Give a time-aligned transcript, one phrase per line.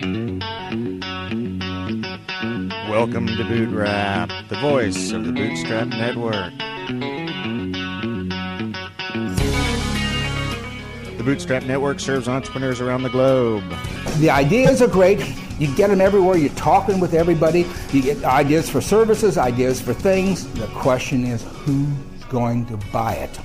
[0.00, 0.40] Welcome
[3.26, 6.52] to Boot Rap, the voice of the Bootstrap Network.
[11.18, 13.64] The Bootstrap Network serves entrepreneurs around the globe.
[14.18, 15.20] The ideas are great.
[15.58, 16.38] You get them everywhere.
[16.38, 17.66] You're talking with everybody.
[17.92, 20.50] You get ideas for services, ideas for things.
[20.54, 23.38] The question is who's going to buy it?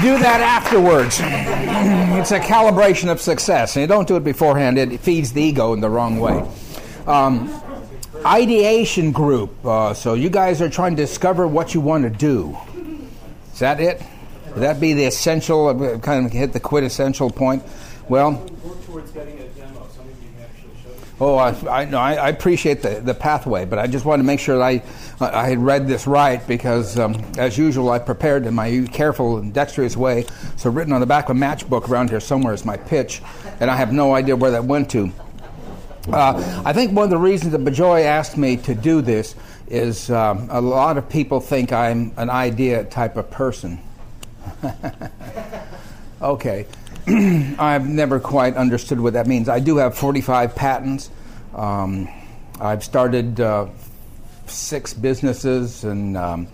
[0.00, 1.18] Do that afterwards.
[1.20, 3.76] it's a calibration of success.
[3.76, 6.48] And you don't do it beforehand, it feeds the ego in the wrong way.
[7.06, 7.52] Um,
[8.24, 9.64] ideation group.
[9.64, 12.56] Uh, so you guys are trying to discover what you want to do.
[13.52, 14.02] Is that it?
[14.54, 17.62] Would that be the essential, uh, kind of hit the quintessential point?
[18.08, 18.44] Well,
[21.22, 24.40] Oh, I, no, I, I appreciate the, the pathway, but I just wanted to make
[24.40, 24.82] sure that I,
[25.20, 29.52] I had read this right because, um, as usual, I prepared in my careful and
[29.52, 30.24] dexterous way.
[30.56, 33.20] So, written on the back of a matchbook around here somewhere is my pitch,
[33.60, 35.12] and I have no idea where that went to.
[36.10, 39.34] Uh, I think one of the reasons that Bijoy asked me to do this
[39.68, 43.78] is um, a lot of people think I'm an idea type of person.
[46.22, 46.66] okay.
[47.58, 49.48] I've never quite understood what that means.
[49.48, 51.10] I do have 45 patents.
[51.54, 52.08] Um,
[52.60, 53.68] I've started uh,
[54.46, 56.48] six businesses, and um,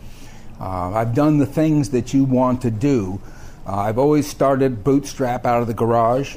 [0.61, 3.21] uh, I've done the things that you want to do.
[3.67, 6.37] Uh, I've always started bootstrap out of the garage.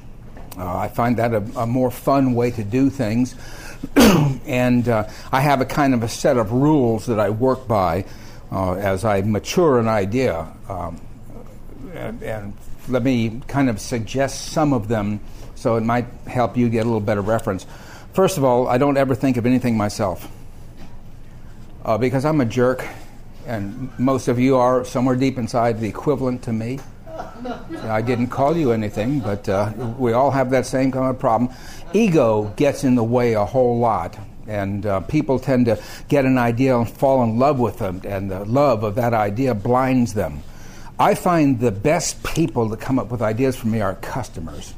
[0.57, 3.35] Uh, I find that a, a, more fun way to do things.
[3.95, 8.05] and uh, I have a kind of a set of rules that I work by
[8.51, 10.51] uh, as I mature an idea.
[10.67, 10.99] Um,
[11.93, 12.53] and, and
[12.89, 15.19] let me kind of suggest some of them
[15.55, 17.65] so it might help you get a little better reference.
[18.13, 20.27] First of all, I don't ever think of anything myself
[21.83, 22.85] uh, because I'm a jerk,
[23.45, 26.79] and most of you are somewhere deep inside the equivalent to me.
[27.83, 31.51] I didn't call you anything, but uh, we all have that same kind of problem.
[31.93, 36.37] Ego gets in the way a whole lot, and uh, people tend to get an
[36.37, 40.41] idea and fall in love with them, and the love of that idea blinds them.
[40.99, 44.73] I find the best people that come up with ideas for me are customers.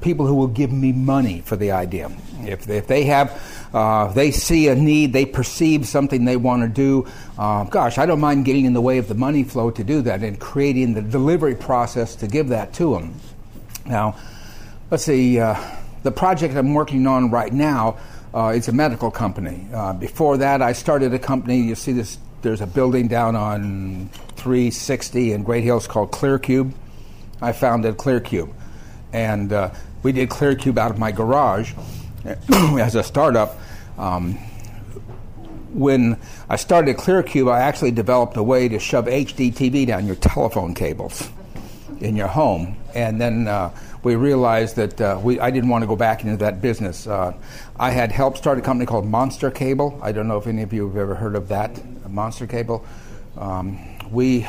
[0.00, 2.12] People who will give me money for the idea.
[2.42, 6.68] If, if they have, uh, they see a need, they perceive something they want to
[6.68, 7.10] do.
[7.36, 10.00] Uh, gosh, I don't mind getting in the way of the money flow to do
[10.02, 13.14] that and creating the delivery process to give that to them.
[13.84, 14.16] Now,
[14.92, 15.40] let's see.
[15.40, 15.56] Uh,
[16.04, 17.98] the project I'm working on right now
[18.32, 19.66] uh, it's a medical company.
[19.72, 21.60] Uh, before that, I started a company.
[21.60, 26.72] You see this there's a building down on 360 in Great Hills called ClearCube.
[27.40, 28.52] I founded ClearCube.
[29.12, 29.70] And uh,
[30.02, 31.72] we did ClearCube out of my garage
[32.52, 33.58] as a startup.
[33.96, 34.34] Um,
[35.72, 36.18] when
[36.48, 40.74] I started ClearCube, I actually developed a way to shove HD TV down your telephone
[40.74, 41.28] cables
[42.00, 42.76] in your home.
[42.94, 46.36] And then uh, we realized that uh, we, I didn't want to go back into
[46.38, 47.06] that business.
[47.06, 47.34] Uh,
[47.76, 49.98] I had helped start a company called Monster Cable.
[50.02, 51.80] I don't know if any of you have ever heard of that,
[52.10, 52.84] Monster Cable.
[53.36, 53.78] Um,
[54.10, 54.46] we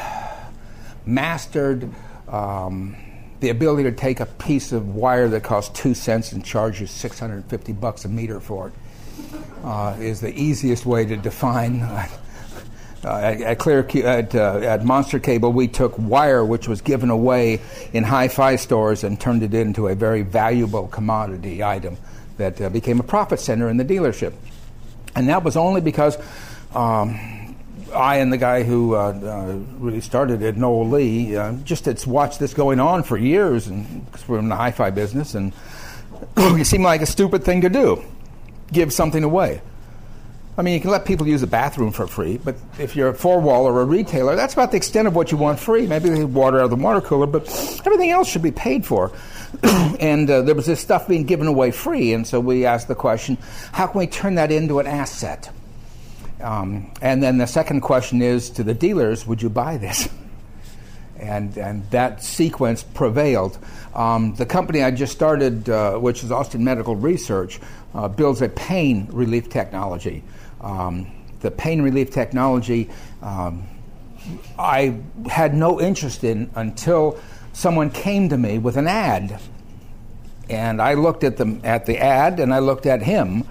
[1.06, 1.90] mastered
[2.28, 2.96] um,
[3.40, 6.88] the ability to take a piece of wire that costs two cents and charge you
[6.88, 8.74] 650 bucks a meter for it.
[9.64, 12.08] Uh, is the easiest way to define uh,
[13.04, 17.62] at, at, Clear at, uh, at Monster Cable, we took wire, which was given away
[17.94, 21.98] in hi-fi stores, and turned it into a very valuable commodity item
[22.38, 24.34] that uh, became a profit center in the dealership.
[25.16, 26.18] And that was only because
[26.74, 27.39] um,
[27.94, 32.04] I and the guy who uh, uh, really started it, Noel Lee, uh, just had
[32.06, 35.54] watched this going on for years, and because we're in the hi-fi business, and
[36.38, 38.04] it seemed like a stupid thing to do,
[38.72, 39.62] give something away.
[40.58, 43.14] I mean, you can let people use the bathroom for free, but if you're a
[43.14, 45.88] four wall or a retailer, that's about the extent of what you want free.
[45.88, 47.48] Maybe they water out of the water cooler, but
[47.86, 49.14] everything else should be paid for.
[49.64, 52.96] and uh, there was this stuff being given away free, and so we asked the
[52.96, 53.38] question
[53.72, 55.50] how can we turn that into an asset?
[56.42, 60.08] Um, and then the second question is to the dealers would you buy this?
[61.20, 63.58] and, and that sequence prevailed.
[63.94, 67.60] Um, the company I just started, uh, which is Austin Medical Research,
[67.94, 70.24] uh, builds a pain relief technology.
[70.62, 72.90] Um, the pain relief technology
[73.22, 73.68] um,
[74.58, 75.00] I
[75.30, 77.20] had no interest in until
[77.54, 79.40] someone came to me with an ad.
[80.50, 83.46] And I looked at the, at the ad and I looked at him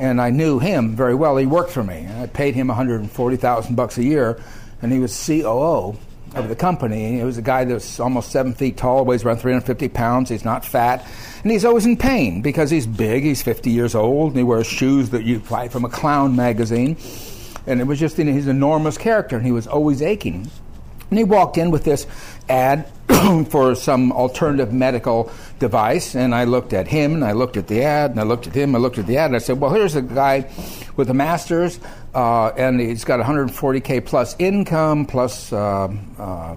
[0.00, 1.36] and I knew him very well.
[1.36, 2.06] He worked for me.
[2.18, 4.40] I paid him 140,000 bucks a year
[4.82, 5.96] and he was COO
[6.34, 7.04] of the company.
[7.06, 10.30] And He was a guy that's almost seven feet tall, weighs around 350 pounds.
[10.30, 11.06] He's not fat,
[11.42, 13.22] and he's always in pain because he's big.
[13.22, 16.96] He's 50 years old, and he wears shoes that you buy from a clown magazine.
[17.66, 20.50] And it was just his enormous character, and he was always aching.
[21.10, 22.06] And he walked in with this
[22.48, 22.86] ad
[23.48, 27.82] for some alternative medical device, and I looked at him, and I looked at the
[27.82, 29.60] ad, and I looked at him, and I looked at the ad, and I said,
[29.60, 30.50] Well, here's a guy
[30.96, 31.78] with a master's,
[32.14, 35.88] uh, and he's got 140K plus income, plus uh,
[36.18, 36.56] uh, uh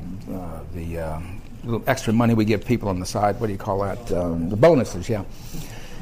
[0.73, 1.19] the uh,
[1.63, 3.39] little extra money we give people on the side.
[3.39, 4.11] What do you call that?
[4.11, 5.23] Um, the bonuses, yeah.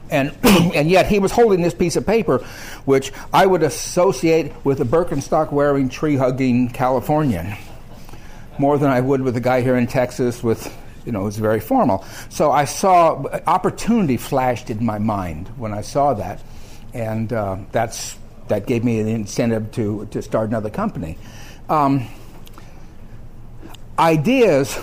[0.10, 2.46] And, and yet he was holding this piece of paper,
[2.86, 7.56] which I would associate with a Birkenstock wearing, tree hugging Californian
[8.60, 10.76] more than I would with a guy here in Texas with,
[11.06, 12.06] you know, it's very formal.
[12.30, 16.42] So I saw opportunity flashed in my mind when I saw that,
[16.94, 18.18] and uh, that's
[18.48, 21.18] that gave me an incentive to to start another company.
[21.70, 22.08] Um,
[23.98, 24.78] ideas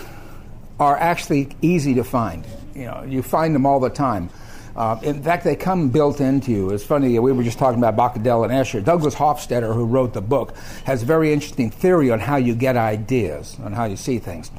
[0.81, 2.45] are actually easy to find.
[2.75, 4.31] You know, you find them all the time.
[4.75, 6.71] Uh, in fact, they come built into you.
[6.71, 8.83] It's funny, we were just talking about Bach, Gödel and Escher.
[8.83, 12.77] Douglas Hofstadter, who wrote the book, has a very interesting theory on how you get
[12.77, 14.51] ideas, on how you see things.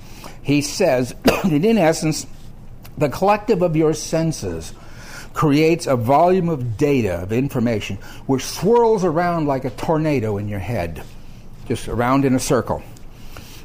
[0.43, 2.27] He says that in essence,
[2.97, 4.73] the collective of your senses
[5.33, 10.59] creates a volume of data, of information, which swirls around like a tornado in your
[10.59, 11.03] head,
[11.67, 12.83] just around in a circle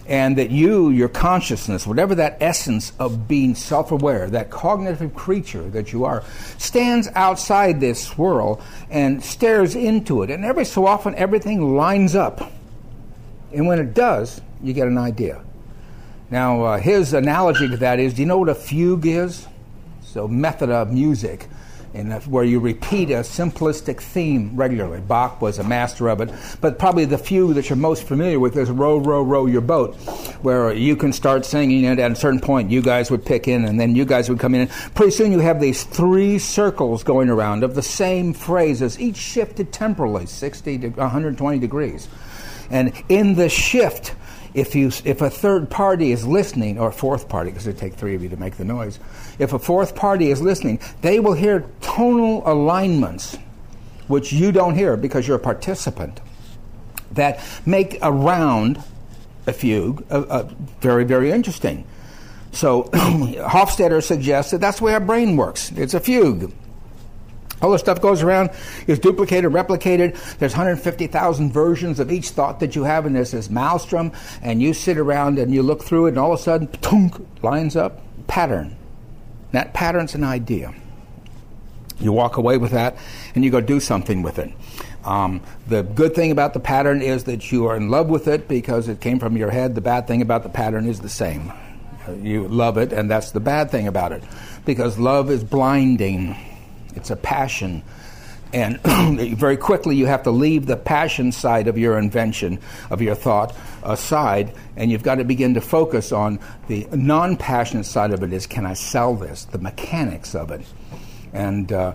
[0.08, 5.68] and that you, your consciousness, whatever that essence of being self aware, that cognitive creature
[5.70, 6.24] that you are,
[6.56, 8.60] stands outside this swirl
[8.90, 10.30] and stares into it.
[10.30, 12.50] And every so often, everything lines up.
[13.52, 15.42] And when it does, you get an idea.
[16.30, 19.46] Now, uh, his analogy to that is do you know what a fugue is?
[20.02, 21.46] So, method of music
[21.98, 25.00] and where you repeat a simplistic theme regularly.
[25.00, 26.30] Bach was a master of it,
[26.60, 29.94] but probably the fugue that you're most familiar with is "Row, row, row your boat,"
[30.42, 32.70] where you can start singing it at a certain point.
[32.70, 34.68] You guys would pick in, and then you guys would come in.
[34.94, 39.72] Pretty soon, you have these three circles going around of the same phrases, each shifted
[39.72, 42.08] temporally, 60 to 120 degrees,
[42.70, 44.14] and in the shift
[44.54, 47.94] if you if a third party is listening or a fourth party because it take
[47.94, 48.98] three of you to make the noise
[49.38, 53.36] if a fourth party is listening they will hear tonal alignments
[54.06, 56.20] which you don't hear because you're a participant
[57.12, 58.82] that make around
[59.46, 60.48] a fugue uh, uh,
[60.80, 61.84] very very interesting
[62.52, 66.52] so hofstadter suggests that that's the way our brain works it's a fugue
[67.60, 68.50] all this stuff goes around,
[68.86, 70.16] is duplicated, replicated.
[70.38, 74.12] There's 150,000 versions of each thought that you have, and there's this maelstrom,
[74.42, 77.14] and you sit around and you look through it, and all of a sudden, tunk,
[77.42, 78.76] lines up, pattern.
[79.52, 80.74] That pattern's an idea.
[82.00, 82.96] You walk away with that,
[83.34, 84.52] and you go do something with it.
[85.04, 88.46] Um, the good thing about the pattern is that you are in love with it
[88.46, 89.74] because it came from your head.
[89.74, 91.52] The bad thing about the pattern is the same.
[92.22, 94.22] You love it, and that's the bad thing about it
[94.64, 96.36] because love is blinding.
[96.94, 97.82] It's a passion.
[98.52, 98.80] And
[99.36, 102.58] very quickly, you have to leave the passion side of your invention,
[102.90, 107.84] of your thought, aside, and you've got to begin to focus on the non passionate
[107.84, 109.44] side of it is can I sell this?
[109.44, 110.62] The mechanics of it.
[111.32, 111.92] And uh,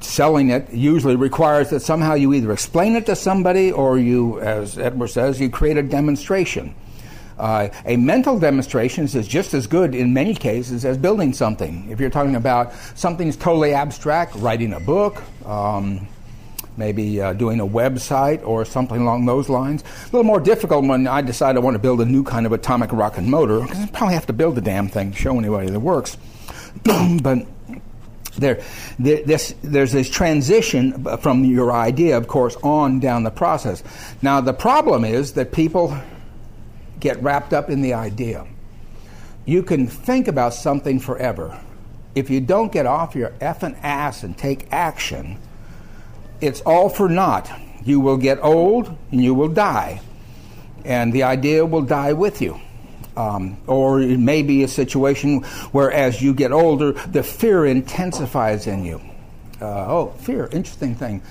[0.00, 4.78] selling it usually requires that somehow you either explain it to somebody or you, as
[4.78, 6.74] Edward says, you create a demonstration.
[7.40, 11.88] Uh, a mental demonstration is just as good in many cases as building something.
[11.90, 16.06] If you're talking about something that's totally abstract, writing a book, um,
[16.76, 19.82] maybe uh, doing a website or something along those lines.
[19.82, 22.52] A little more difficult when I decide I want to build a new kind of
[22.52, 25.80] atomic rocket motor, because I probably have to build the damn thing show anybody that
[25.80, 26.18] works.
[27.22, 27.46] but
[28.36, 28.62] there,
[28.98, 33.82] this, there's this transition from your idea, of course, on down the process.
[34.22, 35.96] Now, the problem is that people
[37.00, 38.46] get wrapped up in the idea.
[39.46, 41.60] You can think about something forever.
[42.14, 45.38] If you don't get off your effing ass and take action,
[46.40, 47.50] it's all for naught.
[47.84, 50.00] You will get old and you will die.
[50.84, 52.60] And the idea will die with you.
[53.16, 55.42] Um, or it may be a situation
[55.72, 59.00] where as you get older, the fear intensifies in you.
[59.60, 61.22] Uh, oh, fear, interesting thing.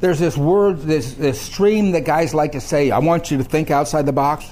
[0.00, 3.44] There's this word, this, this stream that guys like to say, I want you to
[3.44, 4.50] think outside the box.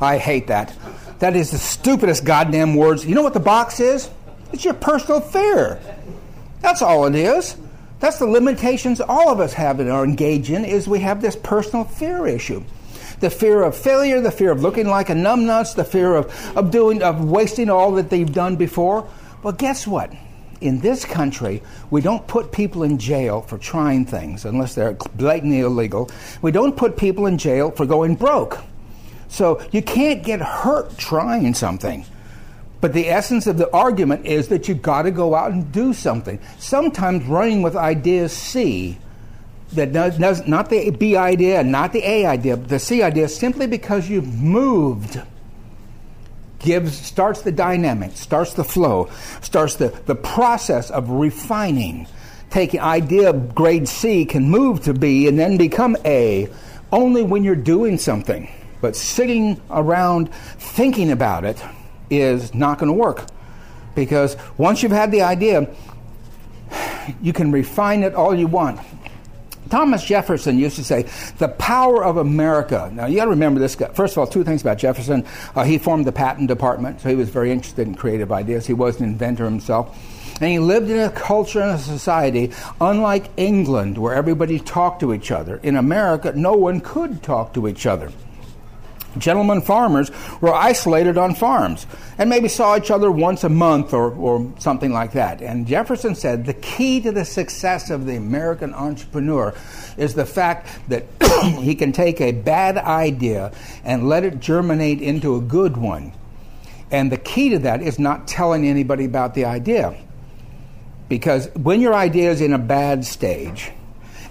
[0.00, 0.76] I hate that.
[1.18, 3.06] That is the stupidest goddamn words.
[3.06, 4.10] You know what the box is?
[4.52, 5.80] It's your personal fear.
[6.60, 7.56] That's all it is.
[8.00, 11.36] That's the limitations all of us have and are engaged in is we have this
[11.36, 12.62] personal fear issue.
[13.20, 16.70] The fear of failure, the fear of looking like a numbnuts, the fear of, of
[16.70, 19.08] doing of wasting all that they've done before.
[19.42, 20.12] Well, guess what?
[20.60, 25.60] In this country, we don't put people in jail for trying things unless they're blatantly
[25.60, 26.10] illegal.
[26.42, 28.58] We don't put people in jail for going broke.
[29.34, 32.06] So you can't get hurt trying something.
[32.80, 35.92] But the essence of the argument is that you've got to go out and do
[35.92, 36.38] something.
[36.58, 38.96] Sometimes running with ideas C
[39.72, 43.26] that does, does not the B idea, not the A idea, but the C idea,
[43.26, 45.20] simply because you've moved,
[46.60, 49.10] gives starts the dynamic, starts the flow,
[49.42, 52.06] starts the, the process of refining.
[52.50, 56.48] Taking idea grade C can move to B and then become A
[56.92, 58.48] only when you're doing something.
[58.84, 61.58] But sitting around thinking about it
[62.10, 63.24] is not going to work.
[63.94, 65.74] Because once you've had the idea,
[67.22, 68.78] you can refine it all you want.
[69.70, 72.90] Thomas Jefferson used to say, the power of America.
[72.92, 73.88] Now, you got to remember this guy.
[73.88, 75.24] First of all, two things about Jefferson.
[75.54, 78.66] Uh, he formed the patent department, so he was very interested in creative ideas.
[78.66, 79.96] He was an inventor himself.
[80.42, 85.14] And he lived in a culture and a society unlike England, where everybody talked to
[85.14, 85.56] each other.
[85.62, 88.12] In America, no one could talk to each other.
[89.18, 91.86] Gentlemen farmers were isolated on farms
[92.18, 95.40] and maybe saw each other once a month or, or something like that.
[95.40, 99.54] And Jefferson said the key to the success of the American entrepreneur
[99.96, 101.04] is the fact that
[101.60, 103.52] he can take a bad idea
[103.84, 106.12] and let it germinate into a good one.
[106.90, 109.96] And the key to that is not telling anybody about the idea.
[111.08, 113.72] Because when your idea is in a bad stage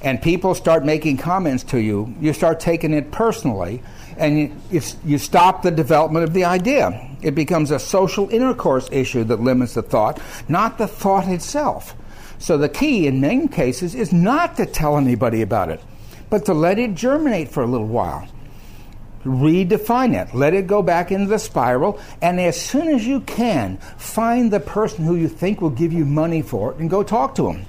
[0.02, 3.82] and people start making comments to you, you start taking it personally
[4.18, 7.10] and you, you, stop the development of the idea.
[7.22, 11.96] It becomes a social intercourse issue that limits the thought, not the thought itself.
[12.40, 15.82] So the key in many cases is not to tell anybody about it,
[16.30, 18.28] but to let it germinate for a little while.
[19.24, 23.78] Redefine it, let it go back into the spiral, and as soon as you can,
[23.98, 27.36] find the person who you think will give you money for it and go talk
[27.36, 27.66] to them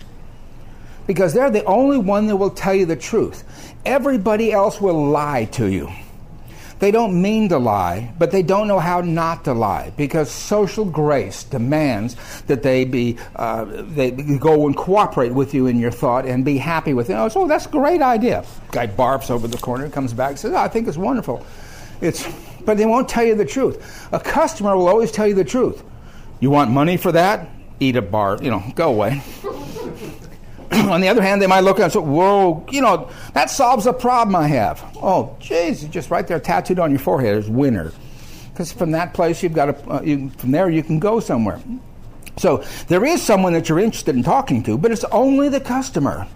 [1.06, 3.44] because they're the only one that will tell you the truth.
[3.84, 5.90] Everybody else will lie to you.
[6.84, 10.84] They don't mean to lie, but they don't know how not to lie because social
[10.84, 16.26] grace demands that they be uh, they go and cooperate with you in your thought
[16.26, 17.14] and be happy with it.
[17.14, 18.44] Oh, that's a great idea.
[18.70, 21.46] Guy barfs over the corner, comes back, says, oh, "I think it's wonderful."
[22.02, 22.28] It's,
[22.66, 24.06] but they won't tell you the truth.
[24.12, 25.82] A customer will always tell you the truth.
[26.40, 27.48] You want money for that?
[27.80, 29.22] Eat a bar, you know, go away.
[30.90, 33.50] on the other hand, they might look at it and say, whoa, you know, that
[33.50, 34.82] solves a problem I have.
[34.96, 37.92] Oh, geez, just right there tattooed on your forehead is winner.
[38.52, 41.60] Because from that place, you've got to, uh, you, from there, you can go somewhere.
[42.36, 46.26] So there is someone that you're interested in talking to, but it's only the customer.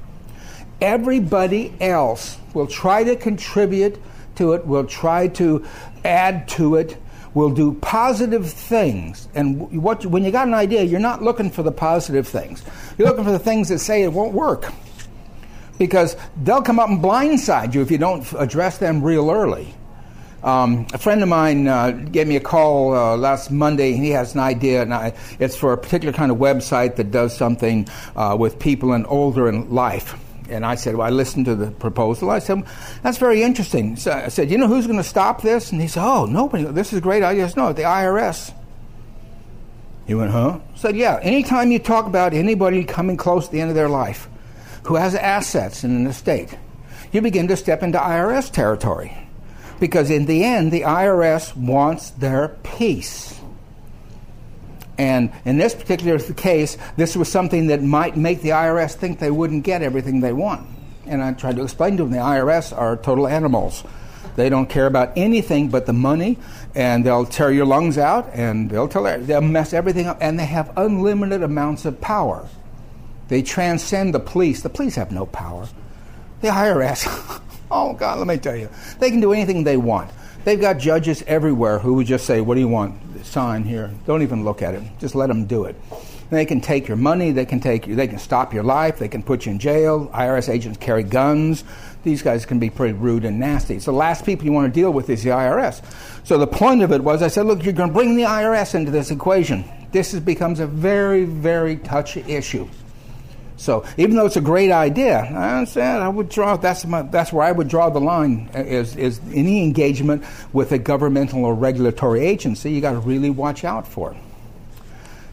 [0.80, 4.00] Everybody else will try to contribute
[4.36, 5.66] to it, will try to
[6.04, 6.96] add to it,
[7.34, 9.28] will do positive things.
[9.34, 12.62] And what, when you got an idea, you're not looking for the positive things.
[12.96, 14.72] You're looking for the things that say it won't work.
[15.78, 19.72] Because they'll come up and blindside you if you don't address them real early.
[20.42, 23.94] Um, a friend of mine uh, gave me a call uh, last Monday.
[23.94, 27.10] and He has an idea, and I, it's for a particular kind of website that
[27.10, 30.18] does something uh, with people and older in life.
[30.48, 32.30] And I said, well, I listened to the proposal.
[32.30, 32.64] I said,
[33.02, 33.96] that's very interesting.
[33.96, 35.72] So I said, you know who's going to stop this?
[35.72, 36.64] And he said, oh, nobody.
[36.64, 37.50] This is great idea.
[37.56, 38.54] No, the IRS.
[40.06, 40.58] He went, huh?
[40.74, 41.18] I said, yeah.
[41.22, 44.28] Anytime you talk about anybody coming close to the end of their life
[44.84, 46.56] who has assets in an estate,
[47.12, 49.16] you begin to step into IRS territory.
[49.80, 53.37] Because in the end, the IRS wants their piece.
[54.98, 59.30] And in this particular case, this was something that might make the IRS think they
[59.30, 60.66] wouldn't get everything they want.
[61.06, 63.84] And I tried to explain to them the IRS are total animals.
[64.34, 66.38] They don't care about anything but the money,
[66.74, 70.46] and they'll tear your lungs out, and they'll tell they'll mess everything up, and they
[70.46, 72.48] have unlimited amounts of power.
[73.28, 74.62] They transcend the police.
[74.62, 75.68] The police have no power.
[76.40, 77.40] The IRS,
[77.70, 78.68] oh God, let me tell you,
[79.00, 80.10] they can do anything they want.
[80.44, 82.94] They've got judges everywhere who would just say, "What do you want?
[83.28, 83.90] Sign here.
[84.06, 84.82] Don't even look at it.
[84.98, 85.76] Just let them do it."
[86.30, 87.32] They can take your money.
[87.32, 87.94] They can take you.
[87.94, 88.98] They can stop your life.
[88.98, 90.10] They can put you in jail.
[90.12, 91.64] IRS agents carry guns.
[92.02, 93.78] These guys can be pretty rude and nasty.
[93.78, 95.80] So the last people you want to deal with is the IRS.
[96.24, 98.74] So the point of it was, I said, look, you're going to bring the IRS
[98.74, 99.64] into this equation.
[99.90, 102.68] This is, becomes a very, very touchy issue.
[103.58, 106.56] So even though it's a great idea, I said I would draw.
[106.56, 108.48] That's my, that's where I would draw the line.
[108.54, 112.70] Is is any engagement with a governmental or regulatory agency?
[112.70, 114.16] You got to really watch out for.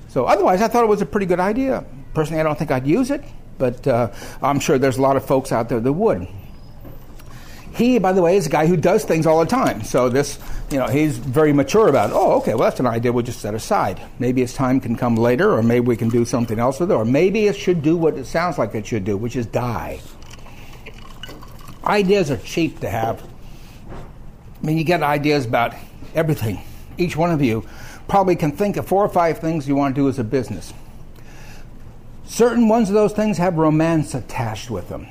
[0.10, 1.86] So otherwise, I thought it was a pretty good idea.
[2.16, 3.24] Personally, I don't think I'd use it,
[3.60, 6.28] but uh, I'm sure there's a lot of folks out there that would.
[7.76, 9.84] He, by the way, is a guy who does things all the time.
[9.84, 10.40] So this,
[10.72, 12.14] you know, he's very mature about it.
[12.16, 14.02] Oh, okay, well, that's an idea we'll just set aside.
[14.18, 16.94] Maybe its time can come later, or maybe we can do something else with it,
[16.94, 20.00] or maybe it should do what it sounds like it should do, which is die.
[21.84, 23.22] Ideas are cheap to have.
[23.92, 25.74] I mean, you get ideas about
[26.16, 26.62] everything.
[26.98, 27.68] Each one of you
[28.08, 30.74] probably can think of four or five things you want to do as a business.
[32.24, 35.08] Certain ones of those things have romance attached with them.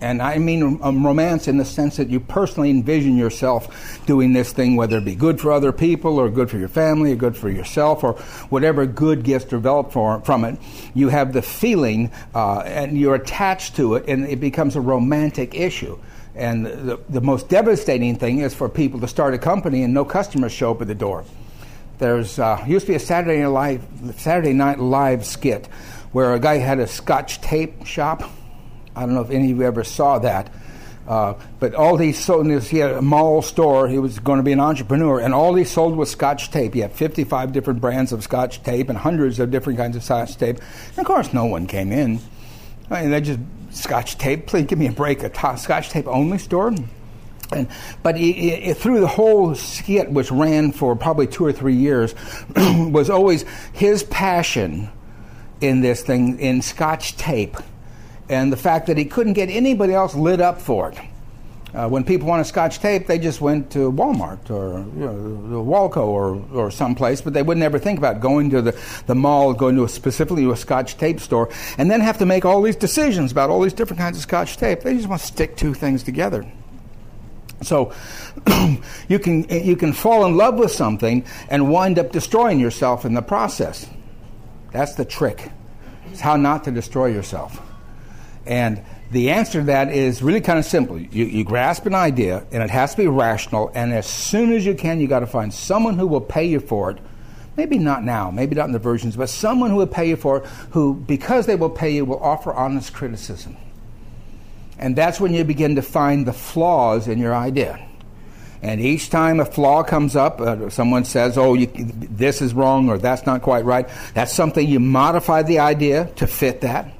[0.00, 4.52] And I mean um, romance in the sense that you personally envision yourself doing this
[4.52, 7.36] thing, whether it be good for other people or good for your family or good
[7.36, 8.12] for yourself or
[8.50, 10.58] whatever good gets developed for, from it.
[10.94, 15.54] You have the feeling uh, and you're attached to it, and it becomes a romantic
[15.54, 15.98] issue.
[16.34, 20.04] And the, the most devastating thing is for people to start a company and no
[20.04, 21.24] customers show up at the door.
[21.98, 25.66] There's uh, used to be a Saturday Night Live, Saturday Night Live skit
[26.12, 28.22] where a guy had a Scotch tape shop
[28.96, 30.50] I don't know if any of you ever saw that.
[31.06, 33.88] Uh, but all he sold, he had a mall store.
[33.88, 36.74] He was going to be an entrepreneur, and all he sold was Scotch tape.
[36.74, 40.36] He had 55 different brands of Scotch tape and hundreds of different kinds of Scotch
[40.36, 40.58] tape.
[40.90, 42.18] And of course, no one came in.
[42.90, 43.38] I mean, they just
[43.70, 44.46] Scotch tape.
[44.46, 45.22] Please give me a break.
[45.22, 46.74] A t- Scotch tape only store.
[47.52, 47.68] And,
[48.02, 52.16] but he, through the whole skit, which ran for probably two or three years,
[52.56, 54.90] was always his passion
[55.60, 57.56] in this thing in Scotch tape
[58.28, 60.98] and the fact that he couldn't get anybody else lit up for it.
[61.74, 66.06] Uh, when people wanted scotch tape, they just went to Walmart or you know, Walco
[66.06, 69.76] or, or someplace, but they would never think about going to the, the mall, going
[69.76, 72.76] to a, specifically to a scotch tape store, and then have to make all these
[72.76, 74.80] decisions about all these different kinds of scotch tape.
[74.80, 76.50] They just want to stick two things together.
[77.62, 77.92] So
[79.08, 83.12] you, can, you can fall in love with something and wind up destroying yourself in
[83.12, 83.86] the process.
[84.72, 85.50] That's the trick.
[86.10, 87.60] It's how not to destroy yourself.
[88.46, 90.98] And the answer to that is really kind of simple.
[90.98, 94.64] You, you grasp an idea, and it has to be rational, and as soon as
[94.64, 96.98] you can, you got to find someone who will pay you for it.
[97.56, 100.38] Maybe not now, maybe not in the versions, but someone who will pay you for
[100.38, 103.56] it, who, because they will pay you, will offer honest criticism.
[104.78, 107.82] And that's when you begin to find the flaws in your idea.
[108.60, 112.90] And each time a flaw comes up, uh, someone says, oh, you, this is wrong
[112.90, 116.95] or that's not quite right, that's something you modify the idea to fit that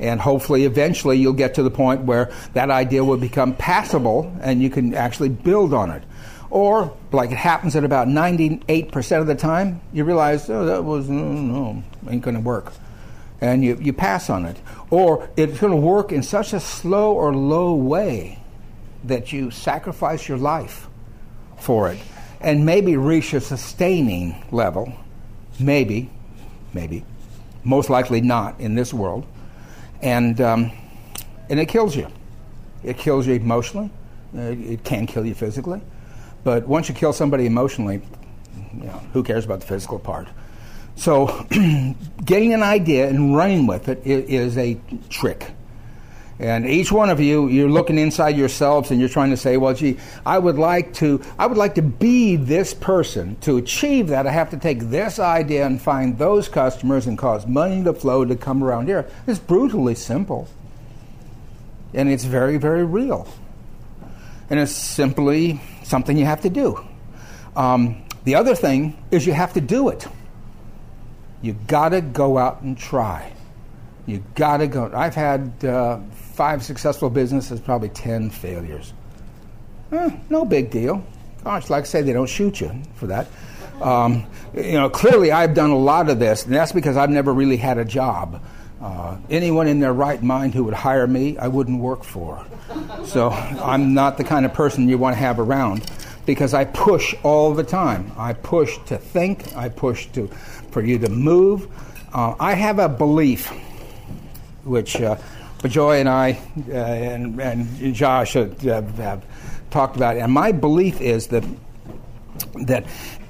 [0.00, 4.62] and hopefully eventually you'll get to the point where that idea will become passable and
[4.62, 6.02] you can actually build on it.
[6.48, 11.08] Or, like it happens at about 98% of the time, you realize, oh, that was,
[11.08, 12.72] no, no ain't going to work.
[13.40, 14.56] And you, you pass on it.
[14.90, 18.42] Or it's going to work in such a slow or low way
[19.04, 20.88] that you sacrifice your life
[21.56, 21.98] for it
[22.40, 24.92] and maybe reach a sustaining level.
[25.58, 26.10] Maybe,
[26.72, 27.04] maybe.
[27.62, 29.26] Most likely not in this world
[30.02, 30.72] and um,
[31.48, 32.06] and it kills you.
[32.82, 33.90] It kills you emotionally.
[34.34, 35.80] Uh, it can kill you physically,
[36.44, 38.00] but once you kill somebody emotionally,
[38.72, 40.28] you know, who cares about the physical part?
[40.94, 41.46] So,
[42.24, 45.50] getting an idea and running with it is a trick.
[46.40, 49.74] And each one of you, you're looking inside yourselves and you're trying to say, well,
[49.74, 53.36] gee, I would like to, I would like to be this person.
[53.42, 57.46] To achieve that, I have to take this idea and find those customers and cause
[57.46, 59.06] money to flow to come around here.
[59.26, 60.48] It's brutally simple.
[61.92, 63.28] And it's very, very real.
[64.48, 66.82] And it's simply something you have to do.
[67.54, 70.06] Um, the other thing is you have to do it.
[71.42, 73.30] You got to go out and try.
[74.06, 74.90] You got to go.
[74.94, 76.00] I've had uh,
[76.40, 78.94] five successful businesses, probably 10 failures.
[79.92, 81.04] Eh, no big deal.
[81.44, 83.26] Gosh, like I say, they don't shoot you for that.
[83.82, 84.24] Um,
[84.54, 87.58] you know, clearly I've done a lot of this, and that's because I've never really
[87.58, 88.42] had a job.
[88.80, 92.42] Uh, anyone in their right mind who would hire me, I wouldn't work for.
[93.04, 95.90] So I'm not the kind of person you want to have around
[96.24, 98.12] because I push all the time.
[98.16, 100.28] I push to think, I push to,
[100.70, 101.68] for you to move.
[102.14, 103.48] Uh, I have a belief,
[104.64, 105.18] which uh,
[105.60, 109.24] Bijoy and I uh, and, and Josh have, have,
[109.70, 110.20] talked about it.
[110.20, 111.44] And my belief is that
[112.66, 112.86] that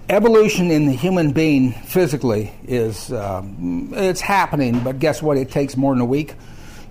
[0.09, 5.37] evolution in the human being physically is um, it's happening, but guess what?
[5.37, 6.35] It takes more than a week.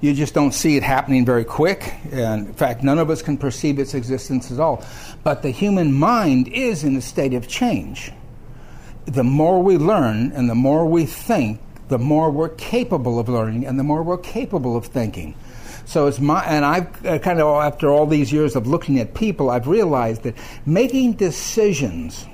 [0.02, 1.96] You just don't see it happening very quick.
[2.12, 4.86] And in fact, none of us can perceive its existence at all.
[5.24, 8.12] But the human mind is in a state of change.
[9.06, 13.66] The more we learn and the more we think, the more we're capable of learning
[13.66, 15.36] and the more we're capable of thinking.
[15.86, 19.16] So it's my, and I've uh, kind of, after all these years of looking at
[19.16, 22.28] people, I've realized that making decisions,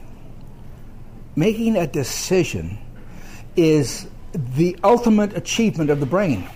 [1.38, 2.78] making a decision
[3.56, 6.50] is the ultimate achievement of the brain.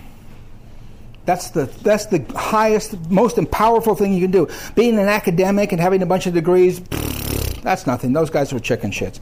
[1.24, 4.48] That's the, that's the highest, most powerful thing you can do.
[4.74, 6.80] Being an academic and having a bunch of degrees,
[7.62, 8.12] that's nothing.
[8.12, 9.20] Those guys are chicken shits.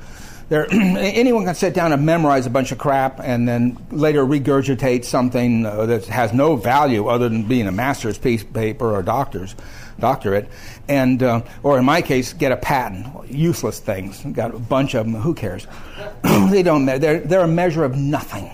[0.49, 5.05] There, anyone can sit down and memorize a bunch of crap and then later regurgitate
[5.05, 9.55] something uh, that has no value other than being a master's piece paper or doctor's
[10.01, 10.49] doctorate,
[10.89, 13.31] and uh, or in my case, get a patent.
[13.31, 14.23] Useless things.
[14.33, 15.21] Got a bunch of them.
[15.21, 15.67] Who cares?
[16.51, 16.87] they don't.
[16.87, 18.51] They're they're a measure of nothing.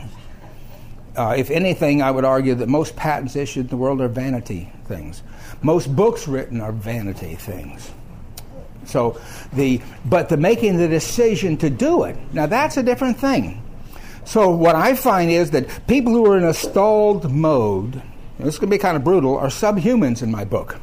[1.17, 4.73] Uh, if anything, I would argue that most patents issued in the world are vanity
[4.87, 5.23] things.
[5.63, 7.93] Most books written are vanity things.
[8.87, 9.20] So
[9.53, 13.62] the but the making the decision to do it now that's a different thing.
[14.25, 18.03] So what I find is that people who are in a stalled mode,
[18.38, 20.77] this can be kind of brutal, are subhumans in my book.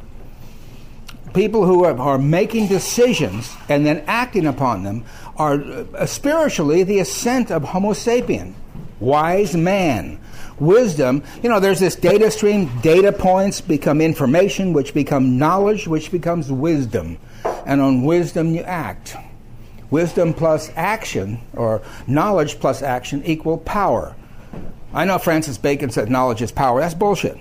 [1.34, 5.04] People who are, making decisions and then acting upon them
[5.36, 8.52] are uh, spiritually the ascent of Homo sapien,
[9.00, 10.20] wise man,
[10.62, 11.22] wisdom.
[11.42, 16.50] You know, there's this data stream, data points become information, which become knowledge, which becomes
[16.50, 17.18] wisdom.
[17.66, 19.16] And on wisdom you act.
[19.90, 24.16] Wisdom plus action, or knowledge plus action, equal power.
[24.94, 26.80] I know Francis Bacon said knowledge is power.
[26.80, 27.38] That's bullshit.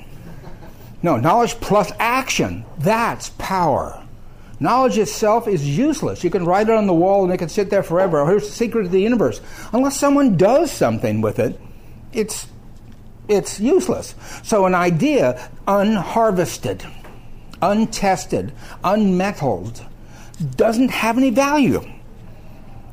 [1.04, 4.04] No, knowledge plus action, that's power.
[4.60, 6.24] Knowledge itself is useless.
[6.24, 8.24] You can write it on the wall and it can sit there forever.
[8.28, 9.42] Here's the secret of the universe.
[9.74, 11.60] Unless someone does something with it,
[12.14, 12.48] it's,
[13.28, 14.16] it's useless.
[14.44, 16.86] So, an idea unharvested,
[17.62, 18.52] untested,
[18.84, 19.86] unmetalled,
[20.56, 21.82] doesn't have any value.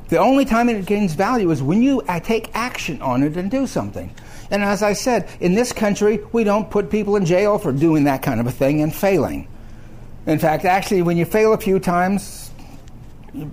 [0.09, 3.51] The only time it gains value is when you uh, take action on it and
[3.51, 4.13] do something.
[4.49, 8.05] And as I said, in this country, we don't put people in jail for doing
[8.05, 9.47] that kind of a thing and failing.
[10.25, 12.51] In fact, actually, when you fail a few times,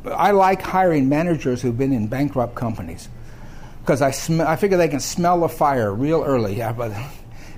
[0.06, 3.10] I like hiring managers who've been in bankrupt companies
[3.86, 6.56] because I, sm- I figure they can smell the fire real early.
[6.56, 6.90] Yeah, but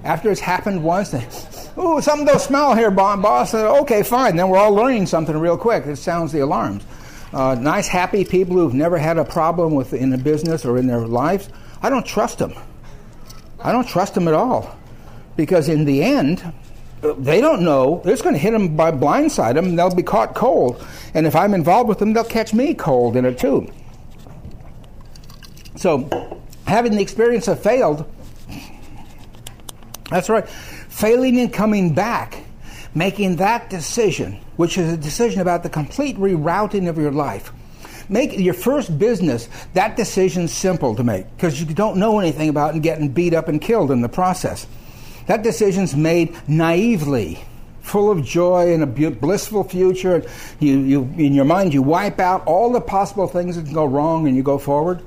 [0.05, 1.27] after it's happened once, they,
[1.81, 3.55] ooh, something don't smell here, boss.
[3.55, 4.37] Okay, fine.
[4.37, 5.87] Then we're all learning something real quick.
[5.87, 6.85] It sounds the alarms.
[7.33, 10.87] Uh, nice, happy people who've never had a problem with in a business or in
[10.87, 11.49] their lives,
[11.81, 12.53] I don't trust them.
[13.61, 14.77] I don't trust them at all.
[15.35, 16.53] Because in the end,
[17.01, 18.03] they don't know.
[18.05, 20.85] It's going to hit them by blindside them, they'll be caught cold.
[21.15, 23.73] And if I'm involved with them, they'll catch me cold in it too.
[25.79, 28.05] So, having the experience of failed,
[30.11, 30.49] that's right.
[30.49, 32.43] Failing and coming back,
[32.95, 37.53] making that decision which is a decision about the complete rerouting of your life.
[38.09, 42.75] Make your first business, that decision's simple to make because you don't know anything about
[42.75, 44.67] and getting beat up and killed in the process.
[45.27, 47.39] That decision's made naively,
[47.81, 50.25] full of joy and a blissful future.
[50.59, 53.85] You, you, in your mind, you wipe out all the possible things that can go
[53.85, 55.05] wrong and you go forward.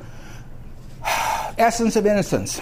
[1.61, 2.59] Essence of innocence.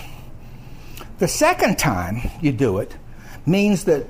[1.20, 2.96] The second time you do it
[3.46, 4.06] means that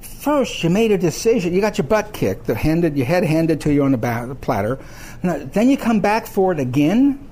[0.00, 1.52] first you made a decision.
[1.52, 4.28] You got your butt kicked, the handed, your head handed to you on the, back,
[4.28, 4.78] the platter.
[5.22, 7.30] Then you come back for it again.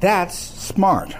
[0.00, 1.14] That's smart.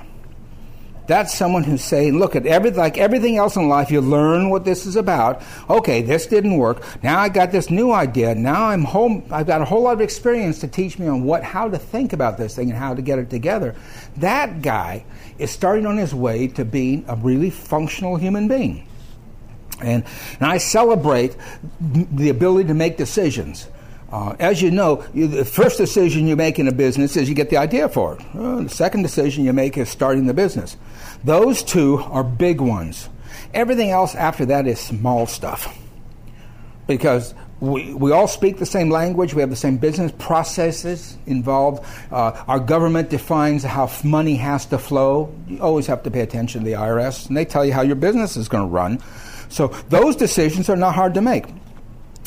[1.06, 4.64] That's someone who's saying, look at every, like everything else in life, you learn what
[4.64, 5.42] this is about.
[5.68, 6.84] Okay, this didn't work.
[7.02, 8.32] Now I got this new idea.
[8.36, 9.24] Now I'm home.
[9.32, 12.12] I've got a whole lot of experience to teach me on what, how to think
[12.12, 13.74] about this thing and how to get it together.
[14.18, 15.04] That guy
[15.40, 18.86] is starting on his way to being a really functional human being.
[19.80, 20.04] And,
[20.38, 21.36] and I celebrate
[21.80, 23.68] the ability to make decisions.
[24.12, 27.34] Uh, as you know, you, the first decision you make in a business is you
[27.34, 28.20] get the idea for it.
[28.34, 30.76] Uh, the second decision you make is starting the business.
[31.24, 33.08] Those two are big ones.
[33.54, 35.76] Everything else after that is small stuff.
[36.86, 41.84] Because we, we all speak the same language, we have the same business processes involved.
[42.10, 45.34] Uh, our government defines how money has to flow.
[45.46, 47.96] You always have to pay attention to the IRS, and they tell you how your
[47.96, 49.02] business is going to run.
[49.50, 51.46] So those decisions are not hard to make.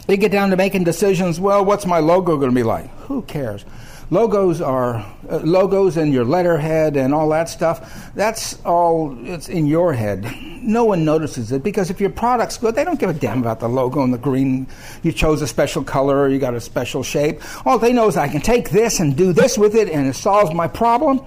[0.05, 1.39] They get down to making decisions.
[1.39, 2.89] Well, what's my logo going to be like?
[3.07, 3.65] Who cares?
[4.09, 4.95] Logos are
[5.29, 8.11] uh, logos and your letterhead and all that stuff.
[8.15, 9.17] That's all.
[9.25, 10.25] It's in your head.
[10.61, 13.59] No one notices it because if your product's good, they don't give a damn about
[13.59, 14.67] the logo and the green.
[15.01, 17.41] You chose a special color or you got a special shape.
[17.65, 20.15] All they know is I can take this and do this with it and it
[20.15, 21.21] solves my problem.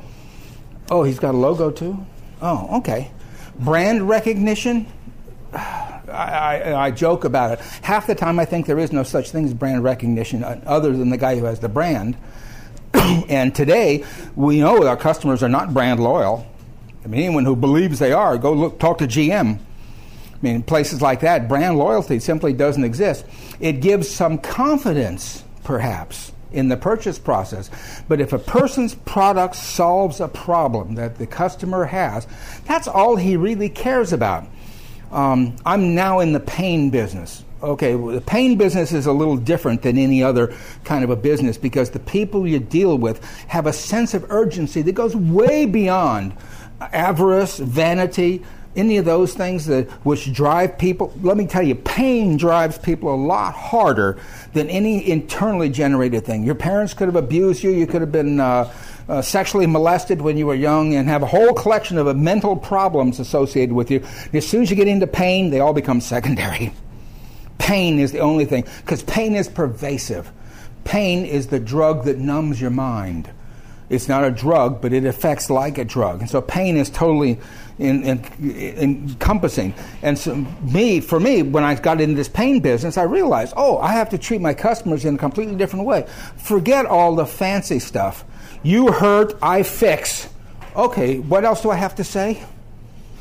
[0.91, 2.07] Oh, he's got a logo too.
[2.41, 3.11] Oh, okay.
[3.59, 4.87] Brand recognition.
[5.53, 7.59] I, I, I, joke about it.
[7.83, 10.97] Half the time, I think there is no such thing as brand recognition uh, other
[10.97, 12.17] than the guy who has the brand.
[13.29, 16.47] and today, we know our customers are not brand loyal.
[17.05, 19.59] I mean, anyone who believes they are, go look, talk to GM.
[19.59, 23.25] I mean, places like that, brand loyalty simply doesn't exist.
[23.61, 27.71] It gives some confidence, perhaps, in the purchase process.
[28.09, 32.27] But if a person's product solves a problem that the customer has,
[32.66, 34.47] that's all he really cares about.
[35.12, 37.45] Um, I'm now in the pain business.
[37.66, 41.16] Okay, well, the pain business is a little different than any other kind of a
[41.16, 45.66] business because the people you deal with have a sense of urgency that goes way
[45.66, 46.33] beyond
[46.81, 48.44] avarice, vanity,
[48.76, 51.12] any of those things that which drive people.
[51.22, 54.16] Let me tell you, pain drives people a lot harder
[54.52, 56.44] than any internally generated thing.
[56.44, 57.70] Your parents could have abused you.
[57.70, 58.38] You could have been.
[58.38, 58.72] Uh,
[59.09, 63.20] uh, sexually molested when you were young and have a whole collection of mental problems
[63.20, 63.98] associated with you.
[64.24, 66.72] And as soon as you get into pain, they all become secondary.
[67.59, 70.31] pain is the only thing, because pain is pervasive.
[70.85, 73.31] Pain is the drug that numbs your mind.
[73.88, 76.21] It's not a drug, but it affects like a drug.
[76.21, 77.38] And so pain is totally
[77.79, 79.75] in, in, in, encompassing.
[80.03, 83.79] And so me, for me, when I got into this pain business, I realized, oh,
[83.79, 86.07] I have to treat my customers in a completely different way.
[86.37, 88.25] Forget all the fancy stuff.
[88.62, 90.29] You hurt, I fix.
[90.75, 92.42] Okay, what else do I have to say?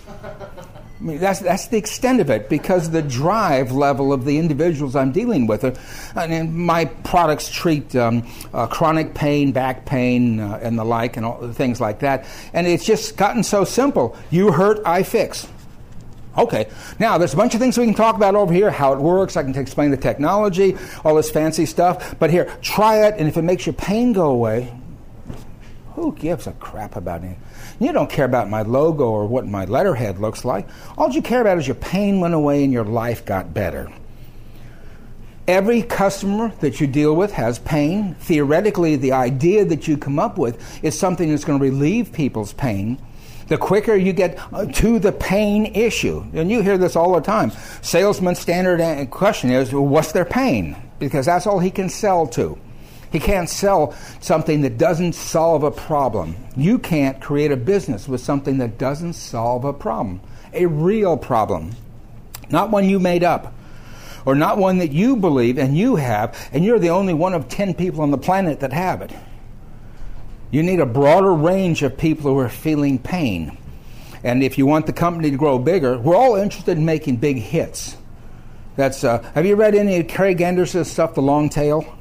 [0.98, 4.96] I mean, that's, that's the extent of it because the drive level of the individuals
[4.96, 5.66] I'm dealing with.
[5.66, 11.18] Are, mean, my products treat um, uh, chronic pain, back pain, uh, and the like,
[11.18, 12.26] and all, things like that.
[12.54, 14.16] And it's just gotten so simple.
[14.32, 15.48] You hurt, I fix.
[16.38, 16.68] Okay.
[16.98, 19.36] Now, there's a bunch of things we can talk about over here, how it works.
[19.36, 22.18] I can explain the technology, all this fancy stuff.
[22.20, 24.74] But here, try it, and if it makes your pain go away,
[25.96, 27.38] who gives a crap about it?
[27.80, 30.68] You don't care about my logo or what my letterhead looks like.
[30.98, 33.92] All you care about is your pain went away and your life got better.
[35.48, 38.16] Every customer that you deal with has pain.
[38.16, 42.54] Theoretically, the idea that you come up with is something that's going to relieve people's
[42.54, 42.98] pain.
[43.48, 47.22] The quicker you get uh, to the pain issue, and you hear this all the
[47.22, 47.52] time.
[47.84, 50.76] Salesman's standard question is, what's their pain?
[50.98, 52.58] Because that's all he can sell to.
[53.16, 56.36] He can't sell something that doesn't solve a problem.
[56.58, 60.20] You can't create a business with something that doesn't solve a problem,
[60.52, 61.72] a real problem,
[62.50, 63.54] not one you made up.
[64.26, 67.48] Or not one that you believe and you have, and you're the only one of
[67.48, 69.14] 10 people on the planet that have it.
[70.52, 73.58] You need a broader range of people who are feeling pain.
[74.26, 77.38] And if you want the company to grow bigger, we're all interested in making big
[77.38, 77.96] hits.
[78.76, 81.95] That's uh, have you read any of Craig Anderson's stuff, The Long Tail?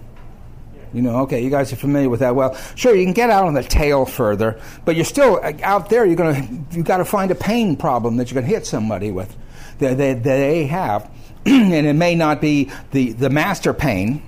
[0.95, 2.37] You know, okay, you guys are familiar with that.
[2.37, 5.91] Well, sure, you can get out on the tail further, but you're still uh, out
[5.91, 6.07] there.
[6.07, 9.37] You're gonna you got to find a pain problem that you're gonna hit somebody with.
[9.81, 11.11] That they, they have,
[11.47, 14.23] and it may not be the the master pain,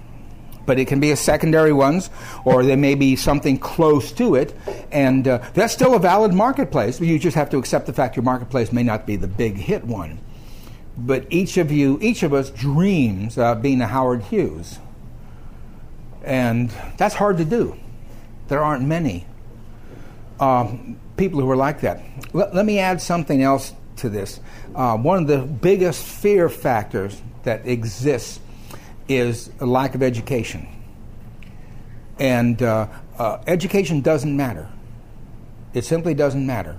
[0.66, 2.10] but it can be a secondary ones,
[2.44, 4.52] or there may be something close to it,
[4.90, 7.00] and uh, that's still a valid marketplace.
[7.00, 9.84] You just have to accept the fact your marketplace may not be the big hit
[9.84, 10.18] one.
[10.98, 14.80] But each of you, each of us dreams of being a Howard Hughes
[16.26, 17.78] and that's hard to do.
[18.48, 19.26] There aren't many
[20.38, 22.02] um, people who are like that.
[22.32, 24.40] Let, let, me add something else to this.
[24.74, 28.40] Uh, one of the biggest fear factors that exists
[29.08, 30.68] is a lack of education.
[32.18, 34.68] And uh, uh, education doesn't matter.
[35.74, 36.76] It simply doesn't matter.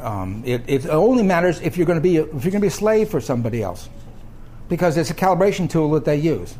[0.00, 2.66] Um, it, it, only matters if you're going to be if you're going to be
[2.66, 3.88] a slave for somebody else,
[4.68, 6.56] because it's a calibration tool that they use.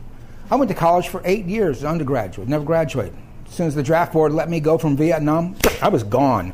[0.50, 3.16] I went to college for eight years as undergraduate, never graduated.
[3.46, 6.52] As soon as the draft board let me go from Vietnam, I was gone.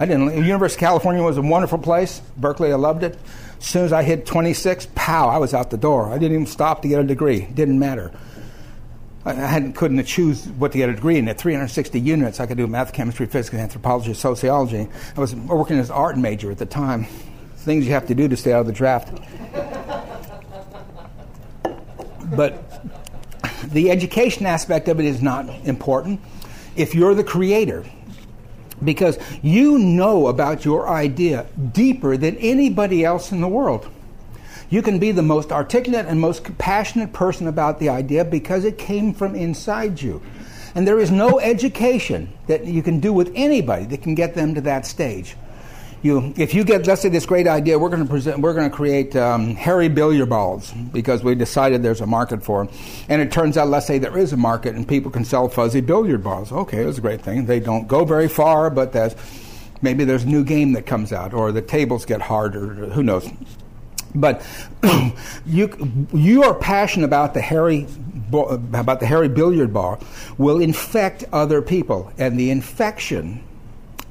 [0.00, 0.44] I didn't.
[0.44, 2.20] University of California was a wonderful place.
[2.36, 3.18] Berkeley, I loved it.
[3.58, 6.10] As soon as I hit 26, pow, I was out the door.
[6.10, 7.42] I didn't even stop to get a degree.
[7.42, 8.10] Didn't matter.
[9.24, 11.28] I hadn't, couldn't choose what to get a degree in.
[11.28, 14.88] At 360 units, I could do math, chemistry, physics, anthropology, sociology.
[15.16, 17.06] I was working as an art major at the time.
[17.58, 19.16] Things you have to do to stay out of the draft.
[22.34, 22.71] but
[23.72, 26.20] the education aspect of it is not important
[26.76, 27.84] if you're the creator
[28.84, 33.88] because you know about your idea deeper than anybody else in the world.
[34.70, 38.78] You can be the most articulate and most passionate person about the idea because it
[38.78, 40.22] came from inside you.
[40.74, 44.54] And there is no education that you can do with anybody that can get them
[44.54, 45.36] to that stage
[46.02, 48.68] you, if you get, let's say, this great idea, we're going to present, we're going
[48.68, 52.74] to create um, hairy billiard balls because we decided there's a market for them,
[53.08, 55.80] and it turns out, let's say, there is a market and people can sell fuzzy
[55.80, 56.50] billiard balls.
[56.50, 57.46] Okay, that's a great thing.
[57.46, 59.14] They don't go very far, but that's
[59.80, 62.66] maybe there's a new game that comes out, or the tables get harder.
[62.90, 63.30] Who knows?
[64.14, 64.44] But
[65.46, 67.86] you you are passionate about the hairy
[68.32, 70.00] about the hairy billiard ball
[70.36, 73.42] will infect other people, and the infection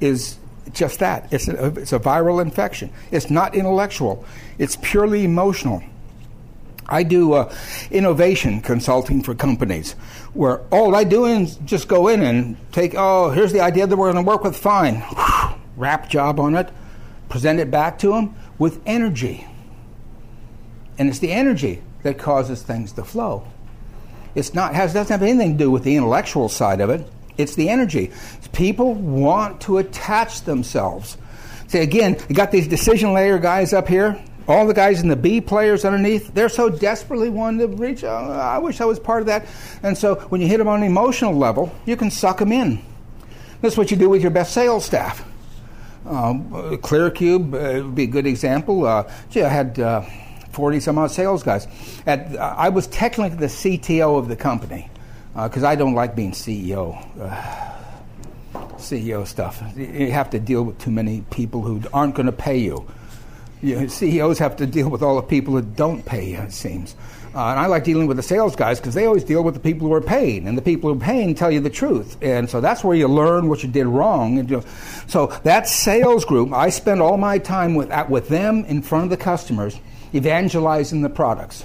[0.00, 0.38] is
[0.72, 1.32] just that.
[1.32, 2.90] It's a, it's a viral infection.
[3.10, 4.24] It's not intellectual,
[4.58, 5.82] it's purely emotional.
[6.88, 7.54] I do uh,
[7.90, 9.92] innovation consulting for companies
[10.34, 13.96] where all I do is just go in and take, oh, here's the idea that
[13.96, 15.02] we're going to work with, fine.
[15.76, 16.68] Wrap job on it,
[17.28, 19.46] present it back to them with energy.
[20.98, 23.46] And it's the energy that causes things to flow.
[24.34, 27.06] It's not has doesn't have anything to do with the intellectual side of it.
[27.38, 28.12] It's the energy.
[28.52, 31.16] People want to attach themselves.
[31.68, 35.16] See, again, you got these decision layer guys up here, all the guys in the
[35.16, 38.04] B players underneath, they're so desperately wanting to reach.
[38.04, 39.46] Oh, I wish I was part of that.
[39.82, 42.82] And so when you hit them on an emotional level, you can suck them in.
[43.60, 45.26] That's what you do with your best sales staff.
[46.04, 48.84] Um, ClearCube uh, would be a good example.
[48.84, 50.02] Uh, gee, I had uh,
[50.50, 51.68] 40 some odd sales guys.
[52.06, 54.90] At, uh, I was technically the CTO of the company
[55.34, 56.98] because uh, I don't like being CEO.
[58.82, 59.62] CEO stuff.
[59.76, 62.86] You have to deal with too many people who aren't going to pay you.
[63.62, 66.94] you CEOs have to deal with all the people who don't pay you, it seems.
[67.34, 69.60] Uh, and I like dealing with the sales guys because they always deal with the
[69.60, 72.18] people who are paying, and the people who are paying tell you the truth.
[72.20, 74.38] And so that's where you learn what you did wrong.
[74.38, 74.64] And,
[75.06, 79.10] so that sales group, I spend all my time with, with them in front of
[79.10, 79.78] the customers,
[80.14, 81.64] evangelizing the products.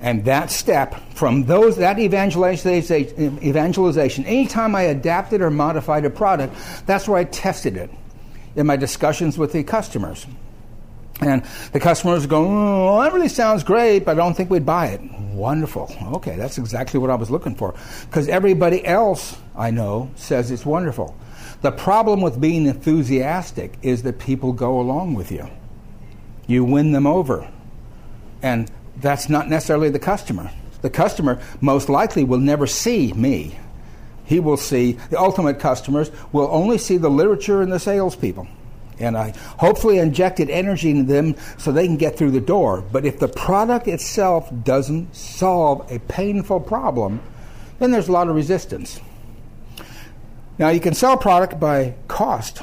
[0.00, 6.54] And that step from those that evangelization, evangelization, anytime I adapted or modified a product,
[6.86, 7.90] that's where I tested it
[8.54, 10.26] in my discussions with the customers.
[11.20, 14.88] And the customers go, oh, that really sounds great, but I don't think we'd buy
[14.88, 15.00] it.
[15.32, 15.92] Wonderful.
[16.14, 17.74] Okay, that's exactly what I was looking for.
[18.02, 21.16] Because everybody else I know says it's wonderful.
[21.62, 25.48] The problem with being enthusiastic is that people go along with you.
[26.46, 27.50] You win them over.
[28.42, 30.50] And that's not necessarily the customer.
[30.82, 33.58] The customer most likely will never see me.
[34.24, 38.46] He will see, the ultimate customers will only see the literature and the salespeople.
[39.00, 42.82] And I hopefully injected energy into them so they can get through the door.
[42.92, 47.20] But if the product itself doesn't solve a painful problem,
[47.78, 49.00] then there's a lot of resistance.
[50.58, 52.60] Now, you can sell product by cost,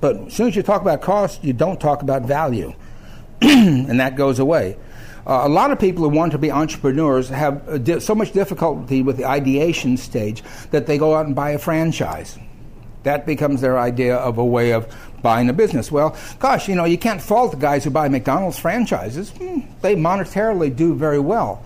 [0.00, 2.72] but as soon as you talk about cost, you don't talk about value,
[3.42, 4.76] and that goes away.
[5.26, 8.32] Uh, a lot of people who want to be entrepreneurs have uh, di- so much
[8.32, 12.38] difficulty with the ideation stage that they go out and buy a franchise.
[13.04, 15.90] That becomes their idea of a way of buying a business.
[15.90, 19.30] Well, gosh, you know, you can't fault the guys who buy McDonald's franchises.
[19.30, 21.64] Hmm, they monetarily do very well.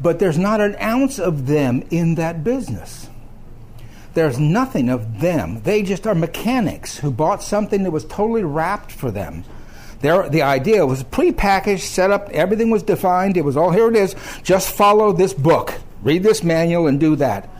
[0.00, 3.08] But there's not an ounce of them in that business.
[4.14, 5.62] There's nothing of them.
[5.62, 9.44] They just are mechanics who bought something that was totally wrapped for them
[10.00, 13.36] there, the idea was prepackaged, set up, everything was defined.
[13.36, 14.14] It was all here it is.
[14.42, 17.50] Just follow this book, read this manual, and do that.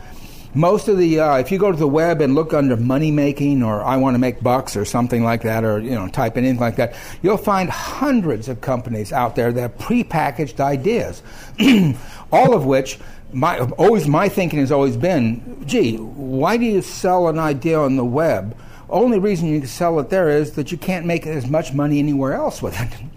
[0.53, 3.61] Most of the, uh, if you go to the web and look under money making
[3.61, 6.45] or I want to make bucks or something like that, or you know, type in
[6.45, 11.21] anything like that, you'll find hundreds of companies out there that have prepackaged ideas,
[12.31, 12.99] all of which
[13.33, 17.97] my always my thinking has always been, gee, why do you sell an idea on
[17.97, 18.55] the web
[18.89, 21.99] only reason you can sell it there is that you can't make as much money
[21.99, 22.89] anywhere else with it.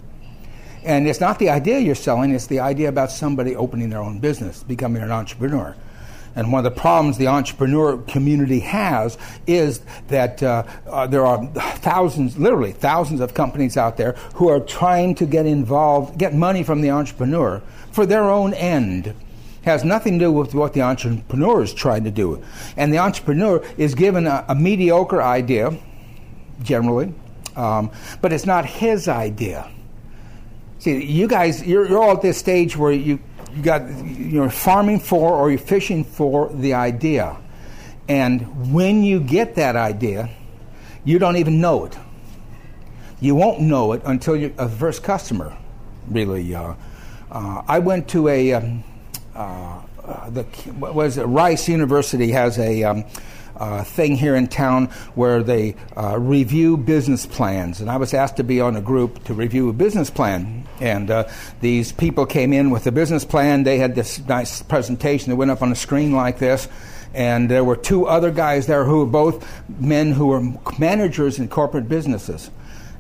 [0.84, 4.20] And it's not the idea you're selling, it's the idea about somebody opening their own
[4.20, 5.76] business, becoming an entrepreneur.
[6.36, 11.44] And one of the problems the entrepreneur community has is that uh, uh, there are
[11.78, 16.62] thousands, literally thousands of companies out there who are trying to get involved, get money
[16.62, 19.14] from the entrepreneur for their own end
[19.62, 22.42] has nothing to do with what the entrepreneur is trying to do.
[22.76, 25.76] And the entrepreneur is given a, a mediocre idea,
[26.62, 27.12] generally,
[27.56, 27.90] um,
[28.20, 29.70] but it's not his idea.
[30.78, 33.18] See, you guys, you're, you're all at this stage where you,
[33.52, 37.36] you got, you're farming for or you're fishing for the idea.
[38.08, 40.30] And when you get that idea,
[41.04, 41.98] you don't even know it.
[43.20, 45.56] You won't know it until you're a first customer,
[46.08, 46.54] really.
[46.54, 46.74] Uh,
[47.30, 48.84] uh, I went to a, um,
[49.38, 50.46] the
[50.78, 53.04] was Rice University has a um,
[53.56, 58.36] uh, thing here in town where they uh, review business plans, and I was asked
[58.36, 60.66] to be on a group to review a business plan.
[60.80, 61.28] And uh,
[61.60, 63.64] these people came in with a business plan.
[63.64, 66.68] They had this nice presentation that went up on a screen like this.
[67.14, 69.44] And there were two other guys there who were both
[69.80, 70.42] men who were
[70.78, 72.50] managers in corporate businesses.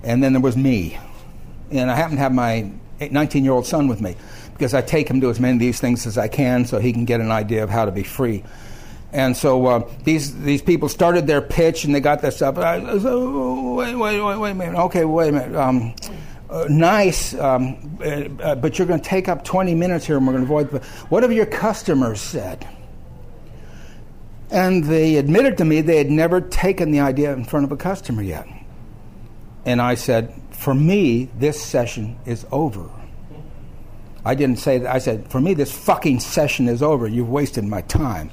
[0.02, 0.98] And then there was me.
[1.70, 4.16] And I happened to have my 19 year old son with me
[4.58, 6.92] because I take him to as many of these things as I can so he
[6.92, 8.42] can get an idea of how to be free.
[9.12, 12.58] And so uh, these these people started their pitch and they got this up.
[12.58, 14.78] I, said, oh, wait, wait, wait, wait a minute.
[14.78, 15.56] Okay, wait a minute.
[15.56, 15.94] Um,
[16.50, 20.32] uh, nice, um, uh, but you're going to take up 20 minutes here and we're
[20.32, 20.84] going to avoid.
[21.08, 22.66] What have your customers said?
[24.50, 27.76] And they admitted to me they had never taken the idea in front of a
[27.76, 28.46] customer yet.
[29.64, 32.88] And I said, for me, this session is over.
[34.28, 34.94] I didn't say that.
[34.94, 37.08] I said, for me, this fucking session is over.
[37.08, 38.30] You've wasted my time,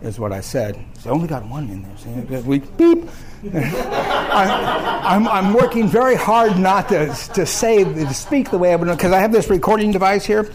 [0.00, 0.82] is what I said.
[1.00, 2.40] So I only got one in there.
[2.40, 3.06] we beep.
[3.52, 8.88] I, am working very hard not to, to say, to speak the way I would,
[8.88, 10.50] because I have this recording device here.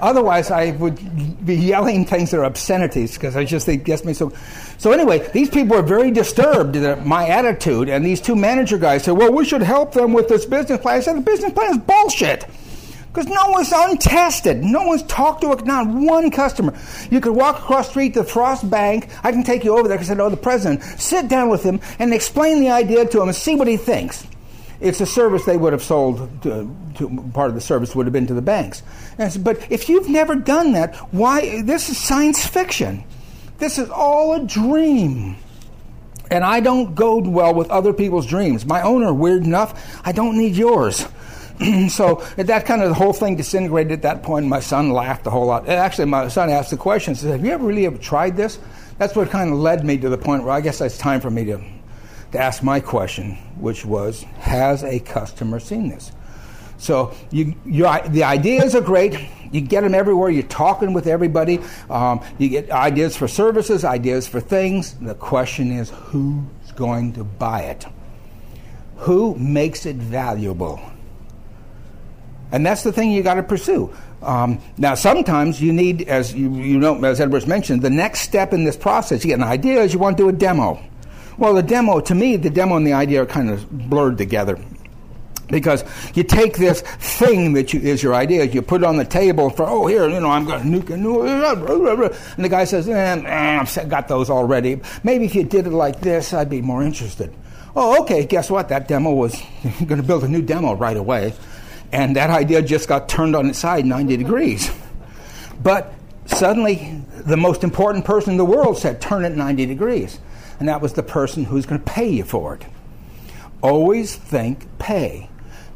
[0.00, 4.12] Otherwise, I would be yelling things that are obscenities, because I just think gets me
[4.12, 4.32] so.
[4.76, 9.04] So anyway, these people are very disturbed at my attitude, and these two manager guys
[9.04, 10.96] said, well, we should help them with this business plan.
[10.96, 12.44] I said, the business plan is bullshit.
[13.12, 14.64] Because no one's untested.
[14.64, 16.72] No one's talked to not one customer.
[17.10, 19.10] You could walk across the street to Frost Bank.
[19.22, 20.82] I can take you over there because I know the president.
[20.98, 24.26] Sit down with him and explain the idea to him and see what he thinks.
[24.80, 26.42] It's a service they would have sold.
[26.42, 28.82] To, to, part of the service would have been to the banks.
[29.16, 31.60] But if you've never done that, why?
[31.62, 33.04] This is science fiction.
[33.58, 35.36] This is all a dream.
[36.30, 38.64] And I don't go well with other people's dreams.
[38.64, 40.00] My own are weird enough.
[40.02, 41.06] I don't need yours.
[41.88, 44.46] so that kind of the whole thing disintegrated at that point.
[44.46, 45.68] My son laughed a whole lot.
[45.68, 48.58] Actually, my son asked the question, said, Have you ever really ever tried this?
[48.98, 51.30] That's what kind of led me to the point where I guess it's time for
[51.30, 51.60] me to,
[52.32, 56.12] to ask my question, which was Has a customer seen this?
[56.78, 59.16] So you, the ideas are great.
[59.52, 60.30] You get them everywhere.
[60.30, 61.60] You're talking with everybody.
[61.88, 64.94] Um, you get ideas for services, ideas for things.
[64.94, 67.86] The question is who's going to buy it?
[68.96, 70.80] Who makes it valuable?
[72.52, 73.92] And that's the thing you got to pursue.
[74.20, 78.52] Um, now, sometimes you need, as you, you know, as Edwards mentioned, the next step
[78.52, 79.24] in this process.
[79.24, 80.80] You get an idea, is you want to do a demo.
[81.38, 84.58] Well, the demo, to me, the demo and the idea are kind of blurred together
[85.48, 85.84] because
[86.14, 89.50] you take this thing that you, is your idea, you put it on the table
[89.50, 91.22] for, oh, here, you know, I'm going to nuke a new.
[91.22, 94.80] and the guy says, eh, eh, I've got those already.
[95.02, 97.34] Maybe if you did it like this, I'd be more interested.
[97.74, 98.68] Oh, okay, guess what?
[98.68, 99.40] That demo was,
[99.86, 101.32] going to build a new demo right away
[101.92, 104.70] and that idea just got turned on its side 90 degrees.
[105.62, 105.92] But
[106.26, 110.18] suddenly, the most important person in the world said, turn it 90 degrees.
[110.58, 112.64] And that was the person who's going to pay you for it.
[113.62, 115.28] Always think pay.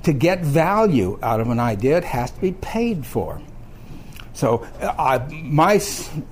[0.05, 3.41] To get value out of an idea, it has to be paid for.
[4.37, 5.81] So, I, my,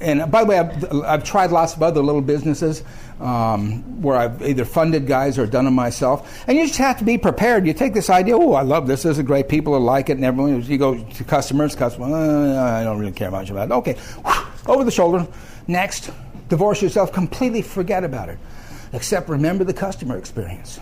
[0.00, 2.84] and by the way, I've, I've tried lots of other little businesses
[3.18, 6.44] um, where I've either funded guys or done them myself.
[6.46, 7.66] And you just have to be prepared.
[7.66, 9.04] You take this idea, oh, I love this.
[9.04, 9.48] This is great.
[9.48, 10.18] People will like it.
[10.18, 13.72] And everyone, you go to customers, customers, uh, I don't really care much about it.
[13.72, 13.96] Okay,
[14.66, 15.26] over the shoulder.
[15.66, 16.10] Next,
[16.50, 17.10] divorce yourself.
[17.10, 18.38] Completely forget about it.
[18.92, 20.78] Except remember the customer experience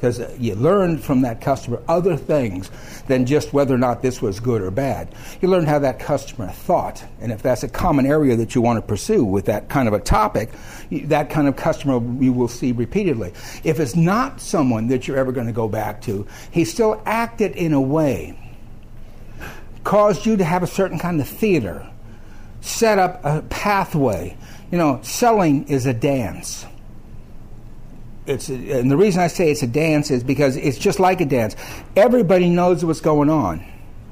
[0.00, 2.70] because you learned from that customer other things
[3.06, 5.14] than just whether or not this was good or bad.
[5.42, 8.78] You learned how that customer thought, and if that's a common area that you want
[8.78, 10.48] to pursue with that kind of a topic,
[10.90, 13.34] that kind of customer you will see repeatedly.
[13.62, 17.52] If it's not someone that you're ever going to go back to, he still acted
[17.52, 18.38] in a way,
[19.84, 21.86] caused you to have a certain kind of theater,
[22.62, 24.34] set up a pathway.
[24.72, 26.64] You know, selling is a dance
[28.26, 31.26] it's and the reason I say it's a dance is because it's just like a
[31.26, 31.56] dance.
[31.96, 33.64] Everybody knows what's going on.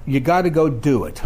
[0.06, 1.20] You got to go do it.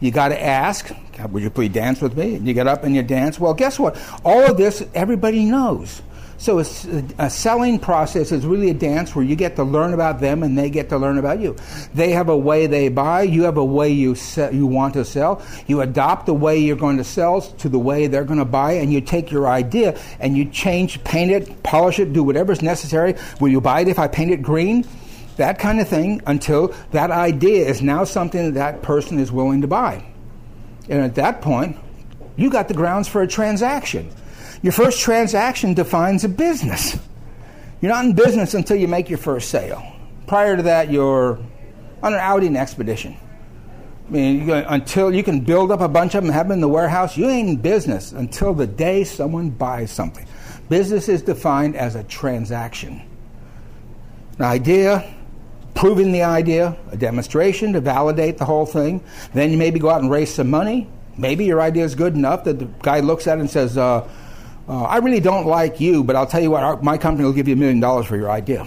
[0.00, 0.90] You got to ask,
[1.30, 3.38] "Would you please dance with me?" And you get up and you dance.
[3.40, 3.96] Well, guess what?
[4.24, 6.02] All of this everybody knows.
[6.38, 10.42] So a, selling process is really a dance where you get to learn about them
[10.42, 11.56] and they get to learn about you.
[11.94, 13.22] They have a way they buy.
[13.22, 15.42] You have a way you sell, you want to sell.
[15.66, 18.72] You adopt the way you're going to sell to the way they're going to buy,
[18.72, 23.14] and you take your idea and you change, paint it, polish it, do whatever's necessary.
[23.40, 24.86] Will you buy it if I paint it green?
[25.36, 29.62] That kind of thing until that idea is now something that that person is willing
[29.62, 30.04] to buy.
[30.88, 31.76] And at that point,
[32.36, 34.10] you got the grounds for a transaction.
[34.62, 36.98] Your first transaction defines a business.
[37.80, 39.82] You're not in business until you make your first sale.
[40.26, 41.38] Prior to that, you're
[42.02, 43.16] on an outing expedition.
[44.08, 46.68] I mean, until you can build up a bunch of them, have them in the
[46.68, 50.26] warehouse, you ain't in business until the day someone buys something.
[50.68, 53.02] Business is defined as a transaction.
[54.38, 55.12] An idea,
[55.74, 59.02] proving the idea, a demonstration to validate the whole thing.
[59.34, 60.88] Then you maybe go out and raise some money.
[61.18, 64.08] Maybe your idea is good enough that the guy looks at it and says, uh,
[64.68, 67.32] uh, I really don't like you, but I'll tell you what, our, my company will
[67.32, 68.66] give you a million dollars for your idea.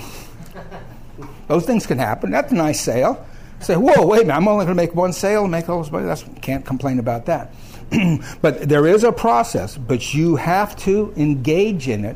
[1.48, 2.32] Those things can happen.
[2.32, 3.26] That's a nice sale.
[3.60, 5.82] Say, whoa, wait a minute, I'm only going to make one sale and make all
[5.82, 6.06] this money.
[6.06, 7.54] That's, can't complain about that.
[8.42, 12.16] but there is a process, but you have to engage in it.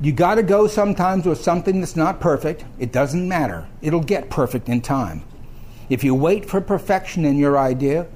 [0.00, 2.64] You got to go sometimes with something that's not perfect.
[2.78, 3.66] It doesn't matter.
[3.82, 5.22] It'll get perfect in time.
[5.90, 8.06] If you wait for perfection in your idea,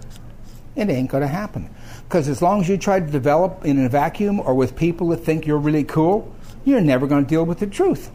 [0.75, 1.69] it ain't going to happen.
[2.09, 5.19] Because as long as you try to develop in a vacuum or with people that
[5.19, 6.35] think you're really cool,
[6.65, 8.11] you're never going to deal with the truth.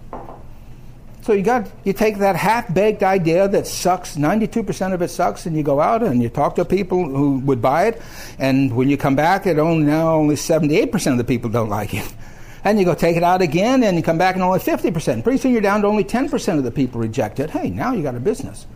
[1.22, 5.56] So you got you take that half-baked idea that sucks, 92% of it sucks, and
[5.56, 8.02] you go out and you talk to people who would buy it,
[8.40, 11.94] and when you come back, it only now only 78% of the people don't like
[11.94, 12.14] it.
[12.66, 15.22] And you go take it out again, and you come back and only 50%.
[15.22, 17.50] Pretty soon you're down to only 10% of the people reject it.
[17.50, 18.68] Hey, now you got a business.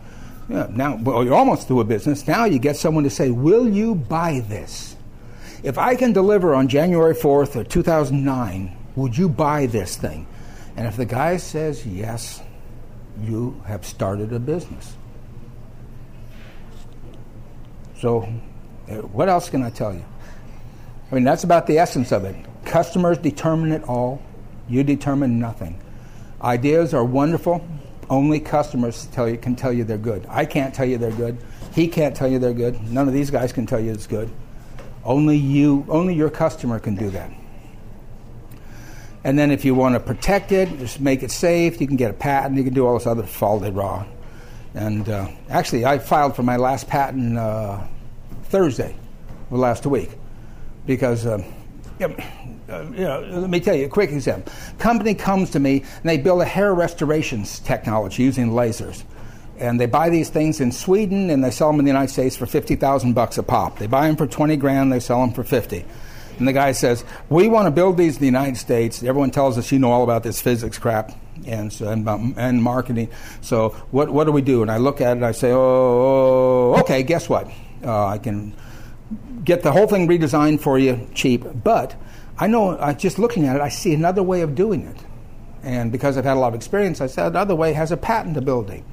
[0.50, 2.28] Yeah, now well, you're almost to a business.
[2.28, 4.97] Now you get someone to say, "Will you buy this?"
[5.62, 10.26] If I can deliver on January 4th of 2009, would you buy this thing?
[10.76, 12.40] And if the guy says yes,
[13.20, 14.96] you have started a business.
[18.00, 18.32] So,
[18.88, 20.04] uh, what else can I tell you?
[21.10, 22.36] I mean, that's about the essence of it.
[22.64, 24.22] Customers determine it all,
[24.68, 25.80] you determine nothing.
[26.40, 27.66] Ideas are wonderful,
[28.10, 30.24] Only customers tell you, can tell you they're good.
[30.30, 31.36] I can't tell you they're good.
[31.74, 32.80] He can't tell you they're good.
[32.90, 34.30] None of these guys can tell you it's good.
[35.08, 37.32] Only you, only your customer can do that.
[39.24, 42.10] And then if you want to protect it, just make it safe, you can get
[42.10, 44.04] a patent, you can do all this other faulty raw.
[44.74, 47.80] And uh, actually, I filed for my last patent uh,
[48.44, 48.94] Thursday
[49.50, 50.10] of last week
[50.84, 51.42] because, uh,
[51.98, 52.08] you
[52.68, 54.52] know, let me tell you a quick example.
[54.78, 59.04] Company comes to me and they build a hair restoration technology using lasers.
[59.58, 62.36] And they buy these things in Sweden and they sell them in the United States
[62.36, 63.78] for 50,000 bucks a pop.
[63.78, 65.84] They buy them for 20 grand, they sell them for 50.
[66.38, 69.58] And the guy says, "We want to build these in the United States." Everyone tells
[69.58, 71.10] us you know all about this physics crap
[71.44, 73.08] and and, and marketing.
[73.40, 74.62] So what what do we do?
[74.62, 77.02] And I look at it, and I say, "Oh, okay.
[77.02, 77.50] Guess what?
[77.84, 78.54] Uh, I can
[79.44, 81.96] get the whole thing redesigned for you cheap, but."
[82.40, 84.96] I know, uh, just looking at it, I see another way of doing it.
[85.64, 88.84] And because I've had a lot of experience, I said, another way has a patentability.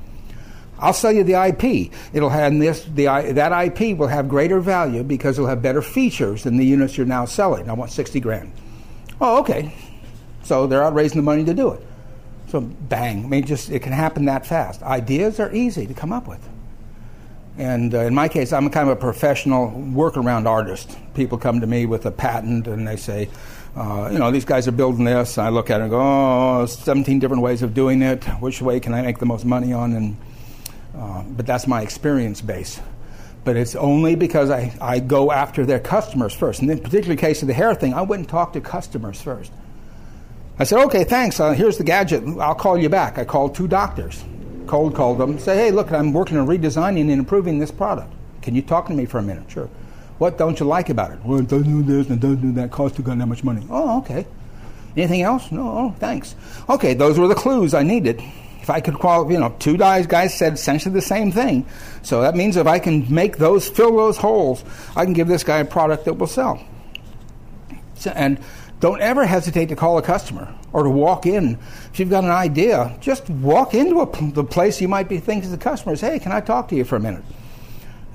[0.79, 1.91] I'll sell you the IP.
[2.13, 6.43] It'll have this, the, that IP will have greater value because it'll have better features
[6.43, 7.69] than the units you're now selling.
[7.69, 8.51] I want 60 grand.
[9.21, 9.73] Oh, okay.
[10.43, 11.85] So they're out raising the money to do it.
[12.49, 13.25] So bang.
[13.25, 14.83] I mean, just it can happen that fast.
[14.83, 16.47] Ideas are easy to come up with.
[17.57, 20.97] And uh, in my case, I'm kind of a professional workaround artist.
[21.13, 23.29] People come to me with a patent and they say,
[23.77, 25.37] uh, you know, these guys are building this.
[25.37, 28.23] I look at it and go, oh, 17 different ways of doing it.
[28.39, 29.93] Which way can I make the most money on?
[29.93, 30.17] And
[30.95, 32.79] uh, but that's my experience base.
[33.43, 36.61] But it's only because I, I go after their customers first.
[36.61, 39.51] And In the particular case of the hair thing, I wouldn't talk to customers first.
[40.57, 41.39] I said, okay, thanks.
[41.39, 42.23] Uh, here's the gadget.
[42.39, 43.17] I'll call you back.
[43.17, 44.23] I called two doctors,
[44.67, 48.11] cold called them, say, hey, look, I'm working on redesigning and improving this product.
[48.41, 49.51] Can you talk to me for a minute?
[49.51, 49.69] Sure.
[50.17, 51.19] What don't you like about it?
[51.25, 52.71] Well, it doesn't do this and doesn't do that.
[52.71, 53.67] Cost you got that much money.
[53.69, 54.25] Oh, okay.
[54.95, 55.51] Anything else?
[55.51, 56.35] No, oh, thanks.
[56.69, 58.23] Okay, those were the clues I needed
[58.65, 61.67] if I could qualify, you know, two guys, said essentially the same thing.
[62.01, 65.43] So that means if I can make those, fill those holes, I can give this
[65.43, 66.59] guy a product that will sell.
[67.93, 68.39] So, and
[68.79, 71.59] don't ever hesitate to call a customer or to walk in.
[71.93, 75.51] If you've got an idea, just walk into a, the place you might be thinking
[75.51, 75.95] to the customer.
[75.95, 77.23] Say, hey, can I talk to you for a minute?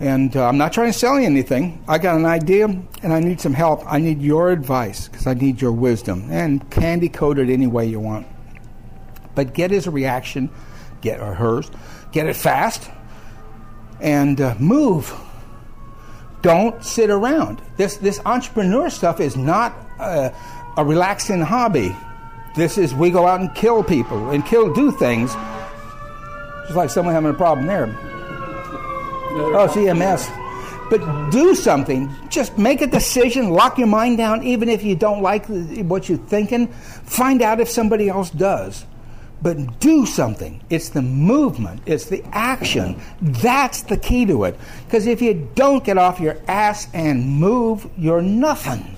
[0.01, 1.81] And uh, I'm not trying to sell you anything.
[1.87, 3.85] I got an idea and I need some help.
[3.87, 6.27] I need your advice because I need your wisdom.
[6.29, 8.27] And candy coat it any way you want
[9.35, 10.51] but get his reaction,
[11.01, 11.71] get or hers,
[12.13, 12.91] get it fast,
[14.01, 15.15] and uh, move.
[16.43, 17.61] Don't sit around.
[17.77, 20.31] This this entrepreneur stuff is not uh,
[20.77, 21.95] a relaxing hobby.
[22.57, 25.35] This is we go out and kill people and kill do things.
[26.65, 27.87] Just like someone having a problem there.
[29.33, 30.29] Oh, CMS.
[30.89, 32.13] But do something.
[32.29, 33.51] Just make a decision.
[33.51, 36.67] Lock your mind down, even if you don't like what you're thinking.
[36.69, 38.85] Find out if somebody else does
[39.43, 40.63] but do something.
[40.71, 43.01] It's the movement, it's the action.
[43.21, 44.57] That's the key to it.
[44.85, 48.97] Because if you don't get off your ass and move, you're nothing.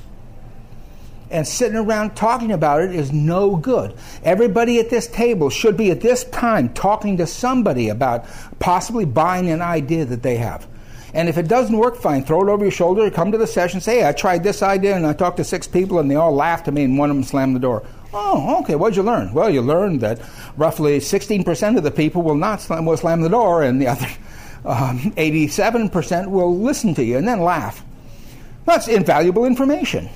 [1.30, 3.94] And sitting around talking about it is no good.
[4.22, 8.26] Everybody at this table should be at this time talking to somebody about
[8.58, 10.66] possibly buying an idea that they have.
[11.14, 12.24] And if it doesn't work, fine.
[12.24, 14.94] Throw it over your shoulder, come to the session, say, hey, I tried this idea
[14.94, 17.16] and I talked to six people and they all laughed at me and one of
[17.16, 17.82] them slammed the door.
[18.12, 18.74] Oh, okay.
[18.74, 19.32] What'd you learn?
[19.32, 20.20] Well, you learned that
[20.56, 24.06] roughly 16% of the people will not slam, will slam the door, and the other
[24.64, 27.84] um, 87% will listen to you and then laugh.
[28.66, 30.08] That's invaluable information.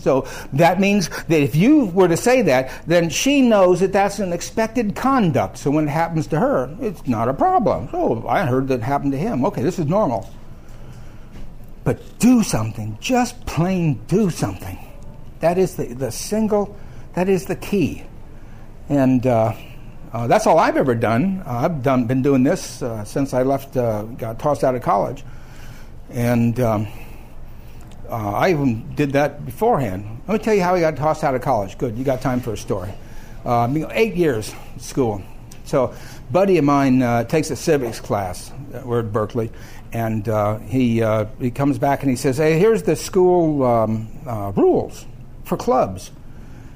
[0.00, 4.18] So that means that if you were to say that, then she knows that that's
[4.18, 5.56] an expected conduct.
[5.56, 7.88] So when it happens to her, it's not a problem.
[7.92, 9.46] Oh, I heard that happened to him.
[9.46, 10.28] Okay, this is normal.
[11.84, 12.98] But do something.
[13.00, 14.78] Just plain do something.
[15.40, 16.76] That is the, the single
[17.14, 18.04] that is the key.
[18.88, 19.54] And uh,
[20.12, 21.42] uh, that's all I've ever done.
[21.46, 24.82] Uh, I've done, been doing this uh, since I left, uh, got tossed out of
[24.82, 25.24] college.
[26.10, 26.88] And um,
[28.08, 30.22] uh, I even did that beforehand.
[30.28, 31.78] Let me tell you how I got tossed out of college.
[31.78, 32.92] Good, you got time for a story.
[33.46, 35.22] eight years school.
[35.64, 35.94] So,
[36.30, 38.52] buddy of mine takes a civics class.
[38.84, 39.50] We're at Berkeley,
[39.92, 40.26] and
[40.68, 41.02] he
[41.40, 44.08] he comes back and he says, "Hey, here's the school um,
[44.54, 45.06] rules
[45.44, 46.10] for clubs."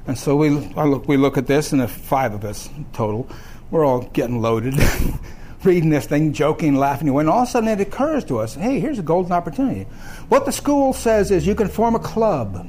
[0.09, 3.28] And so we, look, we look at this, and the five of us total,
[3.70, 4.74] we're all getting loaded,
[5.64, 7.12] reading this thing, joking, laughing.
[7.12, 9.82] When all of a sudden it occurs to us, hey, here's a golden opportunity.
[10.30, 12.66] What the school says is you can form a club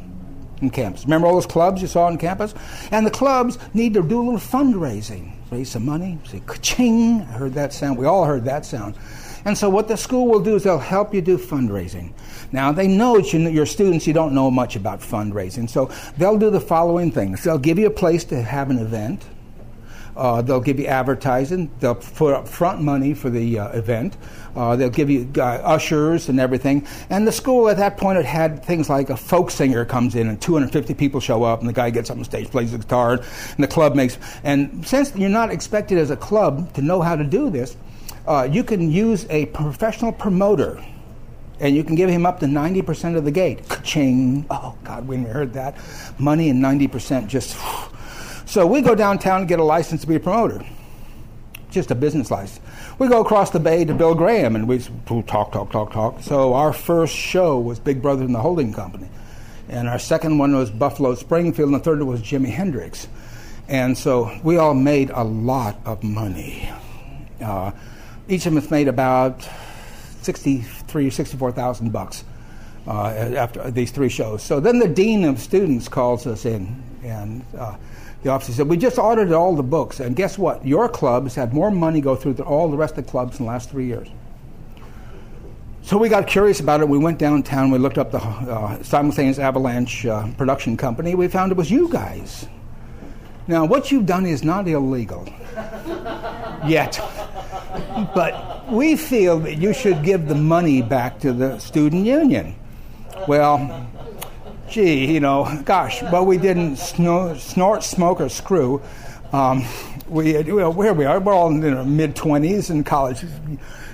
[0.61, 1.05] in campus.
[1.05, 2.53] Remember all those clubs you saw on campus?
[2.91, 7.21] And the clubs need to do a little fundraising, raise some money, say ka-ching.
[7.21, 7.97] I heard that sound.
[7.97, 8.95] We all heard that sound.
[9.45, 12.13] And so what the school will do is they'll help you do fundraising.
[12.51, 15.69] Now, they know your students, you don't know much about fundraising.
[15.69, 19.25] So they'll do the following things they'll give you a place to have an event.
[20.15, 21.71] Uh, they'll give you advertising.
[21.79, 24.17] They'll put up front money for the uh, event.
[24.53, 26.85] Uh, they'll give you uh, ushers and everything.
[27.09, 30.41] And the school at that point had things like a folk singer comes in and
[30.41, 33.63] 250 people show up, and the guy gets up on stage, plays the guitar, and
[33.63, 34.17] the club makes.
[34.43, 37.77] And since you're not expected as a club to know how to do this,
[38.29, 40.81] uh, you can use a professional promoter
[41.59, 43.67] and you can give him up to 90% of the gate.
[43.67, 44.45] Ka-ching.
[44.49, 45.75] Oh, God, we never heard that.
[46.17, 47.57] Money and 90% just.
[48.45, 50.65] So we go downtown and get a license to be a promoter,
[51.69, 52.59] just a business license.
[52.97, 56.19] We go across the bay to Bill Graham and we talk, talk, talk, talk.
[56.21, 59.07] So our first show was Big Brother and the Holding Company.
[59.67, 63.07] And our second one was Buffalo Springfield, and the third was Jimi Hendrix.
[63.67, 66.67] And so we all made a lot of money.
[67.39, 67.69] Uh,
[68.29, 69.47] each of us made about
[70.21, 72.23] 63 or 64,000 bucks
[72.87, 74.43] uh, after these three shows.
[74.43, 77.75] So then the dean of students calls us in, and uh,
[78.23, 80.65] the officer said, "We just audited all the books, and guess what?
[80.65, 83.39] Your club has had more money go through than all the rest of the clubs
[83.39, 84.07] in the last three years."
[85.81, 86.89] So we got curious about it.
[86.89, 87.71] We went downtown.
[87.71, 91.15] We looked up the uh, Simultaneous Avalanche uh, production company.
[91.15, 92.47] We found it was you guys.
[93.49, 95.27] Now, what you've done is not illegal
[96.67, 96.99] yet,
[98.13, 102.53] but we feel that you should give the money back to the student union.
[103.27, 103.89] Well,
[104.69, 108.83] gee, you know, gosh, but we didn't snort, snort smoke, or screw.
[109.33, 109.65] Um,
[110.07, 113.25] we, well, where we are, we're all in our mid 20s and college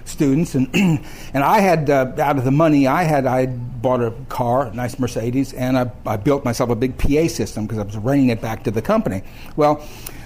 [0.06, 4.12] students, and and I had uh, out of the money I had, I bought a
[4.30, 7.84] car, a nice Mercedes, and I, I built myself a big PA system because I
[7.84, 9.24] was renting it back to the company.
[9.56, 9.86] Well.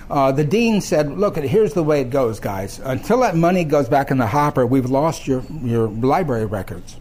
[0.10, 2.82] Uh, the dean said, "Look, here's the way it goes, guys.
[2.84, 6.98] Until that money goes back in the hopper, we've lost your your library records."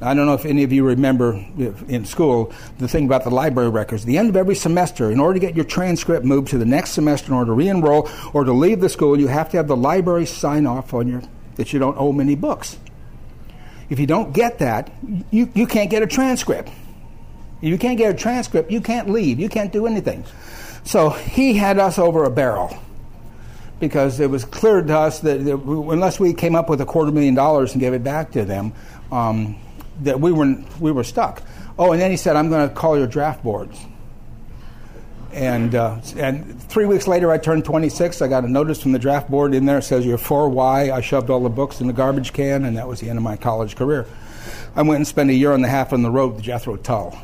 [0.00, 1.42] I don't know if any of you remember
[1.88, 4.04] in school the thing about the library records.
[4.04, 6.90] the end of every semester, in order to get your transcript moved to the next
[6.90, 9.76] semester, in order to re-enroll or to leave the school, you have to have the
[9.76, 11.22] library sign off on your
[11.56, 12.78] that you don't owe many books.
[13.88, 14.90] If you don't get that,
[15.30, 16.70] you, you can't get a transcript.
[17.62, 19.40] If you can't get a transcript, you can't leave.
[19.40, 20.24] You can't do anything.
[20.84, 22.76] So he had us over a barrel
[23.80, 27.12] because it was clear to us that, that unless we came up with a quarter
[27.12, 28.72] million dollars and gave it back to them,
[29.10, 29.56] um,
[30.02, 31.42] that we were we were stuck.
[31.78, 33.78] Oh, and then he said, "I'm going to call your draft boards."
[35.36, 38.22] And uh, and three weeks later, I turned 26.
[38.22, 39.78] I got a notice from the draft board in there.
[39.78, 40.90] It says you're 4Y.
[40.90, 43.22] I shoved all the books in the garbage can, and that was the end of
[43.22, 44.06] my college career.
[44.74, 47.18] I went and spent a year and a half on the road with Jethro Tull.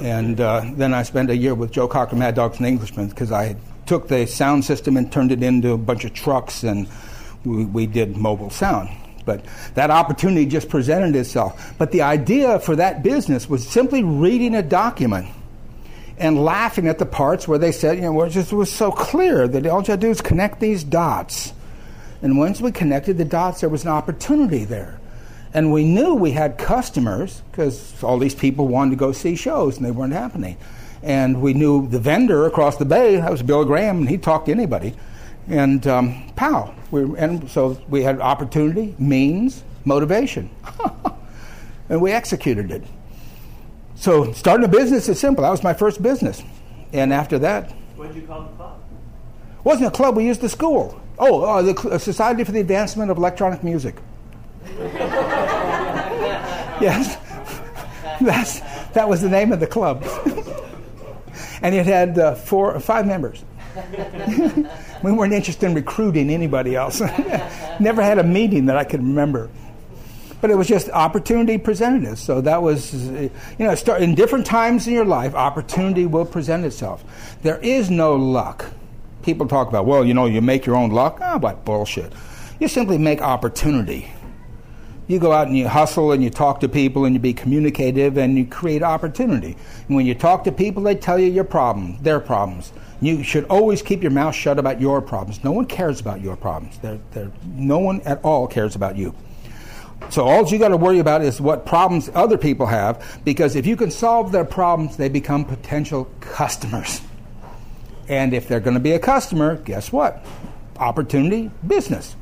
[0.00, 3.30] And uh, then I spent a year with Joe Cocker, Mad Dogs and Englishmen, because
[3.30, 3.54] I
[3.86, 6.88] took the sound system and turned it into a bunch of trucks, and
[7.44, 8.90] we, we did mobile sound
[9.24, 9.44] but
[9.74, 11.74] that opportunity just presented itself.
[11.76, 15.28] But the idea for that business was simply reading a document
[16.18, 19.46] and laughing at the parts where they said, you know, it just was so clear
[19.48, 21.52] that all you had to do is connect these dots.
[22.22, 24.98] And once we connected the dots, there was an opportunity there.
[25.54, 29.76] And we knew we had customers because all these people wanted to go see shows
[29.76, 30.56] and they weren't happening.
[31.02, 34.46] And we knew the vendor across the bay, that was Bill Graham, and he talked
[34.46, 34.94] to anybody.
[35.48, 40.50] And um, pow, we, and so we had opportunity, means, motivation.
[41.88, 42.82] and we executed it.
[43.98, 45.42] So starting a business is simple.
[45.42, 46.42] That was my first business.
[46.92, 47.72] And after that.
[47.96, 48.80] What did you call the club?
[49.58, 51.00] It wasn't a club, we used the school.
[51.18, 53.96] Oh, uh, the Society for the Advancement of Electronic Music.
[56.80, 57.16] yes.
[58.20, 60.04] That's, that was the name of the club.
[61.62, 63.44] and it had uh, four, five members.
[65.02, 67.00] we weren't interested in recruiting anybody else.
[67.80, 69.50] Never had a meeting that I could remember.
[70.40, 72.20] But it was just opportunity presented us.
[72.20, 76.64] So that was, you know, start, in different times in your life, opportunity will present
[76.64, 77.04] itself.
[77.42, 78.66] There is no luck.
[79.22, 81.18] People talk about, well, you know, you make your own luck.
[81.20, 82.12] Ah, oh, what bullshit.
[82.60, 84.10] You simply make opportunity.
[85.08, 88.18] You go out and you hustle and you talk to people and you be communicative
[88.18, 89.56] and you create opportunity.
[89.86, 92.72] And when you talk to people, they tell you your problems, their problems.
[93.00, 95.42] You should always keep your mouth shut about your problems.
[95.42, 96.78] No one cares about your problems.
[96.78, 99.14] They're, they're, no one at all cares about you.
[100.10, 103.66] So all you got to worry about is what problems other people have, because if
[103.66, 107.02] you can solve their problems, they become potential customers.
[108.08, 110.24] And if they're going to be a customer, guess what?
[110.78, 112.16] Opportunity, business.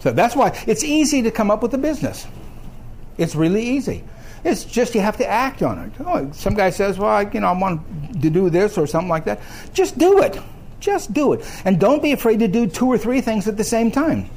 [0.00, 2.26] So that's why it's easy to come up with a business.
[3.16, 4.04] It's really easy.
[4.44, 5.92] It's just you have to act on it.
[5.98, 9.08] Oh, some guy says, "Well, I, you know, I want to do this or something
[9.08, 9.40] like that."
[9.72, 10.38] Just do it.
[10.78, 13.64] Just do it, and don't be afraid to do two or three things at the
[13.64, 14.30] same time,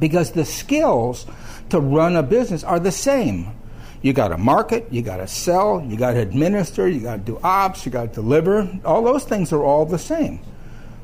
[0.00, 1.26] because the skills
[1.68, 3.54] to run a business are the same.
[4.02, 7.22] You got to market, you got to sell, you got to administer, you got to
[7.22, 8.68] do ops, you got to deliver.
[8.84, 10.40] All those things are all the same.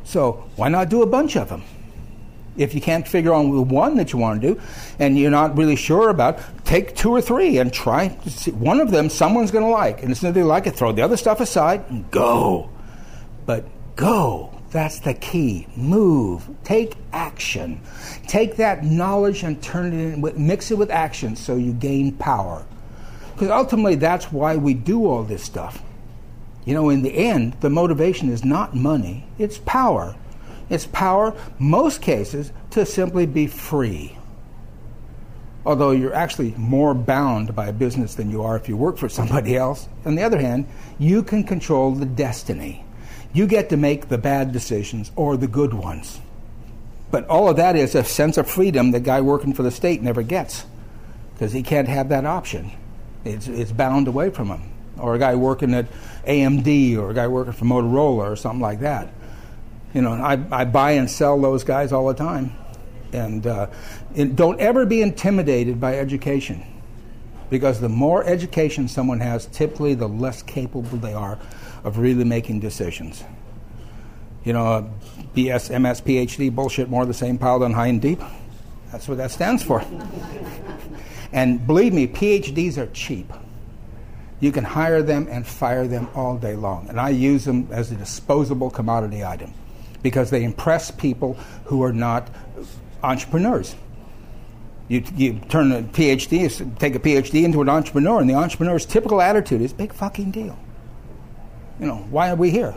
[0.05, 1.62] So why not do a bunch of them?
[2.57, 4.61] If you can't figure out the one that you want to do
[4.99, 8.09] and you're not really sure about, take two or three and try.
[8.09, 10.03] One of them someone's going to like.
[10.03, 12.70] And as soon as they like it, throw the other stuff aside and go.
[13.44, 14.56] But go.
[14.71, 15.67] That's the key.
[15.77, 16.49] Move.
[16.64, 17.81] Take action.
[18.27, 22.64] Take that knowledge and turn it in, mix it with action so you gain power.
[23.33, 25.83] Because ultimately, that's why we do all this stuff.
[26.64, 30.17] You know, in the end, the motivation is not money, it's power.
[30.69, 34.19] It's power, most cases, to simply be free.
[35.64, 39.09] Although you're actually more bound by a business than you are if you work for
[39.09, 39.89] somebody else.
[40.05, 40.67] On the other hand,
[40.99, 42.85] you can control the destiny.
[43.33, 46.20] You get to make the bad decisions or the good ones.
[47.11, 50.03] But all of that is a sense of freedom the guy working for the state
[50.03, 50.64] never gets
[51.35, 52.72] because he can't have that option.
[53.24, 54.70] It's, it's bound away from him.
[54.99, 55.87] Or a guy working at
[56.27, 59.12] AMD or a guy working for Motorola or something like that.
[59.93, 62.53] You know, I, I buy and sell those guys all the time.
[63.12, 63.68] And, uh,
[64.14, 66.64] and don't ever be intimidated by education
[67.51, 71.39] because the more education someone has, typically the less capable they are
[71.87, 73.24] of really making decisions.
[74.45, 74.89] You know, uh,
[75.34, 78.20] BS, MS, PhD bullshit, more the same piled on high and deep.
[78.91, 79.84] That's what that stands for.
[81.32, 83.32] and believe me, PhDs are cheap.
[84.41, 86.89] You can hire them and fire them all day long.
[86.89, 89.55] And I use them as a disposable commodity item
[90.03, 91.34] because they impress people
[91.64, 92.28] who are not
[93.03, 93.76] entrepreneurs.
[94.89, 99.20] You, you turn a PhD, take a PhD into an entrepreneur, and the entrepreneur's typical
[99.20, 100.59] attitude is big fucking deal.
[101.81, 102.74] You know, why are we here?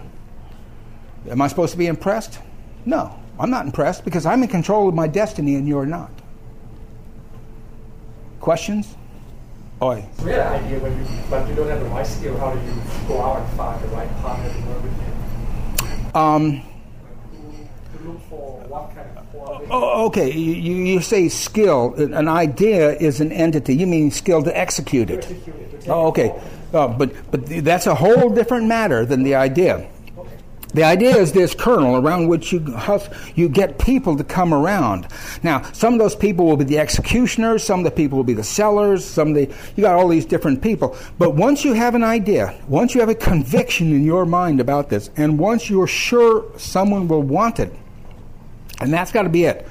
[1.29, 2.39] Am I supposed to be impressed?
[2.85, 6.11] No, I'm not impressed because I'm in control of my destiny and you're not.
[8.39, 8.95] Questions?
[9.81, 10.05] Oi.
[10.17, 12.53] So we had an idea, when you, but you don't have the right skill, how
[12.53, 12.73] do you
[13.07, 16.15] go out and find the right partner to work with?
[16.15, 16.61] Um,
[17.97, 19.25] To look for what kind of
[19.71, 21.93] oh, okay, you, you say skill.
[21.95, 23.75] An idea is an entity.
[23.75, 25.17] You mean skill to execute to it.
[25.19, 26.29] execute it, to Oh, okay.
[26.29, 26.43] forward.
[26.73, 29.89] Uh, but, but that's a whole different matter than the idea.
[30.71, 32.77] The idea is this kernel around which you
[33.33, 35.07] you get people to come around.
[35.41, 38.35] Now, some of those people will be the executioners, some of the people will be
[38.35, 40.95] the sellers, some of the you got all these different people.
[41.17, 44.89] But once you have an idea, once you have a conviction in your mind about
[44.89, 47.73] this, and once you're sure someone will want it,
[48.79, 49.67] and that's got to be it.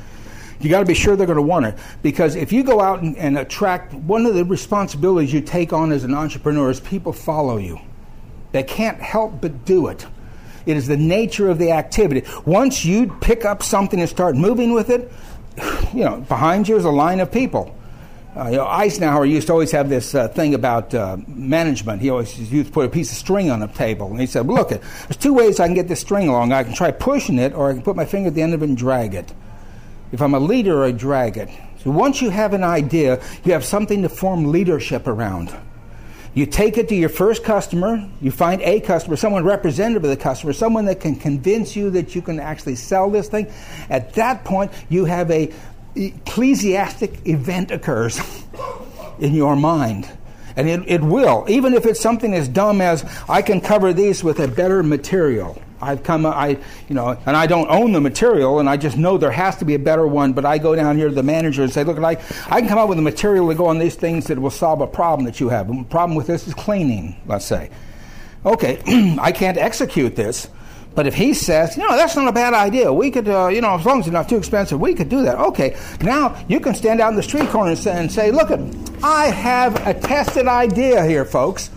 [0.61, 3.03] You got to be sure they're going to want it because if you go out
[3.03, 7.13] and, and attract, one of the responsibilities you take on as an entrepreneur is people
[7.13, 7.79] follow you.
[8.53, 10.07] They can't help but do it.
[10.67, 12.29] It is the nature of the activity.
[12.45, 15.11] Once you pick up something and start moving with it,
[15.95, 17.75] you know, behind you is a line of people.
[18.37, 22.03] Uh, you know, Eisenhower used to always have this uh, thing about uh, management.
[22.03, 24.47] He always used to put a piece of string on a table, and he said,
[24.47, 26.53] "Look, there's two ways I can get this string along.
[26.53, 28.63] I can try pushing it, or I can put my finger at the end of
[28.63, 29.33] it and drag it.
[30.13, 31.51] If I'm a leader, I drag it.
[31.83, 35.55] So once you have an idea, you have something to form leadership around.
[36.35, 40.17] You take it to your first customer, you find a customer, someone representative of the
[40.17, 43.53] customer, someone that can convince you that you can actually sell this thing.
[43.91, 45.53] At that point, you have a
[45.97, 48.21] ecclesiastic event occurs
[49.19, 50.09] in your mind.
[50.59, 54.25] And it, it will, even if it's something as dumb as I can cover these
[54.25, 55.63] with a better material.
[55.81, 59.19] I've come, I, you know, and I don't own the material, and I just know
[59.19, 60.33] there has to be a better one.
[60.33, 62.79] But I go down here to the manager and say, "Look, I, I can come
[62.79, 65.39] up with a material to go on these things that will solve a problem that
[65.39, 65.69] you have.
[65.69, 67.71] The problem with this is cleaning, let's say.
[68.45, 68.83] Okay,
[69.21, 70.49] I can't execute this,
[70.95, 72.93] but if he says, you know, that's not a bad idea.
[72.93, 75.23] We could, uh, you know, as long as it's not too expensive, we could do
[75.23, 75.39] that.
[75.39, 78.51] Okay, now you can stand out in the street corner and say, and say look,
[79.03, 81.71] I have a tested idea here, folks.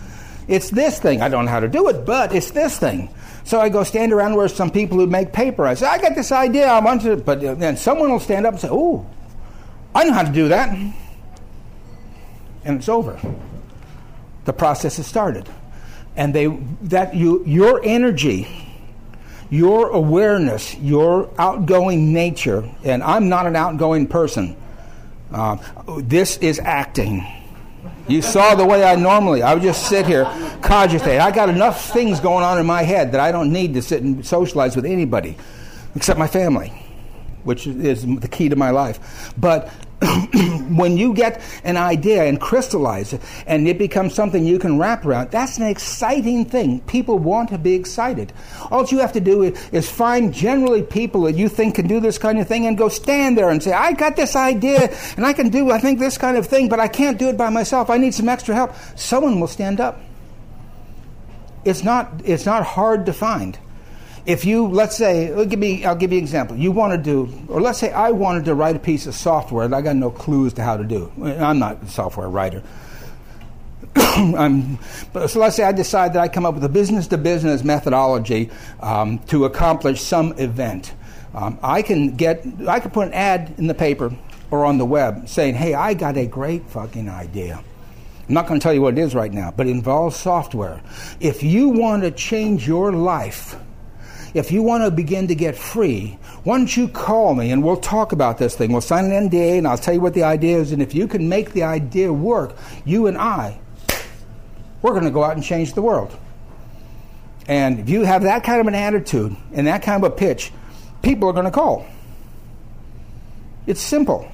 [0.48, 1.22] It's this thing.
[1.22, 3.10] I don't know how to do it, but it's this thing.
[3.44, 5.66] So I go stand around where some people who make paper.
[5.66, 6.66] I say, I got this idea.
[6.66, 9.06] I want to, but then someone will stand up and say, "Oh,
[9.94, 10.70] I know how to do that,"
[12.64, 13.20] and it's over.
[14.44, 15.48] The process has started,
[16.16, 16.46] and they
[16.82, 18.48] that you your energy,
[19.52, 24.56] your awareness, your outgoing nature, and I'm not an outgoing person.
[25.30, 25.58] Uh,
[25.98, 27.22] this is acting.
[28.08, 30.24] You saw the way I normally, I would just sit here,
[30.62, 31.20] cogitate.
[31.20, 34.02] I got enough things going on in my head that I don't need to sit
[34.02, 35.36] and socialize with anybody
[35.94, 36.72] except my family,
[37.44, 39.34] which is the key to my life.
[39.36, 39.70] But
[40.68, 45.04] when you get an idea and crystallize it and it becomes something you can wrap
[45.04, 46.80] around, that's an exciting thing.
[46.80, 48.32] People want to be excited.
[48.70, 52.18] All you have to do is, find generally people that you think can do this
[52.18, 55.32] kind of thing and go stand there and say, I got this idea and I
[55.32, 57.90] can do, I think, this kind of thing, but I can't do it by myself.
[57.90, 58.72] I need some extra help.
[58.96, 60.00] Someone will stand up.
[61.64, 63.58] It's not, it's not hard to find.
[64.24, 66.56] If you let's say I'll give me I'll give you an example.
[66.56, 69.66] You want to do, or let's say I wanted to write a piece of software
[69.66, 71.10] that I got no clue as to how to do.
[71.22, 72.62] I'm not a software writer.
[73.96, 74.78] I'm,
[75.26, 78.50] so let's say I decide that I come up with a business to business methodology
[78.80, 80.94] um, to accomplish some event.
[81.34, 84.14] Um, I can get I can put an ad in the paper
[84.50, 87.62] or on the web saying, "Hey, I got a great fucking idea."
[88.28, 90.80] I'm not going to tell you what it is right now, but it involves software.
[91.20, 93.56] If you want to change your life,
[94.34, 97.76] if you want to begin to get free, why don't you call me and we'll
[97.76, 98.72] talk about this thing?
[98.72, 100.72] We'll sign an NDA and I'll tell you what the idea is.
[100.72, 103.60] And if you can make the idea work, you and I,
[104.80, 106.16] we're going to go out and change the world.
[107.46, 110.52] And if you have that kind of an attitude and that kind of a pitch,
[111.02, 111.86] people are going to call.
[113.66, 114.32] It's simple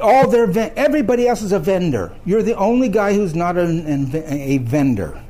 [0.00, 2.14] all their everybody else is a vendor.
[2.24, 5.20] You're the only guy who's not an, a vendor.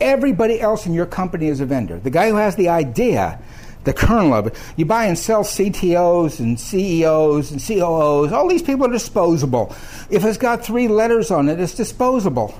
[0.00, 1.98] Everybody else in your company is a vendor.
[1.98, 3.38] The guy who has the idea,
[3.84, 4.56] the kernel of it.
[4.76, 8.32] You buy and sell CTOs and CEOs and COOs.
[8.32, 9.74] All these people are disposable.
[10.10, 12.58] If it's got three letters on it, it's disposable.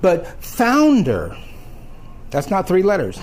[0.00, 1.36] But founder,
[2.30, 3.20] that's not three letters.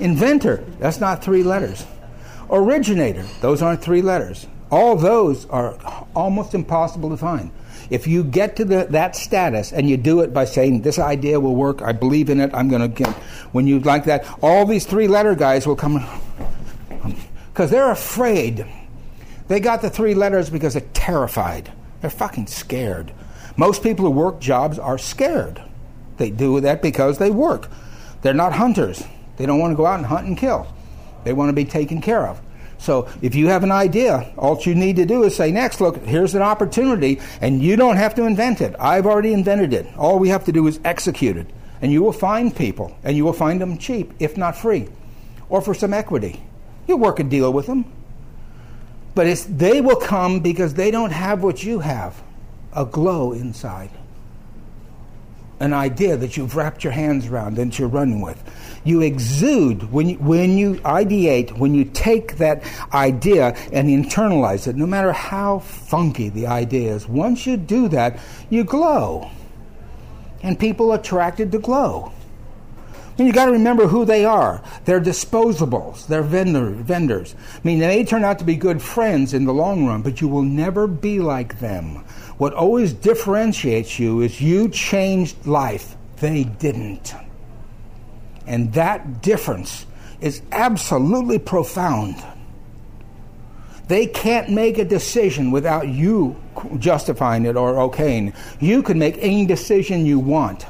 [0.00, 1.86] Inventor, that's not three letters.
[2.50, 4.46] Originator, those aren't three letters.
[4.70, 5.78] All those are
[6.16, 7.52] almost impossible to find.
[7.90, 11.40] If you get to the, that status and you do it by saying, This idea
[11.40, 13.08] will work, I believe in it, I'm going to get,
[13.52, 16.04] when you like that, all these three letter guys will come
[17.52, 18.66] because they're afraid.
[19.48, 21.72] They got the three letters because they're terrified.
[22.00, 23.12] They're fucking scared.
[23.56, 25.62] Most people who work jobs are scared.
[26.16, 27.68] They do that because they work.
[28.22, 29.04] They're not hunters.
[29.36, 30.66] They don't want to go out and hunt and kill.
[31.24, 32.40] They want to be taken care of.
[32.78, 35.96] So if you have an idea, all you need to do is say, next, look,
[36.04, 38.74] here's an opportunity, and you don't have to invent it.
[38.78, 39.86] I've already invented it.
[39.96, 41.46] All we have to do is execute it.
[41.80, 44.88] And you will find people, and you will find them cheap, if not free,
[45.48, 46.42] or for some equity.
[46.86, 47.84] You'll work a deal with them.
[49.14, 52.22] But they will come because they don't have what you have
[52.74, 53.90] a glow inside
[55.60, 58.42] an idea that you've wrapped your hands around and you're running with.
[58.84, 64.76] You exude when you, when you ideate, when you take that idea and internalize it,
[64.76, 67.08] no matter how funky the idea is.
[67.08, 68.18] Once you do that,
[68.50, 69.30] you glow.
[70.42, 72.12] And people are attracted to glow.
[73.16, 74.60] And you got to remember who they are.
[74.84, 76.08] They're disposables.
[76.08, 77.36] They're vendor, vendors.
[77.54, 80.20] I mean, they may turn out to be good friends in the long run, but
[80.20, 82.04] you will never be like them.
[82.38, 85.96] What always differentiates you is you changed life.
[86.16, 87.14] They didn't.
[88.46, 89.86] And that difference
[90.20, 92.16] is absolutely profound.
[93.88, 96.36] They can't make a decision without you
[96.78, 98.34] justifying it or okaying.
[98.60, 100.66] You can make any decision you want.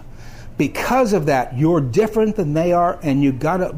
[0.56, 3.74] Because of that, you're different than they are, and you gotta.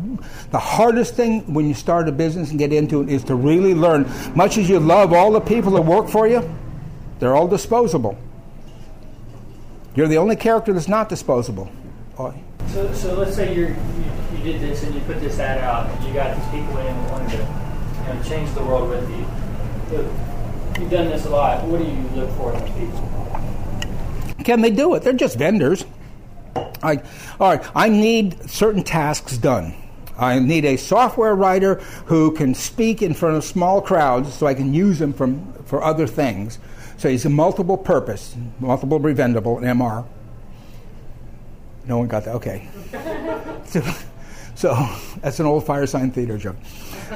[0.51, 3.74] The hardest thing when you start a business and get into it is to really
[3.74, 4.11] learn.
[4.34, 6.43] Much as you love all the people that work for you,
[7.18, 8.18] they're all disposable.
[9.94, 11.70] You're the only character that's not disposable.
[12.18, 12.34] Oh.
[12.68, 14.04] So, so let's say you're, you
[14.36, 16.86] you did this and you put this ad out and you got these people in
[16.86, 19.26] and wanted to you know, change the world with you.
[20.80, 21.64] You've done this a lot.
[21.64, 24.44] What do you look for in these people?
[24.44, 25.02] Can they do it?
[25.02, 25.84] They're just vendors.
[26.82, 27.02] I,
[27.40, 29.74] all right, I need certain tasks done.
[30.18, 34.54] I need a software writer who can speak in front of small crowds so I
[34.54, 36.58] can use them from, for other things.
[36.97, 40.07] So he's a multiple purpose, multiple preventable, MR.
[41.86, 42.34] No one got that?
[42.36, 42.68] Okay.
[43.64, 43.82] so,
[44.55, 44.88] so,
[45.20, 46.57] that's an old Firesign Theatre joke.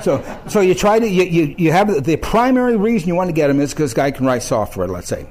[0.03, 3.33] So, so you try to, you, you, you have the primary reason you want to
[3.35, 5.27] get him is because guy can write software, let's say.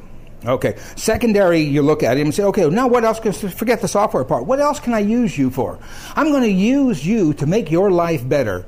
[0.46, 0.78] Okay.
[0.96, 3.20] Secondary, you look at him and say, okay, now what else?
[3.20, 4.46] Can, forget the software part.
[4.46, 5.80] What else can I use you for?
[6.16, 8.66] I'm going to use you to make your life better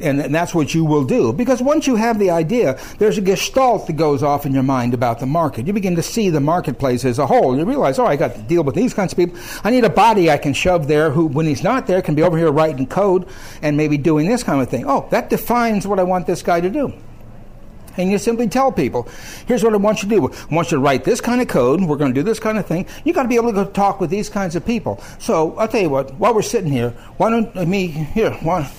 [0.00, 1.32] and, and, that's what you will do.
[1.32, 4.94] Because once you have the idea, there's a gestalt that goes off in your mind
[4.94, 5.66] about the market.
[5.66, 7.56] You begin to see the marketplace as a whole.
[7.56, 9.38] You realize, oh, I got to deal with these kinds of people.
[9.64, 12.22] I need a body I can shove there who, when he's not there, can be
[12.22, 13.28] over here writing code
[13.62, 14.84] and maybe doing this kind of thing.
[14.86, 16.92] Oh, that defines what I want this guy to do.
[17.98, 19.08] And you simply tell people,
[19.46, 20.32] here's what I want you to do.
[20.50, 21.82] I want you to write this kind of code.
[21.82, 22.86] We're going to do this kind of thing.
[23.04, 25.02] You've got to be able to go talk with these kinds of people.
[25.18, 28.70] So I'll tell you what, while we're sitting here, why don't me, here, why,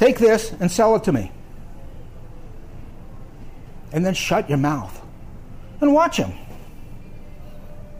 [0.00, 1.30] Take this and sell it to me.
[3.92, 4.98] And then shut your mouth
[5.82, 6.32] and watch him.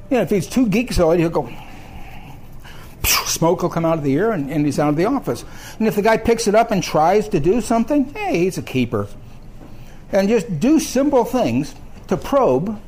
[0.09, 1.53] You know, if he's too geekzoid, he'll go,
[3.05, 5.45] smoke will come out of the ear and, and he's out of the office.
[5.79, 8.63] And if the guy picks it up and tries to do something, hey, he's a
[8.63, 9.07] keeper.
[10.11, 11.75] And just do simple things
[12.09, 12.81] to probe.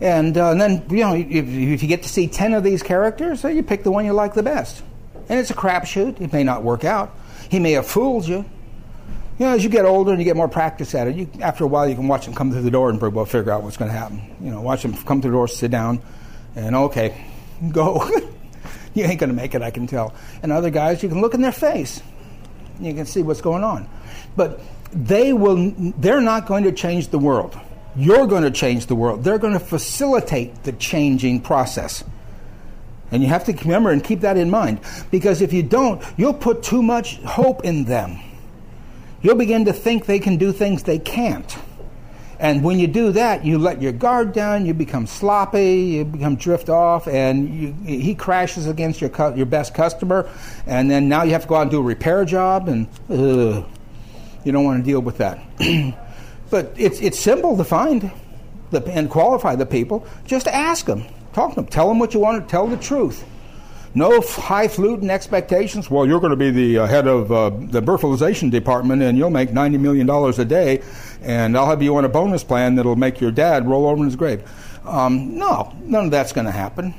[0.00, 2.84] And, uh, and then, you know, if, if, you get to see 10 of these
[2.84, 4.80] characters, so you pick the one you like the best.
[5.28, 6.20] And it's a crapshoot.
[6.20, 7.16] It may not work out.
[7.50, 8.44] He may have fooled you.
[9.38, 11.64] You know, as you get older and you get more practice at it, you, after
[11.64, 13.62] a while you can watch them come through the door and pretty well figure out
[13.62, 14.22] what's going to happen.
[14.40, 16.00] You know, watch them come through the door, sit down,
[16.54, 17.24] and okay,
[17.72, 18.06] go.
[18.94, 20.14] you ain't going to make it, I can tell.
[20.42, 22.02] And other guys, you can look in their face.
[22.80, 23.88] You can see what's going on.
[24.36, 24.60] But
[24.92, 27.58] they will, they're not going to change the world.
[27.96, 29.24] You're going to change the world.
[29.24, 32.04] They're going to facilitate the changing process.
[33.10, 34.80] And you have to remember and keep that in mind.
[35.10, 38.20] Because if you don't, you'll put too much hope in them.
[39.22, 41.56] You'll begin to think they can do things they can't.
[42.40, 46.36] And when you do that, you let your guard down, you become sloppy, you become
[46.36, 50.26] drift off, and you, he crashes against your, your best customer.
[50.66, 53.66] And then now you have to go out and do a repair job, and ugh,
[54.42, 55.38] you don't want to deal with that.
[56.50, 58.10] but it's, it's simple to find
[58.70, 60.06] the, and qualify the people.
[60.24, 61.04] Just ask them.
[61.32, 61.66] Talk to them.
[61.66, 63.24] Tell them what you want to tell the truth.
[63.94, 65.90] No highfalutin expectations.
[65.90, 69.30] Well, you're going to be the uh, head of uh, the birthalization department and you'll
[69.30, 70.82] make $90 million a day,
[71.22, 74.04] and I'll have you on a bonus plan that'll make your dad roll over in
[74.04, 74.48] his grave.
[74.84, 76.94] Um, no, none of that's going to happen.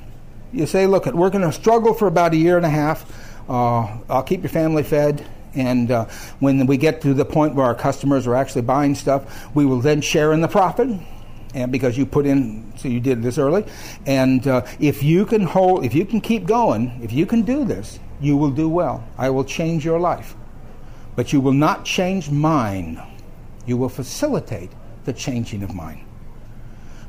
[0.52, 3.06] You say, look, we're going to struggle for about a year and a half.
[3.50, 5.26] Uh, I'll keep your family fed.
[5.54, 6.06] And uh,
[6.40, 9.80] when we get to the point where our customers are actually buying stuff, we will
[9.80, 10.90] then share in the profit
[11.54, 13.66] and because you put in, so you did this early.
[14.06, 17.66] And uh, if you can hold, if you can keep going, if you can do
[17.66, 19.04] this, you will do well.
[19.18, 20.36] I will change your life.
[21.16, 23.02] But you will not change mine.
[23.66, 24.72] You will facilitate
[25.04, 26.06] the changing of mine.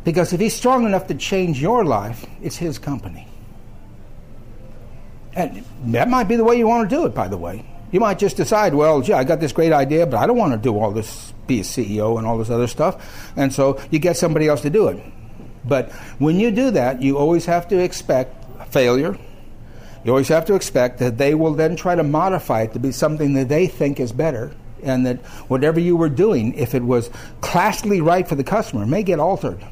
[0.05, 3.29] Because if he's strong enough to change your life, it's his company.
[5.35, 7.65] And that might be the way you want to do it, by the way.
[7.93, 10.55] You might just decide, well, gee, I got this great idea, but I don't want
[10.55, 13.33] to do all this, be a CEO and all this other stuff.
[13.37, 15.05] And so you get somebody else to do it.
[15.65, 18.35] But when you do that, you always have to expect
[18.73, 19.17] failure.
[20.05, 22.93] You always have to expect that they will then try to modify it to be
[22.93, 24.55] something that they think is better.
[24.83, 25.19] And that
[25.49, 27.11] whatever you were doing, if it was
[27.43, 29.63] classically right for the customer, may get altered,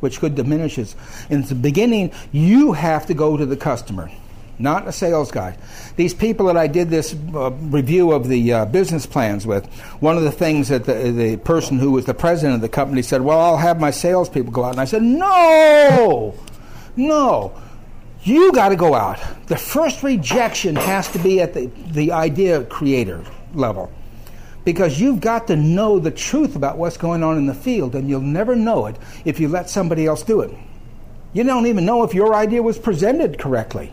[0.00, 0.94] which could diminish it.
[1.30, 4.10] In the beginning, you have to go to the customer
[4.58, 5.56] not a sales guy.
[5.96, 9.66] These people that I did this uh, review of the uh, business plans with,
[10.00, 13.02] one of the things that the, the person who was the president of the company
[13.02, 14.72] said, Well, I'll have my salespeople go out.
[14.72, 16.34] And I said, No,
[16.96, 17.62] no.
[18.22, 19.20] You got to go out.
[19.46, 23.92] The first rejection has to be at the, the idea creator level
[24.64, 28.08] because you've got to know the truth about what's going on in the field, and
[28.08, 30.50] you'll never know it if you let somebody else do it.
[31.32, 33.92] You don't even know if your idea was presented correctly.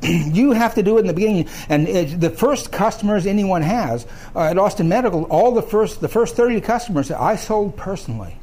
[0.02, 1.48] you have to do it in the beginning.
[1.68, 6.08] And it, the first customers anyone has uh, at Austin Medical, all the first the
[6.08, 8.36] first thirty customers I sold personally.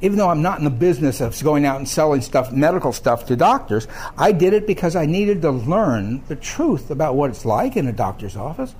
[0.00, 3.26] Even though I'm not in the business of going out and selling stuff, medical stuff
[3.26, 7.46] to doctors, I did it because I needed to learn the truth about what it's
[7.46, 8.74] like in a doctor's office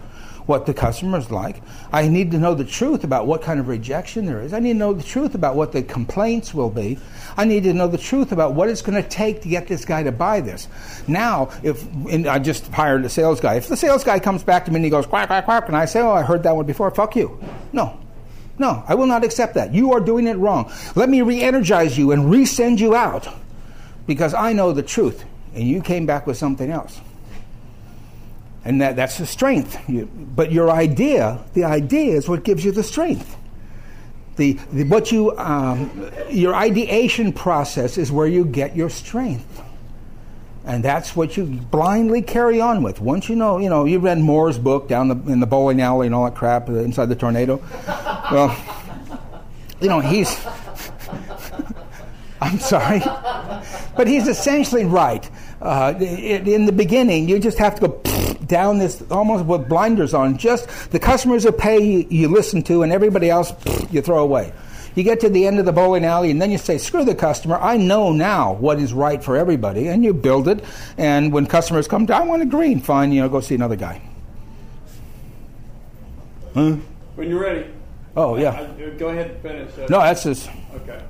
[0.47, 1.63] what the customer's like.
[1.93, 4.53] I need to know the truth about what kind of rejection there is.
[4.53, 6.99] I need to know the truth about what the complaints will be.
[7.37, 9.85] I need to know the truth about what it's going to take to get this
[9.85, 10.69] guy to buy this.
[11.09, 11.87] Now, if
[12.27, 14.85] I just hired a sales guy, if the sales guy comes back to me and
[14.85, 17.17] he goes quack quack quack, and I say, "Oh, I heard that one before," fuck
[17.17, 17.39] you.
[17.73, 17.99] No,
[18.59, 19.73] no, I will not accept that.
[19.73, 20.71] You are doing it wrong.
[20.95, 23.29] Let me re-energize you and resend you out
[24.07, 25.25] because I know the truth,
[25.55, 27.01] and you came back with something else
[28.65, 29.79] and that, that's the strength.
[29.89, 33.37] You, but your idea, the idea is what gives you the strength.
[34.37, 39.63] The, the what you um, your ideation process is where you get your strength,
[40.65, 43.01] and that's what you blindly carry on with.
[43.01, 46.07] Once you know, you know, you read Moore's book down the, in the bowling alley
[46.07, 47.63] and all that crap uh, inside the tornado.
[47.87, 48.57] well,
[49.81, 50.45] you know, he's.
[52.41, 53.01] I'm sorry,
[53.97, 55.31] but he's essentially right.
[55.63, 58.03] Uh, in the beginning, you just have to go
[58.47, 60.39] down this almost with blinders on.
[60.39, 63.53] Just the customers that pay you, you listen to, and everybody else
[63.91, 64.53] you throw away.
[64.95, 67.15] You get to the end of the bowling alley, and then you say, "Screw the
[67.15, 67.59] customer!
[67.61, 70.65] I know now what is right for everybody," and you build it.
[70.97, 72.81] And when customers come, I want a green.
[72.81, 74.01] Fine, you know, go see another guy.
[76.55, 76.77] Huh?
[77.17, 77.67] When you're ready.
[78.17, 78.69] Oh yeah.
[78.79, 79.91] I, go ahead and finish.
[79.91, 80.49] No, that's just.
[80.77, 81.03] Okay.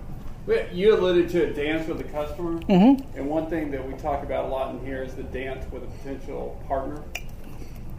[0.72, 3.18] You alluded to a dance with a customer, mm-hmm.
[3.18, 5.82] and one thing that we talk about a lot in here is the dance with
[5.82, 7.02] a potential partner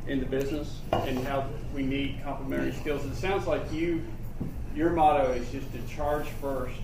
[0.07, 3.05] in the business, and how we need complementary skills.
[3.05, 4.03] It sounds like you,
[4.75, 6.75] your motto is just to charge first.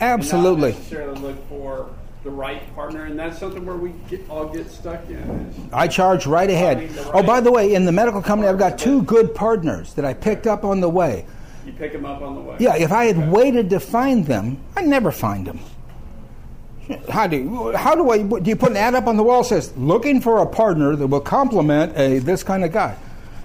[0.00, 0.72] Absolutely.
[0.72, 1.90] necessarily look for
[2.24, 5.70] the right partner, and that's something where we get, all get stuck in.
[5.72, 6.94] I charge right ahead.
[6.94, 10.04] Right oh, by the way, in the medical company, I've got two good partners that
[10.04, 11.26] I picked up on the way.
[11.64, 12.56] You pick them up on the way.
[12.58, 13.28] Yeah, if I had okay.
[13.28, 15.60] waited to find them, I'd never find them.
[17.08, 19.42] How do you, how do I do you put an ad up on the wall
[19.42, 22.96] that says looking for a partner that will complement a this kind of guy?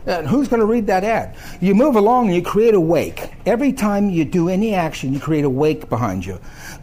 [0.06, 1.36] And who's going to read that ad?
[1.62, 3.32] You move along and you create a wake.
[3.46, 6.40] Every time you do any action, you create a wake behind you.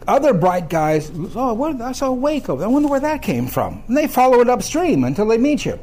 [0.07, 2.63] Other bright guys, oh, what, I saw a wake over.
[2.63, 3.83] I wonder where that came from.
[3.87, 5.79] And they follow it upstream until they meet you.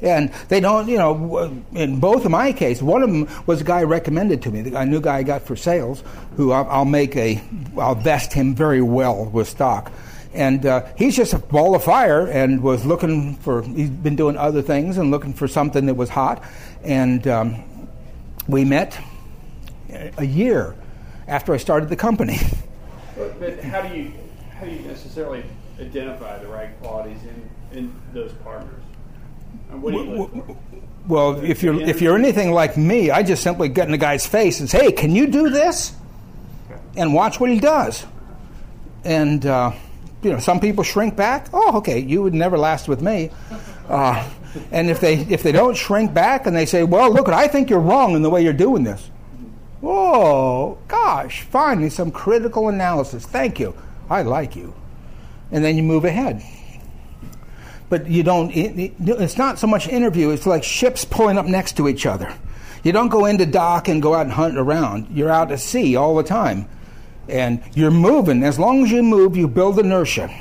[0.00, 3.64] And they don't, you know, in both of my cases, one of them was a
[3.64, 6.04] guy recommended to me, a new guy I got for sales,
[6.36, 7.42] who I'll, I'll make a,
[7.76, 9.92] I'll vest him very well with stock.
[10.34, 14.36] And uh, he's just a ball of fire and was looking for, he's been doing
[14.36, 16.44] other things and looking for something that was hot.
[16.84, 17.88] And um,
[18.46, 18.98] we met
[20.16, 20.76] a year
[21.26, 22.38] after I started the company.
[23.16, 24.12] But, but how do you
[24.58, 25.44] how do you necessarily
[25.80, 28.82] identify the right qualities in, in those partners?
[31.08, 34.26] Well, if you're if you're anything like me, I just simply get in the guy's
[34.26, 35.94] face and say, "Hey, can you do this?"
[36.96, 38.04] and watch what he does.
[39.04, 39.72] And uh,
[40.22, 41.48] you know, some people shrink back.
[41.52, 43.30] Oh, okay, you would never last with me.
[43.88, 44.28] Uh,
[44.70, 47.70] and if they if they don't shrink back and they say, "Well, look, I think
[47.70, 49.10] you're wrong in the way you're doing this,"
[49.82, 53.24] oh gosh, finally some critical analysis.
[53.24, 53.74] Thank you.
[54.10, 54.74] I like you.
[55.50, 56.42] And then you move ahead
[57.88, 61.46] but you don't it, it, it's not so much interview it's like ships pulling up
[61.46, 62.32] next to each other.
[62.84, 65.08] You don't go into dock and go out and hunt around.
[65.10, 66.68] You're out at sea all the time.
[67.28, 68.42] And you're moving.
[68.42, 70.34] As long as you move you build inertia.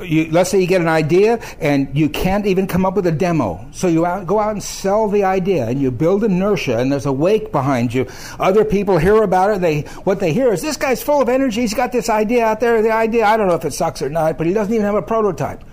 [0.00, 3.12] You, let's say you get an idea and you can't even come up with a
[3.12, 3.66] demo.
[3.72, 7.06] So you out, go out and sell the idea and you build inertia and there's
[7.06, 8.06] a wake behind you.
[8.38, 9.60] Other people hear about it.
[9.60, 11.60] They what they hear is this guy's full of energy.
[11.62, 13.26] He's got this idea out there the idea.
[13.26, 15.64] I don't know if it sucks or not but he doesn't even have a prototype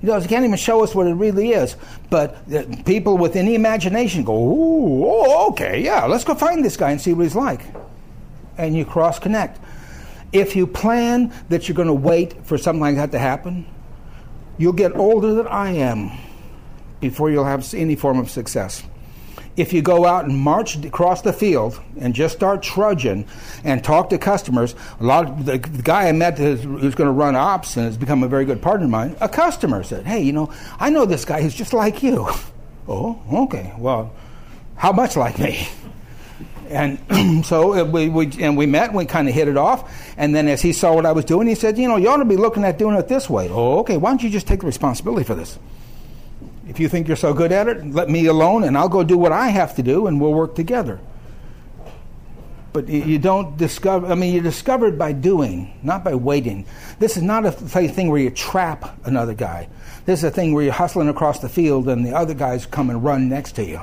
[0.00, 0.24] he does.
[0.24, 1.76] He can't even show us what it really is.
[2.10, 2.36] But
[2.84, 7.00] people with any imagination go, Ooh, oh, okay, yeah, let's go find this guy and
[7.00, 7.62] see what he's like.
[8.58, 9.60] And you cross connect.
[10.32, 13.66] If you plan that you're going to wait for something like that to happen,
[14.58, 16.10] you'll get older than I am
[17.00, 18.82] before you'll have any form of success
[19.56, 23.26] if you go out and march across the field and just start trudging
[23.64, 27.10] and talk to customers, a lot of the, the guy I met who's, going to
[27.10, 30.22] run ops and has become a very good partner of mine, a customer said, "Hey,
[30.22, 32.28] you know, I know this guy who's just like you."
[32.88, 33.72] oh, okay.
[33.78, 34.12] Well,
[34.76, 35.68] how much like me?
[36.68, 36.98] And
[37.46, 39.88] so uh, we, we, and we met and we kind of hit it off.
[40.16, 42.16] And then as he saw what I was doing, he said, You know, you ought
[42.16, 43.48] to be looking at doing it this way.
[43.48, 43.96] Oh, okay.
[43.96, 45.60] Why don't you just take the responsibility for this?
[46.68, 49.16] If you think you're so good at it, let me alone and I'll go do
[49.16, 50.98] what I have to do and we'll work together.
[52.72, 56.66] But you don't discover, I mean, you discover it by doing, not by waiting.
[56.98, 59.68] This is not a thing where you trap another guy.
[60.04, 62.90] This is a thing where you're hustling across the field and the other guys come
[62.90, 63.80] and run next to you.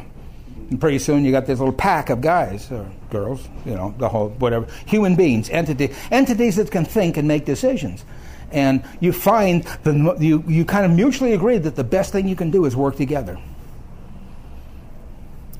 [0.70, 4.10] And pretty soon you got this little pack of guys or girls, you know, the
[4.10, 8.06] whole whatever, human beings, entity, entities that can think and make decisions
[8.54, 12.36] and you find the, you, you kind of mutually agree that the best thing you
[12.36, 13.40] can do is work together.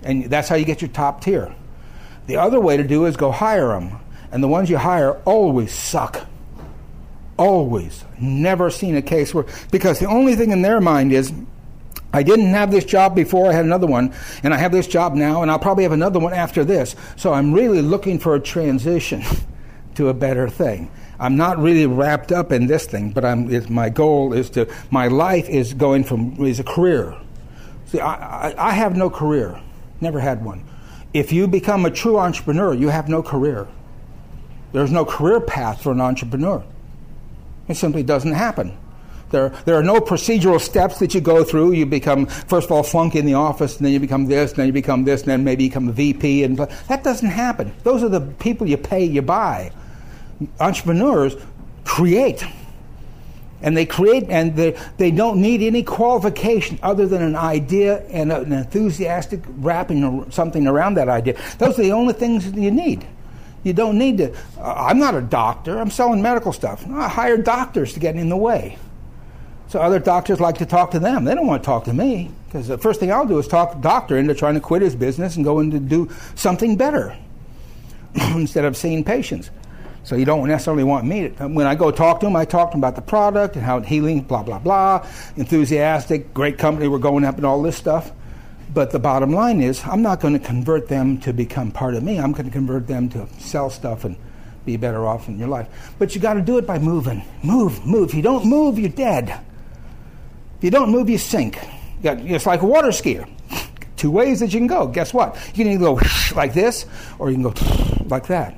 [0.04, 1.54] And that's how you get your top tier.
[2.28, 4.00] The other way to do is go hire them.
[4.32, 6.26] And the ones you hire always suck.
[7.38, 8.04] Always.
[8.20, 11.34] Never seen a case where, because the only thing in their mind is,
[12.12, 14.14] I didn't have this job before, I had another one,
[14.44, 16.96] and I have this job now, and I'll probably have another one after this.
[17.16, 19.24] So I'm really looking for a transition
[19.96, 20.92] to a better thing.
[21.20, 25.08] I'm not really wrapped up in this thing, but I'm, my goal is to, my
[25.08, 27.16] life is going from, is a career.
[27.86, 29.62] See, I, I, I have no career,
[30.02, 30.66] never had one.
[31.14, 33.68] If you become a true entrepreneur, you have no career.
[34.72, 36.64] There's no career path for an entrepreneur.
[37.68, 38.76] It simply doesn't happen.
[39.30, 41.74] There, there are no procedural steps that you go through.
[41.74, 44.60] You become, first of all, flunk in the office, and then you become this, and
[44.60, 46.44] then you become this, and then maybe you become a VP.
[46.44, 47.74] And that doesn't happen.
[47.84, 49.72] Those are the people you pay, you buy
[50.60, 51.36] entrepreneurs
[51.86, 52.46] create.
[53.62, 58.32] And they create, and they, they don't need any qualification other than an idea and
[58.32, 61.40] an enthusiastic wrapping or something around that idea.
[61.60, 63.08] Those are the only things you need.
[63.64, 64.34] You don't need to.
[64.58, 65.80] Uh, I'm not a doctor.
[65.80, 66.86] I'm selling medical stuff.
[66.90, 68.78] I hire doctors to get in the way.
[69.70, 71.24] So other doctors like to talk to them.
[71.24, 73.82] They don't want to talk to me because the first thing I'll do is talk
[73.82, 77.18] doctor into trying to quit his business and go into do something better
[78.14, 79.50] instead of seeing patients.
[80.04, 81.48] So you don't necessarily want me to.
[81.48, 83.78] When I go talk to them, I talk to them about the product and how
[83.78, 85.08] it's healing, blah, blah, blah.
[85.38, 88.12] Enthusiastic, great company, we're going up and all this stuff.
[88.74, 92.04] But the bottom line is, I'm not going to convert them to become part of
[92.04, 92.20] me.
[92.20, 94.18] I'm going to convert them to sell stuff and
[94.66, 95.68] be better off in your life.
[96.00, 97.24] But you got to do it by moving.
[97.42, 98.10] Move, move.
[98.10, 99.30] If you don't move, you're dead.
[100.58, 101.62] If you don't move, you sink.
[101.98, 103.30] You got, it's like a water skier.
[103.96, 104.88] Two ways that you can go.
[104.88, 105.36] Guess what?
[105.56, 106.02] You can either go
[106.36, 106.88] like this
[107.20, 107.54] or you can go
[108.10, 108.58] like that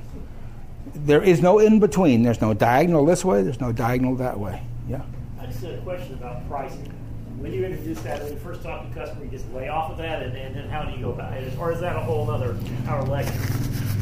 [1.06, 2.24] there is no in between.
[2.24, 3.44] There's no diagonal this way.
[3.44, 4.62] There's no diagonal that way.
[4.90, 5.04] Yeah.
[5.40, 6.92] I just had a question about pricing.
[7.38, 9.92] When you introduce that, when you first talk to the customer, you just lay off
[9.92, 11.58] of that, and, and then how do you go about it?
[11.60, 12.58] Or is that a whole other
[12.88, 13.34] hour lecture?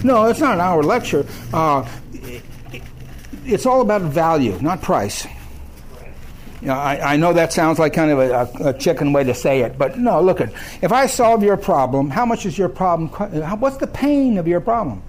[0.04, 1.26] No, it's not an hour lecture.
[1.52, 1.88] Uh,
[3.46, 5.26] it's all about value, not price.
[6.62, 9.34] You know, I, I know that sounds like kind of a, a, chicken way to
[9.34, 12.70] say it, but no, look at if I solve your problem, how much is your
[12.70, 13.10] problem?
[13.60, 15.04] What's the pain of your problem?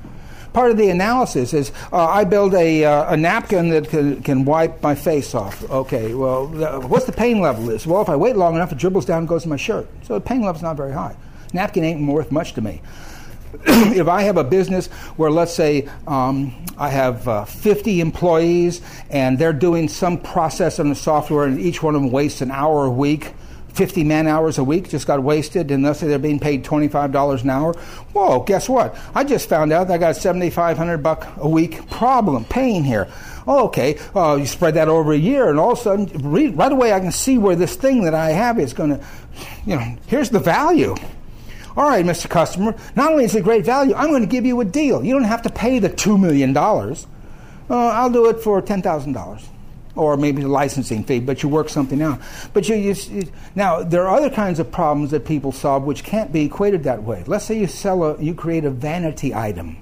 [0.55, 4.45] Part of the analysis is uh, I build a, uh, a napkin that can, can,
[4.45, 5.69] wipe my face off.
[5.69, 6.47] Okay, well,
[6.87, 7.89] what's the pain level is?
[7.89, 9.89] Well, if I wait long enough, it dribbles down and goes in my shirt.
[10.05, 11.17] So the pain level's not very high.
[11.53, 12.81] Napkin ain't worth much to me.
[13.67, 14.87] if I have a business
[15.17, 20.89] where, let's say, um, I have uh, 50 employees and they're doing some process on
[20.89, 23.33] the software and each one of them wastes an hour a week,
[23.75, 27.43] 50 man hours a week just got wasted, and let's say they're being paid $25
[27.43, 27.75] an hour.
[28.13, 28.97] Whoa, guess what?
[29.15, 33.09] I just found out I got a 7,500 buck a week problem, pain here.
[33.47, 36.07] Oh, okay, uh, you spread that over a year, and all of a sudden,
[36.57, 39.05] right away, I can see where this thing that I have is going to,
[39.67, 40.95] you know, here's the value.
[41.77, 42.31] All right, Mr.
[42.31, 45.05] Customer, not only is it great value, I'm going to give you a deal.
[45.05, 46.57] You don't have to pay the $2 million.
[46.57, 46.95] Uh,
[47.69, 49.49] I'll do it for $10,000
[49.97, 52.21] or maybe the licensing fee, but you work something out.
[52.53, 56.33] But you, you, now there are other kinds of problems that people solve which can't
[56.33, 57.25] be equated that way.
[57.27, 59.79] Let's say you sell a, you create a vanity item.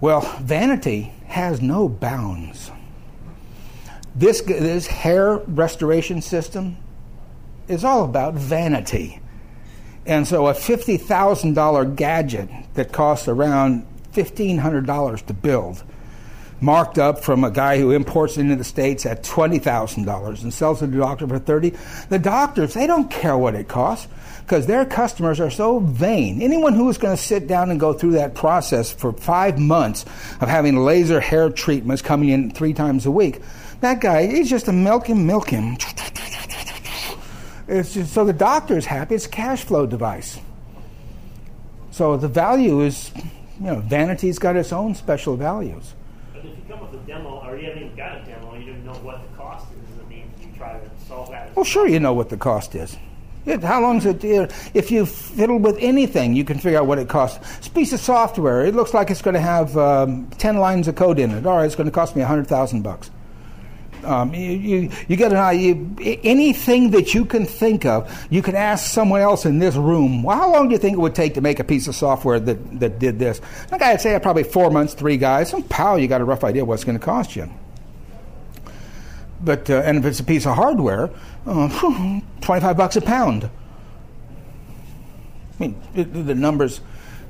[0.00, 2.70] Well, vanity has no bounds.
[4.14, 6.76] This this hair restoration system
[7.68, 9.20] is all about vanity.
[10.06, 15.84] And so a $50,000 gadget that costs around $1,500 to build
[16.60, 20.82] marked up from a guy who imports it into the states at $20,000 and sells
[20.82, 21.72] it to the doctor for 30
[22.08, 24.08] the doctors they don't care what it costs
[24.42, 26.40] because their customers are so vain.
[26.40, 30.04] Anyone who is going to sit down and go through that process for 5 months
[30.40, 33.40] of having laser hair treatments coming in 3 times a week
[33.80, 35.76] that guy he's just a milk him milk him
[37.68, 39.14] it's just, so the doctor is happy.
[39.14, 40.40] It's a cash flow device.
[41.90, 43.12] So the value is
[43.60, 45.94] you know vanity's got its own special values
[46.68, 49.22] come with a demo, or you haven't even got a demo, you don't know what
[49.22, 50.04] the cost is.
[50.04, 51.56] I mean, you try to solve that.
[51.56, 52.96] Well, sure, you know what the cost is.
[53.62, 54.22] How long is it?
[54.74, 57.38] If you fiddle with anything, you can figure out what it costs.
[57.56, 58.66] It's a piece of software.
[58.66, 61.46] It looks like it's going to have um, ten lines of code in it.
[61.46, 63.10] All right, it's going to cost me hundred thousand bucks.
[64.04, 65.74] Um, you, you, you, get an idea.
[66.22, 70.36] Anything that you can think of, you can ask someone else in this room, well,
[70.36, 72.80] how long do you think it would take to make a piece of software that,
[72.80, 73.40] that did this?
[73.70, 75.50] Guy would say probably four months, three guys.
[75.50, 77.50] Some pal, you got a rough idea what it's going to cost you.
[79.40, 81.10] But, uh, and if it's a piece of hardware,
[81.46, 83.50] uh, 25 bucks a pound.
[85.60, 86.80] I mean, the numbers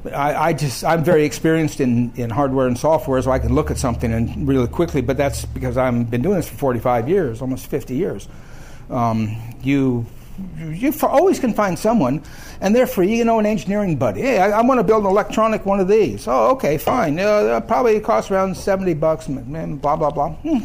[0.06, 3.70] I, I, just I'm very experienced in, in hardware and software, so I can look
[3.70, 5.00] at something and really quickly.
[5.00, 8.28] But that's because I've been doing this for 45 years, almost 50 years.
[8.90, 10.06] Um, you
[10.58, 12.22] you always can find someone,
[12.60, 13.16] and they're free.
[13.16, 14.22] You know, an engineering buddy.
[14.22, 16.28] Hey, I, I want to build an electronic one of these.
[16.28, 17.18] Oh, okay, fine.
[17.18, 19.26] Uh, probably costs around 70 bucks.
[19.26, 20.30] Blah blah blah.
[20.34, 20.58] Hmm.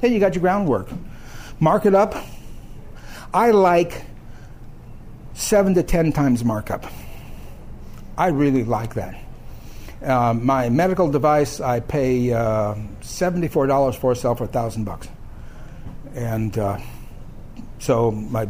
[0.00, 0.88] Hey, you got your groundwork.
[1.60, 2.14] Mark it up.
[3.32, 4.04] I like
[5.34, 6.86] seven to ten times markup.
[8.16, 9.20] I really like that.
[10.02, 14.84] Uh, my medical device, I pay uh, seventy-four dollars for, a sell for a thousand
[14.84, 15.08] bucks,
[16.14, 16.78] and uh,
[17.78, 18.42] so my,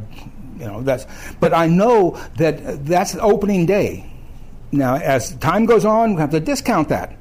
[0.59, 1.07] you know, that's.
[1.39, 4.11] But I know that that's opening day.
[4.73, 7.17] Now, as time goes on, we have to discount that.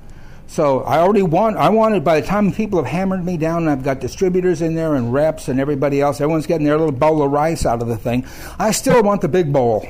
[0.48, 1.58] So I already want.
[1.58, 4.74] I wanted by the time people have hammered me down, and I've got distributors in
[4.74, 6.20] there and reps and everybody else.
[6.20, 8.26] Everyone's getting their little bowl of rice out of the thing.
[8.58, 9.88] I still want the big bowl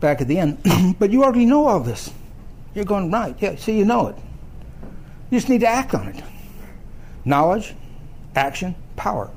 [0.00, 0.58] back at the end.
[0.98, 2.10] but you already know all this.
[2.74, 4.16] You're going, right, yeah, so you know it.
[5.30, 6.22] You just need to act on it.
[7.24, 7.74] Knowledge,
[8.34, 9.30] action, power.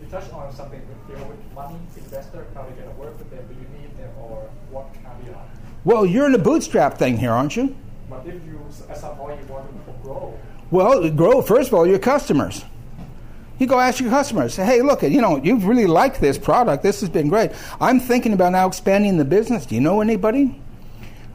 [0.00, 3.18] You touched on something with, you know, with money, investor, how you're going to work
[3.18, 5.48] with them, do you need them or what caveat?
[5.84, 7.74] Well, you're in a bootstrap thing here, aren't you?
[8.10, 8.60] But if you,
[8.90, 10.38] at some point, you want to grow.
[10.70, 12.64] Well, grow, first of all, your customers.
[13.62, 16.82] You go ask your customers, say, hey, look, you know, you've really liked this product.
[16.82, 17.52] This has been great.
[17.80, 19.66] I'm thinking about now expanding the business.
[19.66, 20.60] Do you know anybody?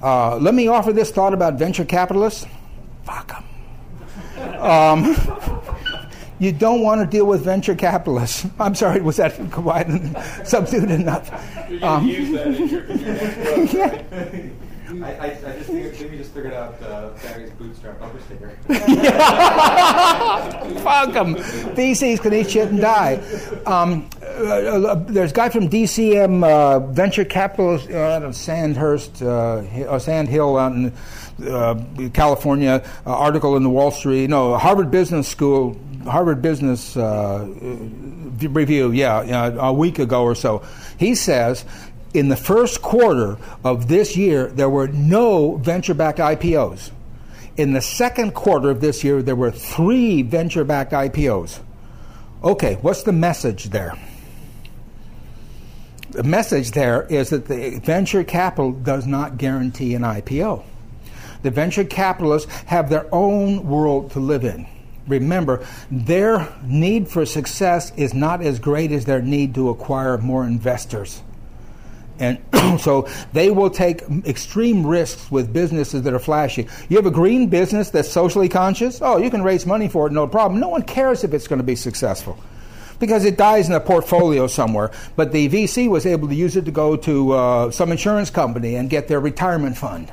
[0.03, 2.45] Uh, let me offer this thought about venture capitalists.
[3.05, 3.41] Fuck
[4.35, 4.61] them.
[4.61, 5.15] Um,
[6.39, 8.45] you don't want to deal with venture capitalists.
[8.59, 9.31] I'm sorry, was that
[10.45, 11.31] subdued enough?
[11.81, 14.49] Um, use that in your, in your yeah.
[14.89, 18.49] I, I, I just figured, maybe just figured out uh, Barry's bootstrap bumper sticker.
[20.80, 21.35] Fuck them.
[21.76, 23.15] VCs can eat shit and die.
[23.65, 29.57] Um, uh, there's a guy from DCM uh, Venture Capital uh, out of Sandhurst, uh,
[29.88, 30.93] uh, Sand Hill out in
[31.45, 31.76] uh,
[32.14, 32.81] California.
[33.05, 34.30] Uh, article in the Wall Street.
[34.30, 37.45] No, Harvard Business School, Harvard Business uh,
[38.39, 38.91] Review.
[38.91, 40.64] Yeah, a week ago or so.
[40.97, 41.65] He says.
[42.18, 46.89] In the first quarter of this year, there were no venture backed IPOs.
[47.57, 51.60] In the second quarter of this year, there were three venture backed IPOs.
[52.44, 53.94] Okay, what's the message there?
[56.10, 60.64] The message there is that the venture capital does not guarantee an IPO.
[61.44, 64.65] The venture capitalists have their own world to live in.
[65.06, 70.44] Remember, their need for success is not as great as their need to acquire more
[70.44, 71.22] investors.
[72.19, 72.39] And
[72.80, 76.68] so they will take extreme risks with businesses that are flashy.
[76.89, 79.02] You have a green business that's socially conscious?
[79.02, 80.60] Oh, you can raise money for it, no problem.
[80.60, 82.38] No one cares if it's going to be successful
[82.99, 84.91] because it dies in a portfolio somewhere.
[85.15, 88.76] But the VC was able to use it to go to uh, some insurance company
[88.76, 90.11] and get their retirement fund.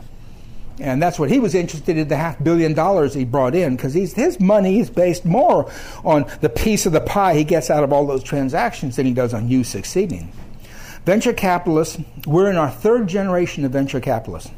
[0.80, 3.94] And that's what he was interested in the half billion dollars he brought in because
[3.94, 5.70] his money is based more
[6.04, 9.12] on the piece of the pie he gets out of all those transactions than he
[9.12, 10.32] does on you succeeding.
[11.04, 14.50] Venture capitalists, we're in our third generation of venture capitalists.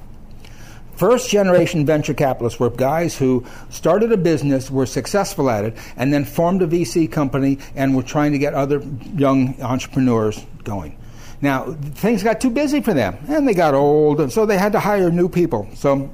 [0.95, 6.13] First generation venture capitalists were guys who started a business, were successful at it, and
[6.13, 8.83] then formed a VC company and were trying to get other
[9.15, 10.97] young entrepreneurs going.
[11.43, 14.73] Now, things got too busy for them, and they got old, and so they had
[14.73, 15.69] to hire new people.
[15.75, 16.11] So,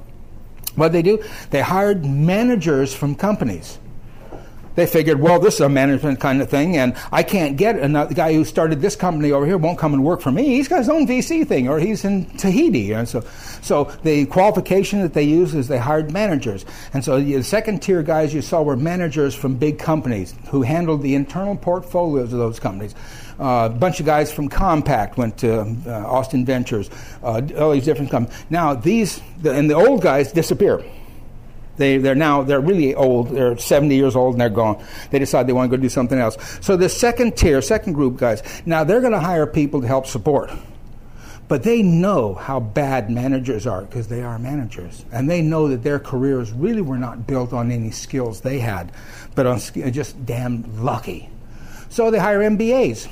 [0.75, 1.23] what they do?
[1.51, 3.77] They hired managers from companies.
[4.75, 8.13] They figured, well, this is a management kind of thing, and I can't get another
[8.13, 10.45] guy who started this company over here won't come and work for me.
[10.45, 13.21] He's got his own VC thing, or he's in Tahiti, and so,
[13.61, 18.01] so the qualification that they used is they hired managers, and so the second tier
[18.01, 22.59] guys you saw were managers from big companies who handled the internal portfolios of those
[22.59, 22.95] companies.
[23.39, 26.89] Uh, a bunch of guys from Compaq went to uh, Austin Ventures,
[27.23, 28.37] uh, all these different companies.
[28.49, 30.83] Now these, the, and the old guys disappear.
[31.77, 33.29] They, they're now, they're really old.
[33.29, 34.83] They're 70 years old and they're gone.
[35.09, 36.37] They decide they want to go do something else.
[36.61, 40.05] So the second tier, second group guys, now they're going to hire people to help
[40.05, 40.51] support.
[41.47, 45.05] But they know how bad managers are because they are managers.
[45.11, 48.91] And they know that their careers really were not built on any skills they had,
[49.35, 49.59] but on
[49.91, 51.29] just damn lucky.
[51.89, 53.09] So they hire MBAs.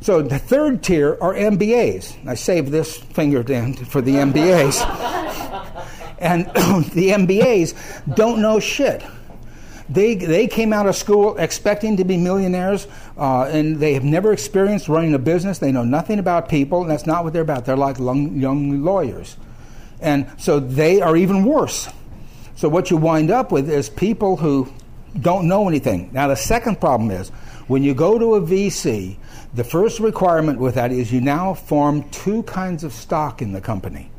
[0.00, 2.28] So the third tier are MBAs.
[2.28, 5.74] I saved this finger down for the MBAs.
[6.18, 6.46] And
[6.94, 9.02] the MBAs don't know shit.
[9.90, 12.86] They, they came out of school expecting to be millionaires,
[13.16, 15.58] uh, and they have never experienced running a business.
[15.58, 17.64] They know nothing about people, and that's not what they're about.
[17.64, 19.36] They're like young, young lawyers.
[20.00, 21.88] And so they are even worse.
[22.56, 24.70] So what you wind up with is people who
[25.20, 26.10] don't know anything.
[26.12, 27.30] Now, the second problem is
[27.66, 29.16] when you go to a VC,
[29.54, 33.60] the first requirement with that is you now form two kinds of stock in the
[33.60, 34.10] company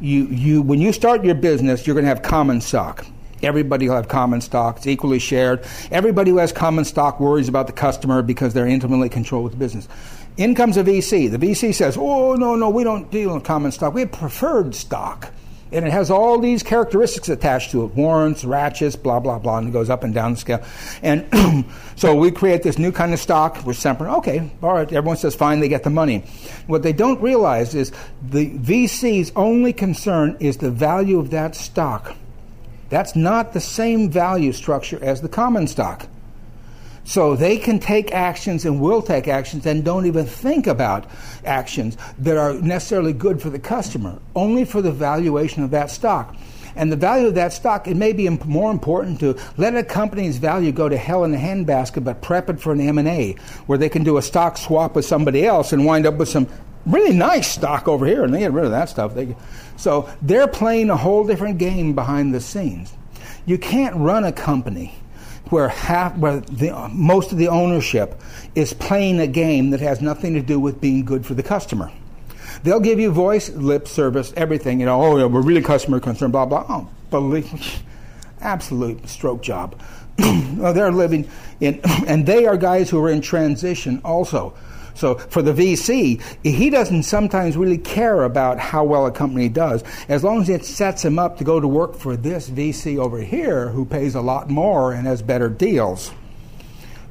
[0.00, 3.06] you, you, when you start your business, you're going to have common stock.
[3.42, 4.78] Everybody will have common stock.
[4.78, 5.64] It's equally shared.
[5.90, 9.58] Everybody who has common stock worries about the customer because they're intimately controlled with the
[9.58, 9.88] business.
[10.36, 11.30] In comes a VC.
[11.30, 13.94] The VC says, oh, no, no, we don't deal in common stock.
[13.94, 15.32] We have preferred stock
[15.72, 19.68] and it has all these characteristics attached to it warrants, ratchets, blah, blah, blah, and
[19.68, 20.62] it goes up and down the scale.
[21.02, 21.26] And
[21.96, 23.64] so we create this new kind of stock.
[23.64, 24.12] We're separate.
[24.18, 26.24] Okay, all right, everyone says fine, they get the money.
[26.66, 27.92] What they don't realize is
[28.22, 32.16] the VC's only concern is the value of that stock.
[32.88, 36.06] That's not the same value structure as the common stock.
[37.04, 41.06] So they can take actions and will take actions and don't even think about
[41.44, 46.36] actions that are necessarily good for the customer, only for the valuation of that stock.
[46.76, 50.38] And the value of that stock, it may be more important to let a company's
[50.38, 53.32] value go to hell in a handbasket, but prep it for an M&A,
[53.66, 56.46] where they can do a stock swap with somebody else and wind up with some
[56.86, 59.14] really nice stock over here, and they get rid of that stuff.
[59.14, 59.36] They,
[59.76, 62.92] so they're playing a whole different game behind the scenes.
[63.46, 64.94] You can't run a company
[65.50, 68.20] where half, where the, most of the ownership
[68.54, 71.90] is playing a game that has nothing to do with being good for the customer.
[72.62, 74.80] They'll give you voice, lip service, everything.
[74.80, 76.66] You know, oh, yeah, we're really customer concerned, blah blah.
[76.68, 77.82] Oh, believe
[78.40, 79.80] absolute stroke job.
[80.16, 81.28] They're living
[81.60, 84.54] in, and they are guys who are in transition also.
[84.94, 89.84] So for the VC, he doesn't sometimes really care about how well a company does,
[90.08, 93.20] as long as it sets him up to go to work for this VC over
[93.20, 96.12] here who pays a lot more and has better deals.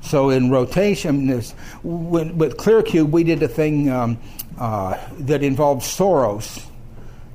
[0.02, 1.54] So in rotation, this,
[1.84, 4.18] with, with ClearCube, we did a thing um,
[4.58, 6.66] uh, that involved Soros,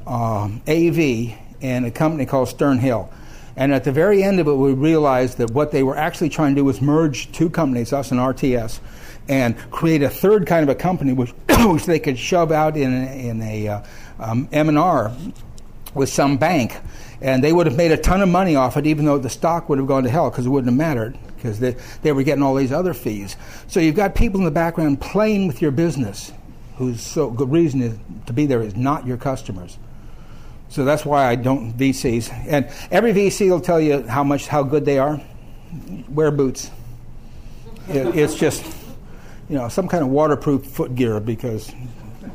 [0.07, 3.11] um, AV, and a company called Stern Hill.
[3.57, 6.55] And at the very end of it, we realized that what they were actually trying
[6.55, 8.81] to do was merge two companies, us and RTS,
[9.29, 11.31] and create a third kind of a company which,
[11.67, 13.83] which they could shove out in in a uh,
[14.19, 15.13] um, M&R
[15.95, 16.77] with some bank.
[17.21, 19.69] And they would have made a ton of money off it, even though the stock
[19.69, 22.43] would have gone to hell because it wouldn't have mattered because they, they were getting
[22.43, 23.37] all these other fees.
[23.67, 26.33] So you've got people in the background playing with your business
[26.77, 29.79] whose so good reason is, to be there is not your customers.
[30.69, 32.33] So that's why I don't VCs.
[32.49, 35.21] And every VC will tell you how much how good they are.
[36.09, 36.71] Wear boots.
[37.89, 38.65] It, it's just
[39.49, 41.73] you know some kind of waterproof foot gear because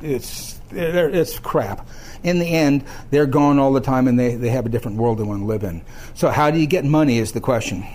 [0.02, 1.88] it's it's crap.
[2.23, 5.18] In the end, they're gone all the time and they, they have a different world
[5.18, 5.81] they want to live in.
[6.14, 7.86] So how do you get money is the question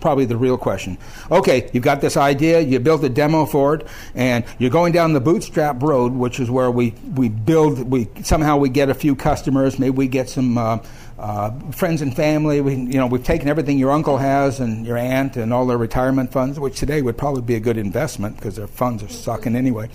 [0.00, 0.98] probably the real question.
[1.30, 5.12] Okay, you've got this idea, you built a demo for it, and you're going down
[5.12, 9.14] the bootstrap road, which is where we, we build, we somehow we get a few
[9.14, 10.78] customers, maybe we get some uh,
[11.18, 12.60] uh, friends and family.
[12.60, 15.78] We, you know, we've taken everything your uncle has and your aunt and all their
[15.78, 19.56] retirement funds, which today would probably be a good investment because their funds are sucking
[19.56, 19.88] anyway.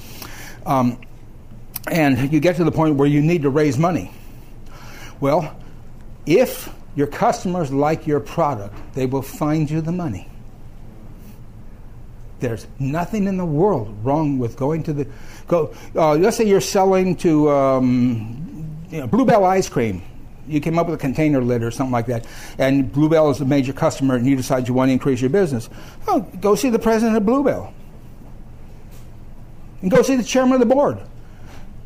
[0.66, 1.00] Um,
[1.88, 4.12] and you get to the point where you need to raise money.
[5.20, 5.56] Well,
[6.26, 10.28] if your customers like your product, they will find you the money.
[12.40, 15.08] There's nothing in the world wrong with going to the
[15.48, 15.74] go.
[15.96, 20.02] Uh, let's say you're selling to um, you know, Blue Bell ice cream.
[20.48, 22.26] You came up with a container lid or something like that,
[22.58, 25.30] and Blue Bell is a major customer, and you decide you want to increase your
[25.30, 25.70] business.
[26.08, 27.72] Oh, go see the president of Blue Bell,
[29.84, 31.00] and go see the chairman of the board.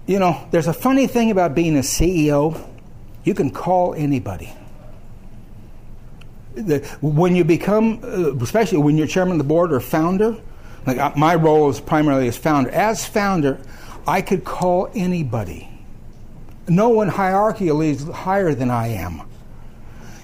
[0.07, 2.65] You know, there's a funny thing about being a CEO.
[3.25, 4.53] You can call anybody
[7.01, 10.37] when you become, uh, especially when you're chairman of the board or founder,
[10.85, 12.69] like uh, my role is primarily as founder.
[12.71, 13.59] As founder,
[14.07, 15.69] I could call anybody.
[16.67, 19.21] No one hierarchically is higher than I am.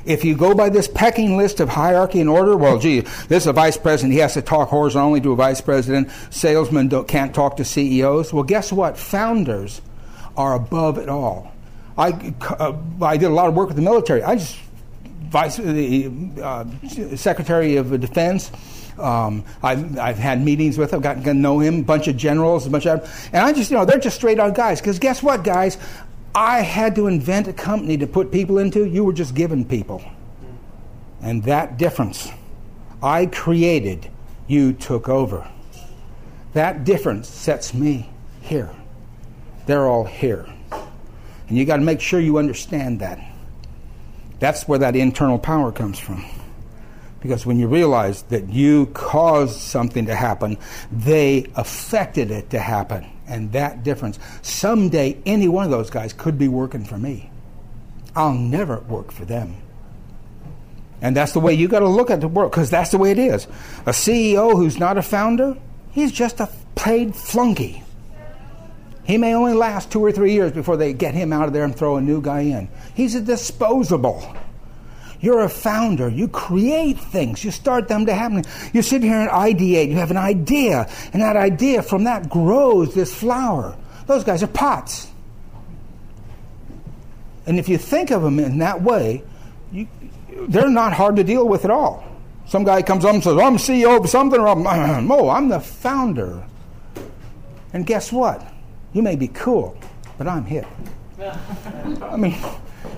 [0.03, 3.47] If you go by this pecking list of hierarchy and order, well, gee, this is
[3.47, 4.13] a vice president.
[4.13, 6.09] He has to talk horizontally to a vice president.
[6.31, 8.33] Salesmen can't talk to CEOs.
[8.33, 8.97] Well, guess what?
[8.97, 9.81] Founders
[10.35, 11.51] are above it all.
[11.97, 14.23] I, uh, I did a lot of work with the military.
[14.23, 14.57] I just
[15.31, 16.11] vice, the
[16.43, 16.65] uh,
[17.15, 18.51] Secretary of Defense.
[18.99, 22.67] Um, I've, I've, had meetings with I've gotten to know him, a bunch of generals,
[22.67, 24.81] a bunch of, and I just, you know, they're just straight on guys.
[24.81, 25.77] Because guess what, guys?
[26.35, 28.85] I had to invent a company to put people into.
[28.85, 30.03] You were just given people.
[31.21, 32.29] And that difference,
[33.01, 34.11] I created,
[34.47, 35.49] you took over.
[36.53, 38.09] That difference sets me
[38.41, 38.69] here.
[39.65, 40.47] They're all here.
[41.47, 43.30] And you got to make sure you understand that.
[44.41, 46.25] That's where that internal power comes from.
[47.19, 50.57] Because when you realize that you caused something to happen,
[50.91, 53.05] they affected it to happen.
[53.27, 54.17] And that difference.
[54.41, 57.29] Someday, any one of those guys could be working for me.
[58.15, 59.55] I'll never work for them.
[61.01, 63.11] And that's the way you got to look at the world, because that's the way
[63.11, 63.45] it is.
[63.85, 65.55] A CEO who's not a founder,
[65.91, 67.83] he's just a paid flunky.
[69.03, 71.63] He may only last two or three years before they get him out of there
[71.63, 72.69] and throw a new guy in.
[72.93, 74.35] He's a disposable.
[75.19, 76.09] You're a founder.
[76.09, 77.43] You create things.
[77.43, 78.43] You start them to happen.
[78.73, 79.89] You sit here and ideate.
[79.89, 83.77] You have an idea, and that idea from that grows this flower.
[84.07, 85.07] Those guys are pots.
[87.45, 89.23] And if you think of them in that way,
[89.71, 89.87] you,
[90.47, 92.03] they're not hard to deal with at all.
[92.47, 94.65] Some guy comes up and says, I'm CEO of something, or I'm,
[95.11, 96.43] oh, I'm the founder.
[97.73, 98.50] And guess what?
[98.93, 99.77] You may be cool,
[100.17, 100.65] but I'm hip.
[102.01, 102.35] I mean,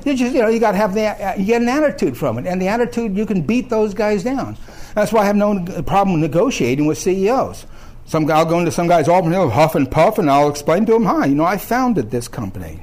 [0.06, 2.38] you just you know you got to have the uh, you get an attitude from
[2.38, 4.58] it, and the attitude you can beat those guys down.
[4.96, 7.66] That's why I have no uh, problem negotiating with CEOs.
[8.06, 10.86] Some guy, I'll go into some guy's office, he'll huff and puff, and I'll explain
[10.88, 12.82] to him, "Hi, you know, I founded this company.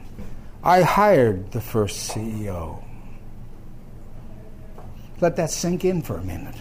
[0.63, 2.83] I hired the first CEO."
[5.21, 6.55] Let that sink in for a minute.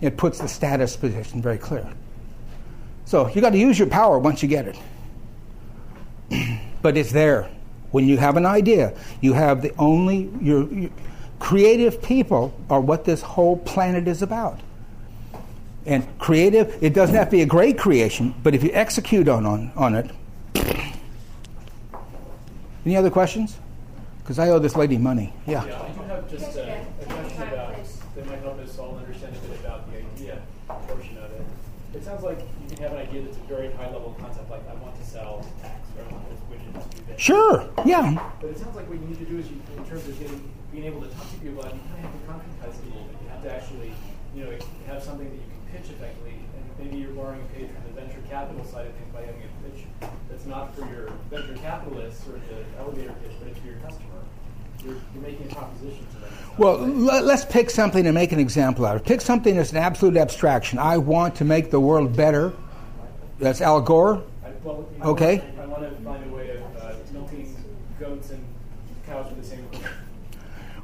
[0.00, 1.86] It puts the status position very clear.
[3.04, 4.78] So you got to use your power once you get it.
[6.82, 7.50] But it's there.
[7.90, 10.68] When you have an idea, you have the only your,
[11.38, 14.60] creative people are what this whole planet is about.
[15.86, 19.46] And creative, it doesn't have to be a great creation, but if you execute on,
[19.46, 20.10] on, on it.
[22.84, 23.58] Any other questions?
[24.18, 25.32] Because I owe this lady money.
[25.46, 25.64] Yeah.
[25.64, 27.74] Yeah, I do have just a, a question about
[28.14, 31.42] that might help us all understand a bit about the idea portion of it.
[31.94, 34.62] It sounds like you can have an idea that's a very high level concept, like
[34.68, 35.44] I want to sell
[37.20, 37.68] Sure.
[37.84, 38.16] Yeah.
[38.40, 40.40] But it sounds like what you need to do is, you, in terms of getting,
[40.72, 43.04] being able to talk to people, you kind of have to concretize it a little
[43.12, 43.16] bit.
[43.22, 43.92] You have to actually,
[44.34, 44.50] you know,
[44.86, 48.00] have something that you can pitch effectively, and maybe you're borrowing a page from the
[48.00, 49.84] venture capital side of things by having a pitch
[50.30, 54.24] that's not for your venture capitalists or the elevator pitch, but it's for your customer.
[54.82, 56.32] you're, you're making a proposition to them.
[56.56, 59.06] Well, l- let's pick something and make an example out of it.
[59.06, 60.78] Pick something that's an absolute abstraction.
[60.78, 62.54] I want to make the world better.
[63.38, 64.22] That's Al Gore.
[64.42, 65.36] I, well, I Okay.
[65.38, 67.56] Want, I want to find a way of uh, milking
[67.98, 68.44] goats and
[69.06, 69.94] cows with the same equipment.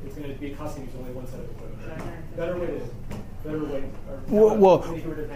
[0.04, 2.36] It's going to be costing you only one set of equipment.
[2.36, 3.84] Better way to, better way.
[4.08, 5.30] Or Well- well- make rid of.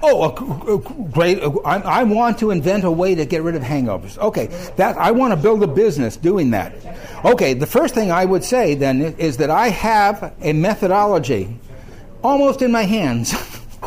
[0.00, 1.40] Oh, a, g- a great!
[1.64, 4.16] I, I want to invent a way to get rid of hangovers.
[4.18, 4.46] Okay,
[4.76, 6.72] that I want to build a business doing that.
[7.24, 11.58] Okay, the first thing I would say then is that I have a methodology
[12.22, 13.34] almost in my hands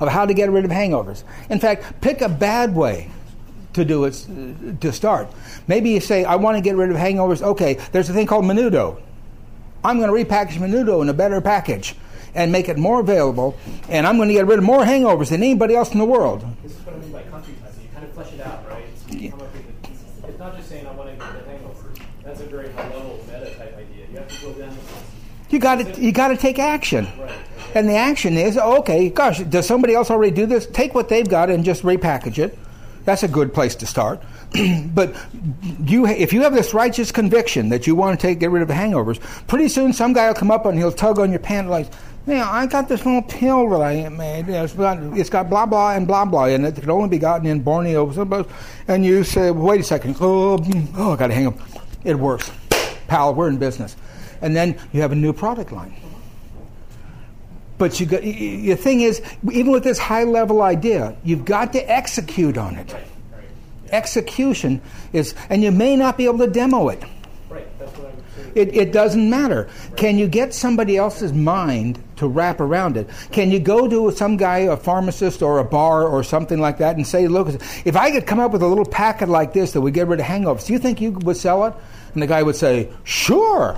[0.00, 1.24] of how to get rid of hangovers.
[1.50, 3.10] In fact, pick a bad way
[3.72, 5.28] to do it uh, to start.
[5.66, 7.42] Maybe you say, I want to get rid of hangovers.
[7.42, 9.00] Okay, there's a thing called Menudo.
[9.84, 11.94] I'm going to repackage Menudo in a better package
[12.36, 13.56] and make it more available,
[13.88, 16.44] and I'm going to get rid of more hangovers than anybody else in the world.
[16.62, 17.82] This is what I mean by country typing.
[17.82, 18.84] You kind of flesh it out, right?
[18.96, 21.48] So you come up with it's not just saying I want to get rid of
[21.48, 22.02] hangovers.
[22.22, 24.06] That's a very high level meta type idea.
[24.10, 24.76] You have to go down
[25.48, 27.08] You got to you got to take action.
[27.18, 27.30] right.
[27.74, 30.66] And the action is, okay, gosh, does somebody else already do this?
[30.66, 32.58] Take what they've got and just repackage it.
[33.04, 34.22] That's a good place to start.
[34.94, 35.14] but
[35.84, 38.68] you, if you have this righteous conviction that you want to take get rid of
[38.68, 41.68] the hangovers, pretty soon some guy will come up and he'll tug on your pant
[41.68, 41.88] like,
[42.26, 44.48] "Man, I got this little pill that I made.
[44.48, 47.46] It's got, it's got blah blah and blah blah, and it could only be gotten
[47.46, 48.10] in Borneo."
[48.88, 51.58] And you say, "Wait a second, oh, mm, oh I got to hang up.
[52.04, 52.50] It works,
[53.08, 53.34] pal.
[53.34, 53.96] We're in business,
[54.40, 55.94] and then you have a new product line.
[57.78, 59.20] But you got, the thing is,
[59.52, 62.94] even with this high level idea, you've got to execute on it.
[63.90, 64.80] Execution
[65.12, 67.04] is, and you may not be able to demo it.
[67.50, 67.66] Right.
[67.78, 68.45] That's what I'm saying.
[68.56, 69.68] It, it doesn't matter.
[69.96, 73.06] Can you get somebody else's mind to wrap around it?
[73.30, 76.96] Can you go to some guy, a pharmacist or a bar or something like that,
[76.96, 77.48] and say, "Look,
[77.84, 80.20] if I could come up with a little packet like this that would get rid
[80.20, 81.74] of hangovers, do you think you would sell it?"
[82.14, 83.76] And the guy would say, "Sure."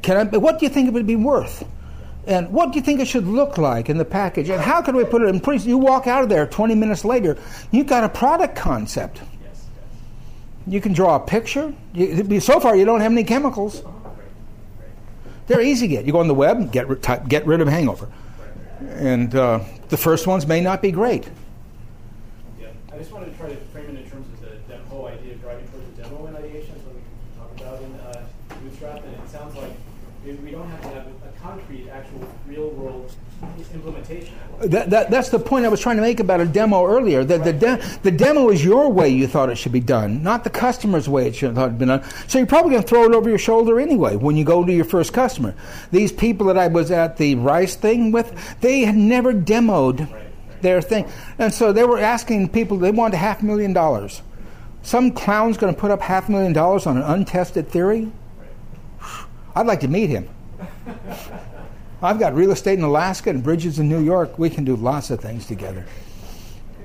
[0.00, 0.38] Can I?
[0.38, 1.62] What do you think it would be worth?
[2.26, 4.48] And what do you think it should look like in the package?
[4.48, 5.40] And how can we put it in?
[5.40, 7.36] Pretty, you walk out of there 20 minutes later,
[7.72, 9.20] you've got a product concept.
[10.66, 11.72] You can draw a picture.
[11.94, 13.82] You, so far, you don't have any chemicals.
[15.46, 16.04] They're easy to get.
[16.04, 18.08] You go on the web, get type, get rid of hangover,
[18.80, 21.28] and uh, the first ones may not be great.
[22.60, 22.68] Yeah.
[22.92, 25.32] I just wanted to try to frame it in terms of the dem- whole idea
[25.32, 26.70] of driving towards a demo in ideation.
[26.74, 27.02] That's what we
[27.36, 28.26] talked about in uh,
[28.62, 29.02] Bootstrap.
[29.02, 29.72] And it sounds like
[30.24, 33.12] we we don't have to have a, a concrete, actual, real world
[33.74, 34.34] implementation.
[34.60, 37.24] That, that, that's the point I was trying to make about a demo earlier.
[37.24, 40.44] That the, de- the demo is your way you thought it should be done, not
[40.44, 42.04] the customer's way it should have been done.
[42.28, 44.72] So you're probably going to throw it over your shoulder anyway when you go to
[44.72, 45.54] your first customer.
[45.92, 50.08] These people that I was at the Rice thing with, they had never demoed
[50.60, 51.10] their thing.
[51.38, 54.20] And so they were asking people, they wanted half a million dollars.
[54.82, 58.12] Some clown's going to put up half a million dollars on an untested theory?
[59.54, 60.28] I'd like to meet him.
[62.02, 64.38] I've got real estate in Alaska and bridges in New York.
[64.38, 65.86] We can do lots of things together.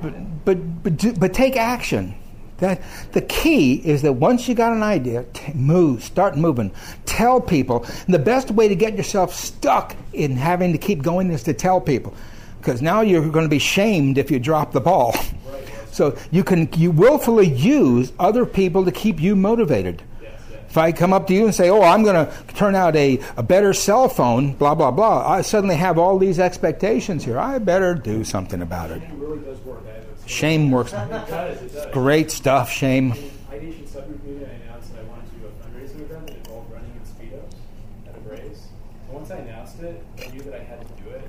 [0.01, 2.15] But, but, but, do- but take action.
[2.57, 2.81] That,
[3.11, 6.71] the key is that once you got an idea, t- move, start moving.
[7.05, 7.85] Tell people.
[8.05, 11.53] And the best way to get yourself stuck in having to keep going is to
[11.53, 12.13] tell people.
[12.59, 15.15] Because now you're going to be shamed if you drop the ball.
[15.91, 20.03] So you can you willfully use other people to keep you motivated.
[20.75, 23.17] If I come up to you and say, "Oh, I'm going to turn out a,
[23.37, 27.39] a better cell phone," blah blah blah, I suddenly have all these expectations here.
[27.39, 29.01] I better do something about it.
[29.01, 30.91] A- Shame works.
[30.91, 31.61] It does.
[31.61, 31.93] It does.
[31.93, 32.69] Great stuff.
[32.69, 33.13] Shame.
[39.09, 41.21] Once I announced it, I knew that I had to do it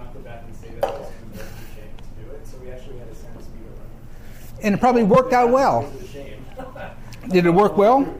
[0.00, 2.46] I go back and say that I was to do it.
[2.48, 4.60] So we actually had speedo.
[4.60, 5.88] And it probably worked out well.
[6.12, 6.44] Shame.
[7.28, 8.12] Did it work well?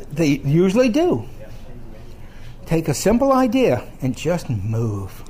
[0.00, 0.28] It did.
[0.30, 0.42] Yeah.
[0.42, 1.00] They usually do.
[1.40, 1.46] Yeah.
[1.46, 1.56] Shame's
[1.88, 2.66] amazing.
[2.66, 5.24] Take a simple idea and just move.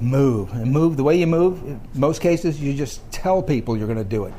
[0.00, 0.52] Move.
[0.52, 1.62] And move the way you move.
[1.64, 4.34] In most cases, you just tell people you're going to do it.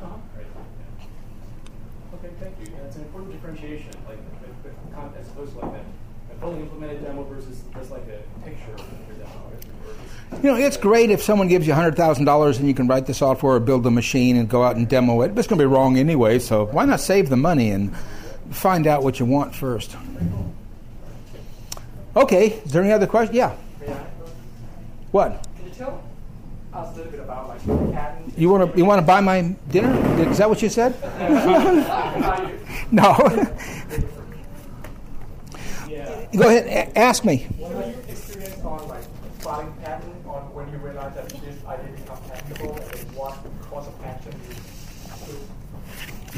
[2.13, 2.73] Okay, thank you.
[2.85, 7.03] It's an important differentiation, like with- with as opposed to like a, a fully implemented
[7.03, 8.77] demo versus just like a picture of
[9.09, 10.41] the demo.
[10.43, 13.55] You know, it's great if someone gives you $100,000 and you can write the software
[13.55, 15.29] or build the machine and go out and demo it.
[15.29, 17.93] But it's going to be wrong anyway, so why not save the money and
[18.51, 19.95] find out what you want first?
[22.15, 23.35] Okay, is there any other question?
[23.35, 23.55] Yeah.
[25.11, 25.45] What?
[25.57, 26.03] Can you tell
[26.73, 27.61] us a little bit about like?
[28.37, 29.91] You want to you want to buy my dinner?
[30.29, 30.93] Is that what you said?
[32.91, 33.15] no.
[35.87, 36.25] Yeah.
[36.37, 37.47] Go ahead, a- ask me.
[37.57, 39.03] What was your experience on like
[39.39, 43.33] filing patent on when you realized that this idea patentable and what
[43.69, 44.18] course of action you took?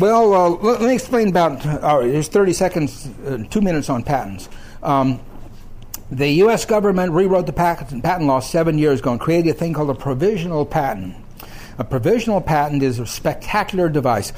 [0.01, 1.63] Well, uh, let, me explain about.
[1.63, 4.49] Uh, there's 30 seconds, uh, two minutes on patents.
[4.81, 5.21] Um,
[6.09, 6.65] the U.S.
[6.65, 9.93] government rewrote the patent, patent law seven years ago and created a thing called a
[9.93, 11.15] provisional patent.
[11.77, 14.33] A provisional patent is a spectacular device.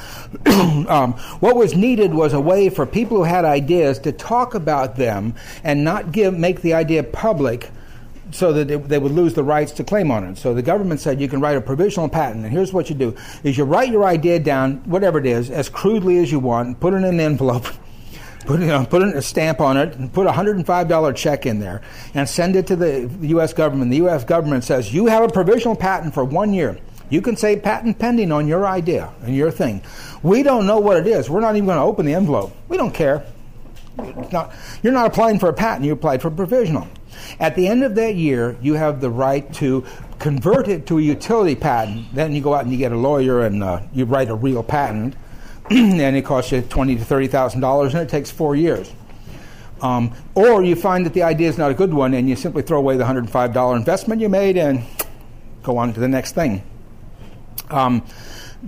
[0.89, 4.97] um, what was needed was a way for people who had ideas to talk about
[4.97, 5.33] them
[5.63, 7.71] and not give make the idea public
[8.33, 10.37] so that it, they would lose the rights to claim on it.
[10.37, 13.15] So the government said you can write a provisional patent, and here's what you do:
[13.43, 16.93] is you write your idea down, whatever it is, as crudely as you want, put
[16.93, 17.65] it in an envelope.
[18.45, 21.81] Put, you know, put a stamp on it and put a $105 check in there
[22.13, 23.53] and send it to the U.S.
[23.53, 23.89] government.
[23.89, 24.25] The U.S.
[24.25, 26.77] government says, You have a provisional patent for one year.
[27.09, 29.81] You can say patent pending on your idea and your thing.
[30.23, 31.29] We don't know what it is.
[31.29, 32.53] We're not even going to open the envelope.
[32.67, 33.25] We don't care.
[34.31, 36.87] Not, you're not applying for a patent, you applied for provisional.
[37.39, 39.85] At the end of that year, you have the right to
[40.19, 42.13] convert it to a utility patent.
[42.13, 44.63] Then you go out and you get a lawyer and uh, you write a real
[44.63, 45.15] patent,
[45.69, 48.91] and it costs you twenty to thirty thousand dollars, and it takes four years.
[49.81, 52.63] Um, or you find that the idea is not a good one, and you simply
[52.63, 54.83] throw away the hundred and five dollar investment you made and
[55.61, 56.63] go on to the next thing.
[57.69, 58.05] Um,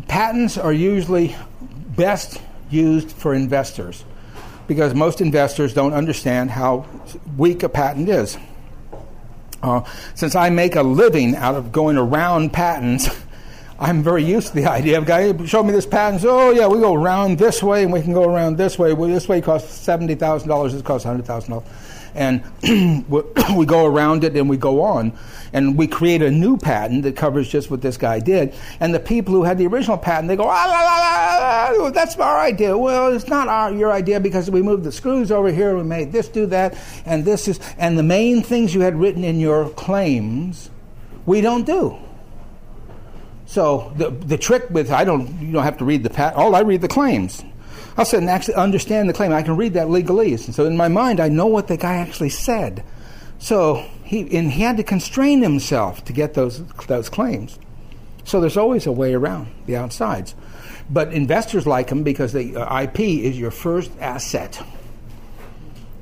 [0.07, 1.35] patents are usually
[1.95, 4.03] best used for investors
[4.67, 6.85] because most investors don't understand how
[7.37, 8.37] weak a patent is.
[9.61, 9.83] Uh,
[10.13, 13.09] since I make a living out of going around patents,
[13.79, 16.23] I'm very used to the idea of guy show me this patent.
[16.25, 18.93] Oh yeah, we go around this way and we can go around this way.
[18.93, 20.73] Well, this way costs seventy thousand dollars.
[20.73, 21.67] This costs hundred thousand dollars
[22.15, 22.43] and
[23.55, 25.17] we go around it and we go on.
[25.53, 28.53] And we create a new patent that covers just what this guy did.
[28.79, 32.17] And the people who had the original patent they go ah, la, la, la, that's
[32.17, 32.77] our idea.
[32.77, 36.11] Well it's not our your idea because we moved the screws over here we made
[36.11, 39.69] this do that and this is and the main things you had written in your
[39.69, 40.69] claims
[41.25, 41.97] we don't do.
[43.45, 46.55] So the the trick with I don't you don't have to read the patent all
[46.55, 47.43] I read the claims
[47.97, 49.31] I'll sit and actually understand the claim.
[49.31, 50.45] I can read that legalese.
[50.45, 52.83] And so in my mind, I know what the guy actually said.
[53.39, 57.57] So he, and he had to constrain himself to get those, those claims.
[58.25, 60.35] So there's always a way around the outsides.
[60.89, 64.61] But investors like them because the uh, IP is your first asset.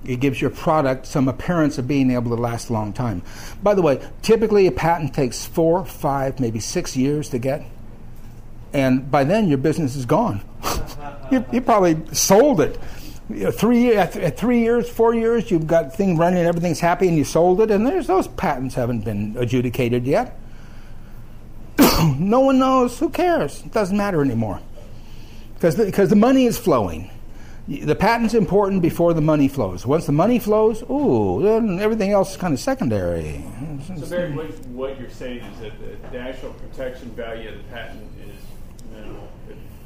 [0.04, 3.22] It gives your product some appearance of being able to last a long time.
[3.62, 7.64] By the way, typically a patent takes four, five, maybe six years to get.
[8.74, 10.42] And by then, your business is gone.
[11.32, 12.80] you, you probably sold it.
[13.30, 16.48] You know, three uh, at, uh, three years, four years, you've got things running, and
[16.48, 20.38] everything's happy, and you sold it, and there's those patents haven't been adjudicated yet.
[22.18, 23.00] no one knows.
[23.00, 23.64] Who cares?
[23.66, 24.60] It doesn't matter anymore
[25.64, 27.10] because the, because the money is flowing.
[27.70, 29.86] The patent's important before the money flows.
[29.86, 33.42] Once the money flows, ooh, then everything else is kind of secondary.
[33.98, 37.64] So, Barry, what, what you're saying is that the, the actual protection value of the
[37.64, 38.36] patent is
[38.92, 39.30] minimal,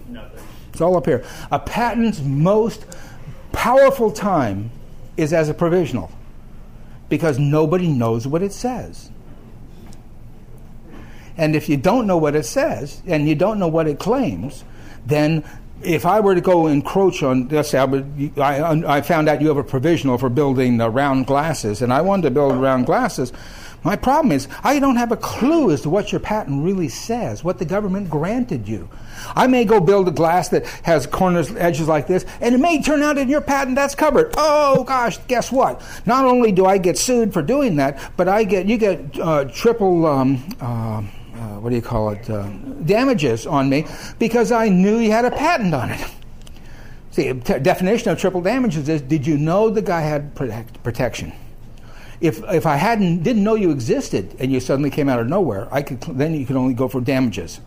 [0.10, 0.44] nothing.
[0.72, 1.24] It's all up here.
[1.52, 2.86] A patent's most
[3.52, 4.70] powerful time
[5.16, 6.12] is as a provisional
[7.10, 9.10] because nobody knows what it says.
[11.38, 14.64] And if you don't know what it says and you don't know what it claims,
[15.06, 15.44] then
[15.84, 19.42] if I were to go encroach on, let's say I, would, I, I found out
[19.42, 22.88] you have a provisional for building uh, round glasses, and I wanted to build round
[22.88, 23.32] glasses,
[23.84, 27.44] my problem is I don't have a clue as to what your patent really says,
[27.44, 28.90] what the government granted you.
[29.36, 32.82] I may go build a glass that has corners, edges like this, and it may
[32.82, 34.34] turn out in your patent that's covered.
[34.38, 35.82] Oh gosh, guess what?
[36.06, 39.46] Not only do I get sued for doing that, but I get you get uh,
[39.46, 40.06] triple.
[40.06, 41.04] Um, uh,
[41.36, 42.28] uh, what do you call it?
[42.30, 42.48] Uh,
[42.84, 43.86] damages on me
[44.18, 46.04] because I knew you had a patent on it.
[47.12, 51.32] See, t- definition of triple damages is: Did you know the guy had protect- protection?
[52.20, 55.68] If if I hadn't didn't know you existed and you suddenly came out of nowhere,
[55.72, 57.60] I could then you could only go for damages.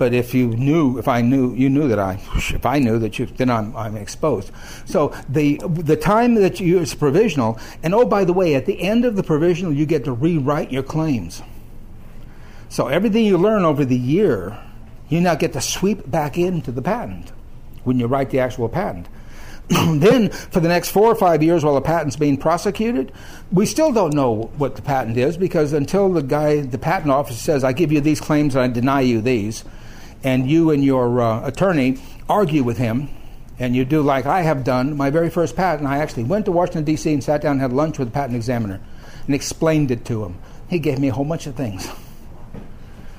[0.00, 3.18] But if you knew, if I knew, you knew that I, if I knew that
[3.18, 4.50] you, then I'm, I'm exposed.
[4.86, 8.80] So the the time that you is provisional, and oh by the way, at the
[8.80, 11.42] end of the provisional, you get to rewrite your claims.
[12.70, 14.58] So everything you learn over the year,
[15.10, 17.32] you now get to sweep back into the patent
[17.84, 19.06] when you write the actual patent.
[20.00, 23.12] then, for the next four or five years while the patent's being prosecuted,
[23.52, 27.38] we still don't know what the patent is because until the guy, the patent office
[27.38, 29.64] says, I give you these claims and I deny you these,
[30.24, 31.98] and you and your uh, attorney
[32.28, 33.10] argue with him,
[33.60, 36.52] and you do like I have done, my very first patent, I actually went to
[36.52, 37.12] Washington, D.C.
[37.12, 38.80] and sat down and had lunch with the patent examiner
[39.26, 40.36] and explained it to him.
[40.68, 41.88] He gave me a whole bunch of things.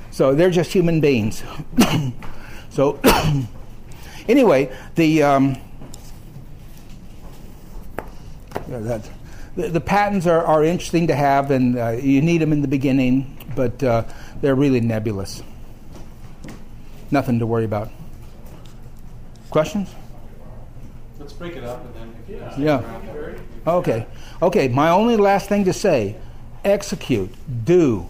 [0.10, 1.44] So they're just human beings.
[2.72, 3.00] so,
[4.28, 5.24] anyway, the.
[5.24, 5.58] Um,
[8.80, 9.10] that,
[9.56, 12.68] the, the, patents are, are interesting to have, and uh, you need them in the
[12.68, 14.04] beginning, but uh,
[14.40, 15.44] they're really nebulous.
[17.12, 17.90] Nothing to worry about.
[19.50, 19.94] Questions?
[21.20, 22.16] Let's break it up and then.
[22.24, 23.02] if you can stick Yeah.
[23.68, 24.08] Okay.
[24.42, 24.68] Okay.
[24.70, 26.16] My only last thing to say:
[26.64, 27.30] execute,
[27.66, 28.10] do.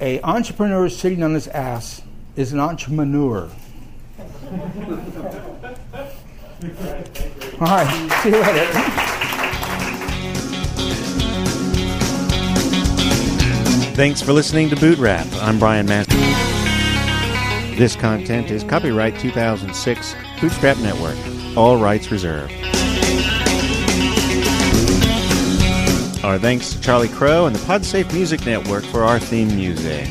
[0.00, 2.02] A entrepreneur sitting on his ass
[2.34, 3.50] is an entrepreneur.
[7.60, 8.20] All right.
[8.22, 9.22] See you later.
[13.96, 15.26] Thanks for listening to Bootstrap.
[15.40, 16.18] I'm Brian Master.
[17.78, 21.16] This content is copyright 2006 Bootstrap Network.
[21.56, 22.52] All rights reserved.
[26.22, 30.06] Our thanks to Charlie Crow and the Podsafe Music Network for our theme music.